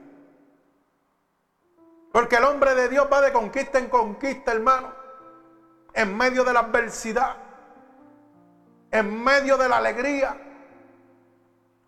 Porque 2.12 2.36
el 2.36 2.44
hombre 2.44 2.74
de 2.74 2.90
Dios 2.90 3.08
va 3.10 3.22
de 3.22 3.32
conquista 3.32 3.78
en 3.78 3.88
conquista, 3.88 4.52
hermano. 4.52 4.92
En 5.94 6.14
medio 6.14 6.44
de 6.44 6.52
la 6.52 6.60
adversidad. 6.60 7.36
En 8.90 9.24
medio 9.24 9.56
de 9.56 9.70
la 9.70 9.78
alegría. 9.78 10.36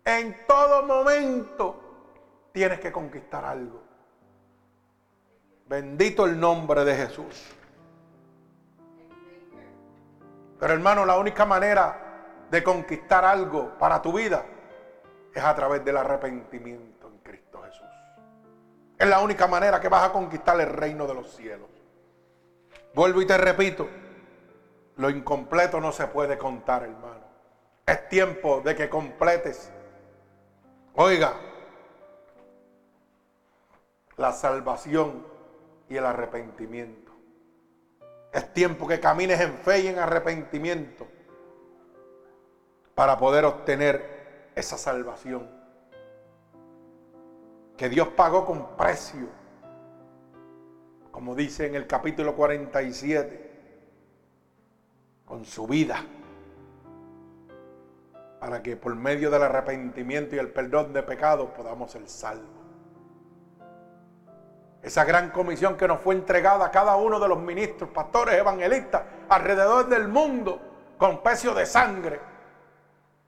En 0.03 0.47
todo 0.47 0.81
momento 0.81 1.84
tienes 2.55 2.79
que 2.79 2.89
conquistar 2.89 3.43
algo. 3.43 3.83
Bendito 5.67 6.25
el 6.25 6.39
nombre 6.39 6.85
de 6.85 6.95
Jesús. 6.95 7.53
Pero 10.57 10.73
hermano, 10.73 11.05
la 11.05 11.17
única 11.17 11.45
manera 11.45 12.47
de 12.49 12.63
conquistar 12.63 13.25
algo 13.25 13.77
para 13.77 14.01
tu 14.01 14.13
vida 14.13 14.45
es 15.33 15.43
a 15.43 15.53
través 15.53 15.83
del 15.83 15.97
arrepentimiento 15.97 17.09
en 17.09 17.17
Cristo 17.17 17.61
Jesús. 17.61 17.89
Es 18.97 19.09
la 19.09 19.19
única 19.19 19.47
manera 19.47 19.81
que 19.81 19.89
vas 19.89 20.07
a 20.07 20.13
conquistar 20.13 20.57
el 20.61 20.69
reino 20.69 21.05
de 21.07 21.13
los 21.13 21.35
cielos. 21.35 21.67
Vuelvo 22.93 23.21
y 23.21 23.27
te 23.27 23.37
repito, 23.37 23.85
lo 24.95 25.09
incompleto 25.09 25.81
no 25.81 25.91
se 25.91 26.07
puede 26.07 26.37
contar, 26.37 26.83
hermano. 26.83 27.25
Es 27.85 28.07
tiempo 28.07 28.61
de 28.61 28.77
que 28.77 28.87
completes. 28.87 29.73
Oiga, 30.93 31.33
la 34.17 34.31
salvación 34.31 35.25
y 35.89 35.97
el 35.97 36.05
arrepentimiento. 36.05 37.11
Es 38.31 38.53
tiempo 38.53 38.87
que 38.87 38.99
camines 38.99 39.39
en 39.39 39.53
fe 39.53 39.81
y 39.81 39.87
en 39.87 39.99
arrepentimiento 39.99 41.07
para 42.93 43.17
poder 43.17 43.45
obtener 43.45 44.51
esa 44.55 44.77
salvación. 44.77 45.49
Que 47.77 47.89
Dios 47.89 48.07
pagó 48.09 48.45
con 48.45 48.75
precio. 48.77 49.27
Como 51.11 51.35
dice 51.35 51.67
en 51.67 51.75
el 51.75 51.87
capítulo 51.87 52.35
47. 52.35 53.51
Con 55.25 55.45
su 55.45 55.67
vida. 55.67 56.03
Para 58.39 58.61
que 58.61 58.77
por 58.77 58.95
medio 58.95 59.29
del 59.29 59.43
arrepentimiento 59.43 60.35
y 60.35 60.39
el 60.39 60.51
perdón 60.51 60.93
de 60.93 61.03
pecados 61.03 61.49
podamos 61.51 61.91
ser 61.91 62.07
salvos. 62.07 62.64
Esa 64.85 65.03
gran 65.03 65.31
comisión 65.31 65.75
que 65.75 65.87
nos 65.87 65.99
fue 65.99 66.13
entregada 66.13 66.67
a 66.67 66.71
cada 66.71 66.95
uno 66.95 67.19
de 67.19 67.27
los 67.27 67.39
ministros, 67.39 67.89
pastores, 67.89 68.35
evangelistas, 68.35 69.01
alrededor 69.27 69.87
del 69.87 70.07
mundo, 70.07 70.61
con 70.97 71.23
precio 71.23 71.53
de 71.53 71.65
sangre 71.65 72.21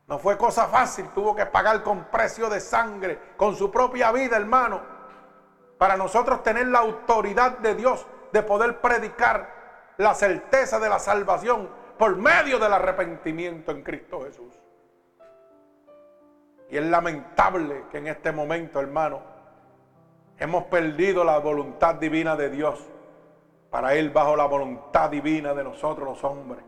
no 0.08 0.20
fue 0.20 0.38
cosa 0.38 0.68
fácil, 0.68 1.10
tuvo 1.10 1.36
que 1.36 1.46
pagar 1.46 1.84
con 1.84 2.06
precio 2.06 2.50
de 2.50 2.62
sangre, 2.62 3.20
con 3.36 3.56
su 3.56 3.70
propia 3.70 4.12
vida, 4.14 4.38
hermano, 4.38 4.82
para 5.78 5.98
nosotros 5.98 6.44
tener 6.44 6.68
la 6.68 6.80
autoridad 6.80 7.58
de 7.58 7.76
Dios 7.76 8.08
de 8.32 8.42
poder 8.42 8.80
predicar 8.80 9.94
la 9.98 10.14
certeza 10.14 10.80
de 10.80 10.88
la 10.88 11.00
salvación 11.00 11.70
por 11.98 12.16
medio 12.16 12.58
del 12.58 12.72
arrepentimiento 12.72 13.72
en 13.72 13.84
Cristo 13.84 14.22
Jesús. 14.24 14.58
Y 16.70 16.78
es 16.78 16.86
lamentable 16.86 17.86
que 17.92 17.98
en 17.98 18.08
este 18.08 18.32
momento, 18.32 18.80
hermano, 18.80 19.37
hemos 20.40 20.66
perdido 20.66 21.24
la 21.24 21.40
voluntad 21.40 21.96
divina 21.96 22.36
de 22.36 22.50
Dios 22.50 22.80
para 23.70 23.96
ir 23.96 24.12
bajo 24.12 24.36
la 24.36 24.46
voluntad 24.46 25.10
divina 25.10 25.54
de 25.54 25.64
nosotros 25.64 26.08
los 26.08 26.24
hombres, 26.24 26.64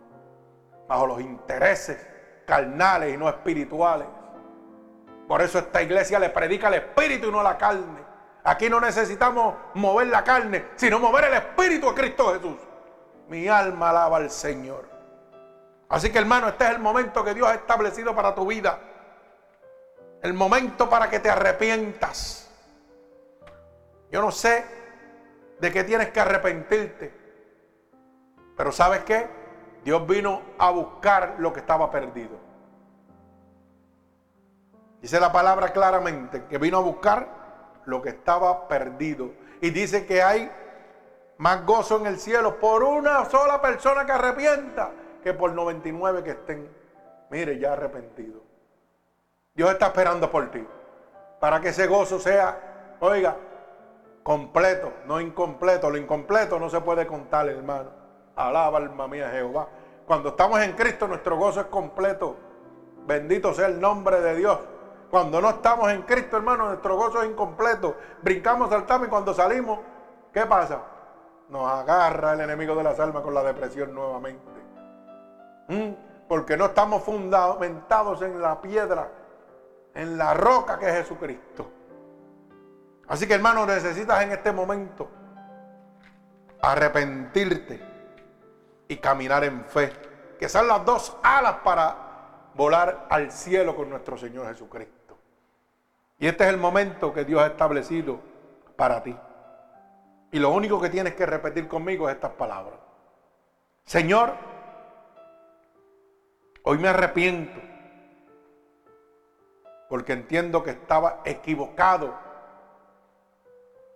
bajo 0.88 1.08
los 1.08 1.22
intereses 1.22 2.06
carnales 2.46 3.14
y 3.14 3.18
no 3.18 3.30
espirituales. 3.30 4.08
Por 5.28 5.42
eso 5.42 5.60
esta 5.60 5.82
iglesia 5.82 6.18
le 6.20 6.30
predica 6.30 6.68
el 6.68 6.76
espíritu 6.76 7.28
y 7.28 7.32
no 7.32 7.44
la 7.44 7.58
carne. 7.58 8.10
Aquí 8.44 8.70
no 8.70 8.80
necesitamos 8.80 9.54
mover 9.76 10.08
la 10.08 10.24
carne, 10.24 10.66
sino 10.76 10.98
mover 10.98 11.26
el 11.26 11.34
espíritu 11.36 11.88
de 11.90 11.94
Cristo 11.94 12.34
Jesús. 12.34 12.58
Mi 13.28 13.48
alma 13.48 13.92
alaba 13.92 14.18
al 14.18 14.32
Señor. 14.32 14.90
Así 15.88 16.12
que 16.12 16.18
hermano, 16.18 16.48
este 16.48 16.66
es 16.66 16.72
el 16.72 16.80
momento 16.80 17.24
que 17.24 17.36
Dios 17.36 17.48
ha 17.48 17.54
establecido 17.54 18.16
para 18.16 18.34
tu 18.34 18.48
vida. 18.48 18.80
El 20.24 20.34
momento 20.34 20.90
para 20.90 21.10
que 21.10 21.20
te 21.20 21.30
arrepientas. 21.30 22.49
Yo 24.12 24.22
no 24.22 24.32
sé 24.32 24.66
de 25.60 25.72
qué 25.72 25.84
tienes 25.84 26.10
que 26.12 26.20
arrepentirte. 26.20 27.14
Pero 28.56 28.72
¿sabes 28.72 29.04
qué? 29.04 29.28
Dios 29.84 30.06
vino 30.08 30.42
a 30.58 30.72
buscar 30.72 31.36
lo 31.40 31.54
que 31.54 31.60
estaba 31.60 31.90
perdido. 31.92 32.38
Dice 35.02 35.20
la 35.20 35.32
palabra 35.32 35.72
claramente 35.72 36.46
que 36.46 36.58
vino 36.58 36.78
a 36.78 36.82
buscar 36.82 37.28
lo 37.86 38.02
que 38.02 38.10
estaba 38.10 38.68
perdido. 38.68 39.32
Y 39.62 39.70
dice 39.70 40.06
que 40.06 40.22
hay 40.22 40.52
más 41.38 41.66
gozo 41.66 41.98
en 41.98 42.08
el 42.08 42.20
cielo 42.20 42.60
por 42.60 42.84
una 42.84 43.26
sola 43.26 43.62
persona 43.62 44.06
que 44.06 44.12
arrepienta 44.12 44.92
que 45.24 45.34
por 45.34 45.54
99 45.54 46.24
que 46.24 46.32
estén, 46.32 46.70
mire, 47.30 47.58
ya 47.60 47.74
arrepentidos. 47.74 48.42
Dios 49.54 49.72
está 49.72 49.88
esperando 49.88 50.30
por 50.30 50.52
ti. 50.52 50.66
Para 51.40 51.62
que 51.62 51.70
ese 51.70 51.88
gozo 51.88 52.20
sea, 52.20 52.98
oiga, 53.00 53.38
completo, 54.24 54.94
no 55.06 55.20
incompleto. 55.20 55.90
Lo 55.90 55.98
incompleto 55.98 56.60
no 56.60 56.70
se 56.70 56.82
puede 56.82 57.08
contar, 57.08 57.48
hermano. 57.48 57.90
Alaba 58.36 58.78
alma 58.78 59.08
mía 59.08 59.30
Jehová. 59.32 59.68
Cuando 60.06 60.30
estamos 60.30 60.62
en 60.62 60.74
Cristo 60.74 61.08
nuestro 61.08 61.38
gozo 61.38 61.62
es 61.62 61.68
completo. 61.68 62.36
Bendito 63.06 63.54
sea 63.54 63.68
el 63.68 63.80
nombre 63.80 64.22
de 64.22 64.36
Dios. 64.36 64.60
Cuando 65.10 65.42
no 65.42 65.50
estamos 65.50 65.92
en 65.92 66.04
Cristo, 66.04 66.38
hermano, 66.38 66.68
nuestro 66.68 66.96
gozo 66.96 67.24
es 67.24 67.30
incompleto. 67.30 67.96
Brincamos, 68.22 68.70
saltamos 68.70 69.08
y 69.08 69.10
cuando 69.10 69.34
salimos, 69.34 69.80
¿qué 70.32 70.46
pasa? 70.46 70.82
Nos 71.50 71.68
agarra 71.68 72.34
el 72.34 72.42
enemigo 72.42 72.76
de 72.76 72.84
las 72.84 73.00
almas 73.00 73.24
con 73.24 73.34
la 73.34 73.44
depresión 73.44 73.94
nuevamente. 73.94 74.44
Porque 76.28 76.56
no 76.56 76.66
estamos 76.66 77.04
fundamentados 77.04 78.22
en 78.22 78.40
la 78.40 78.62
piedra, 78.62 79.10
en 79.96 80.18
la 80.18 80.36
roca 80.36 80.78
que 80.78 80.90
es 80.90 80.96
Jesucristo. 80.96 81.66
Así 83.10 83.28
que 83.28 83.34
hermano, 83.34 83.66
necesitas 83.66 84.24
en 84.24 84.32
este 84.32 84.52
momento 84.52 85.10
arrepentirte 86.62 87.82
y 88.88 88.98
caminar 88.98 89.44
en 89.44 89.66
fe. 89.66 89.92
Que 90.40 90.48
sean 90.48 90.68
las 90.68 90.86
dos 90.86 91.18
alas 91.24 91.56
para 91.64 92.52
volar 92.54 93.08
al 93.10 93.32
cielo 93.32 93.76
con 93.76 93.90
nuestro 93.90 94.18
Señor 94.18 94.48
Jesucristo. 94.48 95.18
Y 96.20 96.28
este 96.28 96.44
es 96.44 96.50
el 96.52 96.58
momento 96.58 97.12
que 97.12 97.26
Dios 97.26 97.42
ha 97.42 97.48
establecido 97.48 98.20
para 98.76 99.02
ti. 99.02 99.18
Y 100.32 100.40
lo 100.40 100.52
único 100.52 100.80
que 100.80 100.90
tienes 100.90 101.16
que 101.16 101.26
repetir 101.26 101.68
conmigo 101.68 102.08
es 102.08 102.16
estas 102.16 102.32
palabras. 102.34 102.80
Señor, 103.86 104.34
hoy 106.64 106.78
me 106.78 106.90
arrepiento 106.90 107.60
porque 109.90 110.14
entiendo 110.14 110.62
que 110.62 110.70
estaba 110.70 111.22
equivocado 111.26 112.29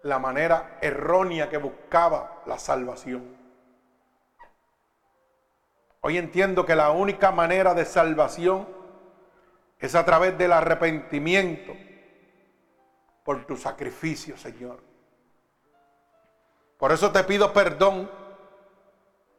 la 0.03 0.19
manera 0.19 0.77
errónea 0.81 1.49
que 1.49 1.57
buscaba 1.57 2.41
la 2.45 2.59
salvación. 2.59 3.37
Hoy 6.01 6.17
entiendo 6.17 6.65
que 6.65 6.75
la 6.75 6.91
única 6.91 7.31
manera 7.31 7.73
de 7.73 7.85
salvación 7.85 8.67
es 9.79 9.95
a 9.95 10.03
través 10.05 10.37
del 10.37 10.51
arrepentimiento 10.51 11.73
por 13.23 13.45
tu 13.45 13.55
sacrificio, 13.55 14.37
Señor. 14.37 14.83
Por 16.77 16.91
eso 16.91 17.11
te 17.13 17.23
pido 17.23 17.53
perdón 17.53 18.11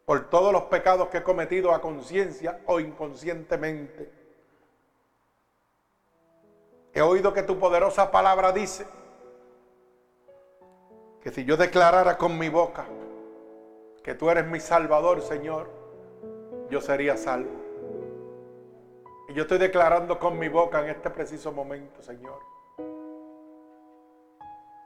por 0.07 0.31
todos 0.31 0.53
los 0.53 0.65
pecados 0.65 1.09
que 1.09 1.19
he 1.19 1.23
cometido 1.23 1.75
a 1.75 1.83
conciencia 1.83 2.61
o 2.65 2.81
inconscientemente. 2.81 4.11
He 6.95 7.03
oído 7.03 7.35
que 7.35 7.43
tu 7.43 7.59
poderosa 7.59 8.11
palabra 8.11 8.53
dice, 8.53 8.87
que 11.25 11.33
si 11.33 11.47
yo 11.47 11.57
declarara 11.57 12.19
con 12.19 12.39
mi 12.39 12.51
boca 12.51 12.85
que 14.03 14.15
tú 14.15 14.29
eres 14.29 14.47
mi 14.47 14.61
Salvador, 14.61 15.23
Señor, 15.23 15.71
yo 16.69 16.83
sería 16.83 17.17
salvo. 17.17 17.51
Y 19.31 19.33
yo 19.33 19.45
estoy 19.45 19.57
declarando 19.57 20.19
con 20.19 20.39
mi 20.39 20.51
boca 20.51 20.83
en 20.83 20.91
este 20.91 21.09
preciso 21.09 21.51
momento, 21.51 22.03
Señor, 22.03 22.41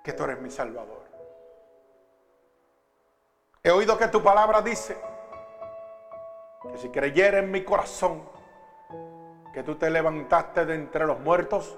que 0.05 0.13
tú 0.13 0.23
eres 0.23 0.41
mi 0.41 0.49
Salvador. 0.49 1.03
He 3.65 3.73
oído 3.73 3.99
que 3.99 4.07
tu 4.07 4.23
palabra 4.23 4.63
dice 4.63 4.97
que 6.71 6.79
si 6.79 6.89
creyera 6.91 7.41
en 7.41 7.51
mi 7.51 7.65
corazón 7.65 8.23
que 9.53 9.65
tú 9.65 9.75
te 9.75 9.91
levantaste 9.91 10.65
de 10.67 10.77
entre 10.77 11.05
los 11.05 11.19
muertos, 11.19 11.77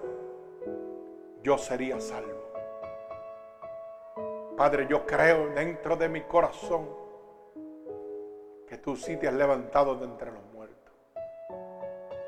yo 1.43 1.57
sería 1.57 1.99
salvo. 1.99 2.40
Padre, 4.61 4.87
yo 4.87 5.07
creo 5.07 5.49
dentro 5.55 5.97
de 5.97 6.07
mi 6.07 6.21
corazón 6.21 6.87
que 8.69 8.77
tú 8.77 8.95
sí 8.95 9.17
te 9.17 9.27
has 9.27 9.33
levantado 9.33 9.97
de 9.97 10.05
entre 10.05 10.31
los 10.31 10.45
muertos. 10.53 10.93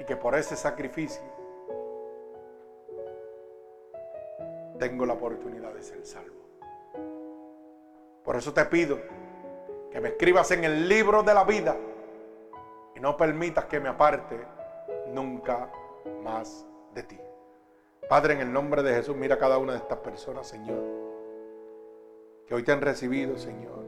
Y 0.01 0.05
que 0.05 0.17
por 0.17 0.35
ese 0.35 0.57
sacrificio 0.57 1.23
tengo 4.79 5.05
la 5.05 5.13
oportunidad 5.13 5.75
de 5.75 5.83
ser 5.83 6.07
salvo. 6.07 6.41
Por 8.25 8.37
eso 8.37 8.55
te 8.55 8.65
pido 8.65 8.99
que 9.91 10.01
me 10.01 10.09
escribas 10.09 10.51
en 10.53 10.65
el 10.65 10.89
libro 10.89 11.23
de 11.23 11.35
la 11.35 11.45
vida 11.45 11.77
y 12.97 13.01
no 13.01 13.15
permitas 13.15 13.67
que 13.67 13.79
me 13.79 13.91
aparte 13.91 14.41
nunca 15.09 15.71
más 16.23 16.65
de 16.95 17.03
ti. 17.03 17.21
Padre, 18.09 18.33
en 18.33 18.41
el 18.41 18.51
nombre 18.51 18.83
de 18.83 18.95
Jesús, 18.95 19.15
mira 19.15 19.35
a 19.35 19.39
cada 19.39 19.59
una 19.59 19.73
de 19.73 19.79
estas 19.81 19.99
personas, 19.99 20.47
Señor 20.47 21.02
que 22.47 22.55
hoy 22.55 22.63
te 22.63 22.73
han 22.73 22.81
recibido, 22.81 23.39
Señor, 23.39 23.85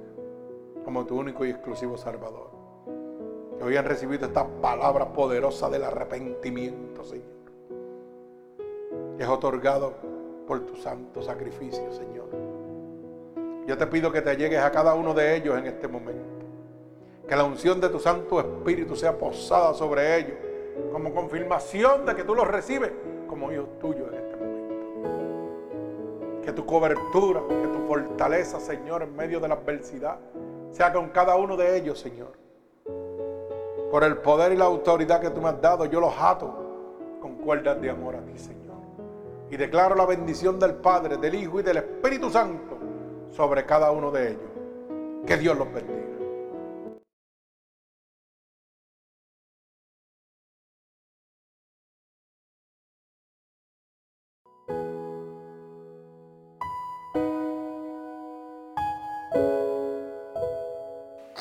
como 0.85 1.07
tu 1.07 1.19
único 1.19 1.45
y 1.45 1.51
exclusivo 1.51 1.97
Salvador. 1.97 2.51
Que 3.59 3.65
hoy 3.65 3.77
han 3.77 3.85
recibido 3.85 4.27
esta 4.27 4.47
palabra 4.47 5.13
poderosa 5.13 5.69
del 5.71 5.85
arrepentimiento, 5.85 7.05
Señor. 7.05 7.25
Que 9.17 9.23
es 9.23 9.29
otorgado 9.29 9.95
por 10.47 10.61
tu 10.67 10.77
santo 10.77 11.23
sacrificio, 11.23 11.93
Señor. 11.93 12.29
Yo 13.67 13.79
te 13.79 13.87
pido 13.87 14.13
que 14.13 14.21
te 14.21 14.37
llegues 14.37 14.61
a 14.61 14.71
cada 14.71 14.95
uno 14.95 15.15
de 15.15 15.37
ellos 15.37 15.59
en 15.59 15.67
este 15.67 15.89
momento. 15.89 16.45
Que 17.27 17.35
la 17.35 17.45
unción 17.45 17.81
de 17.81 17.89
tu 17.89 17.99
Santo 17.99 18.39
Espíritu 18.39 18.95
sea 18.95 19.17
posada 19.17 19.73
sobre 19.73 20.19
ellos 20.19 20.37
como 20.93 21.15
confirmación 21.15 22.05
de 22.05 22.15
que 22.15 22.25
tú 22.25 22.35
los 22.35 22.47
recibes 22.47 22.93
como 23.27 23.53
hijos 23.53 23.79
tuyos 23.79 24.13
que 26.45 26.53
tu 26.53 26.65
cobertura, 26.67 27.41
que 27.49 27.69
tu 27.69 27.87
fortaleza, 27.87 28.61
Señor, 28.61 29.03
en 29.03 29.17
medio 29.17 29.41
de 29.41 29.49
la 29.49 29.55
adversidad, 29.55 30.19
sea 30.71 30.93
con 30.93 31.09
cada 31.11 31.37
uno 31.37 31.57
de 31.57 31.77
ellos, 31.77 31.99
Señor. 31.99 32.33
Por 33.91 34.05
el 34.05 34.19
poder 34.19 34.53
y 34.53 34.57
la 34.57 34.65
autoridad 34.65 35.21
que 35.21 35.31
tú 35.31 35.41
me 35.41 35.49
has 35.49 35.61
dado, 35.61 35.85
yo 35.87 36.01
los 36.01 36.15
ato 36.19 36.53
con 37.21 37.37
cuerdas 37.37 37.81
de 37.81 37.91
amor 37.91 38.17
a 38.17 38.21
ti, 38.21 38.39
Señor. 38.39 38.75
Y 39.51 39.57
declaro 39.57 39.95
la 39.95 40.07
bendición 40.07 40.59
del 40.59 40.75
Padre, 40.75 41.17
del 41.17 41.35
Hijo 41.35 41.61
y 41.61 41.63
del 41.63 41.79
Espíritu 41.79 42.31
Santo 42.31 42.77
sobre 43.31 43.65
cada 43.65 43.91
uno 43.91 44.11
de 44.11 44.31
ellos. 44.31 44.51
Que 45.27 45.37
Dios 45.37 45.57
los 45.57 45.73
bendiga. 45.73 46.14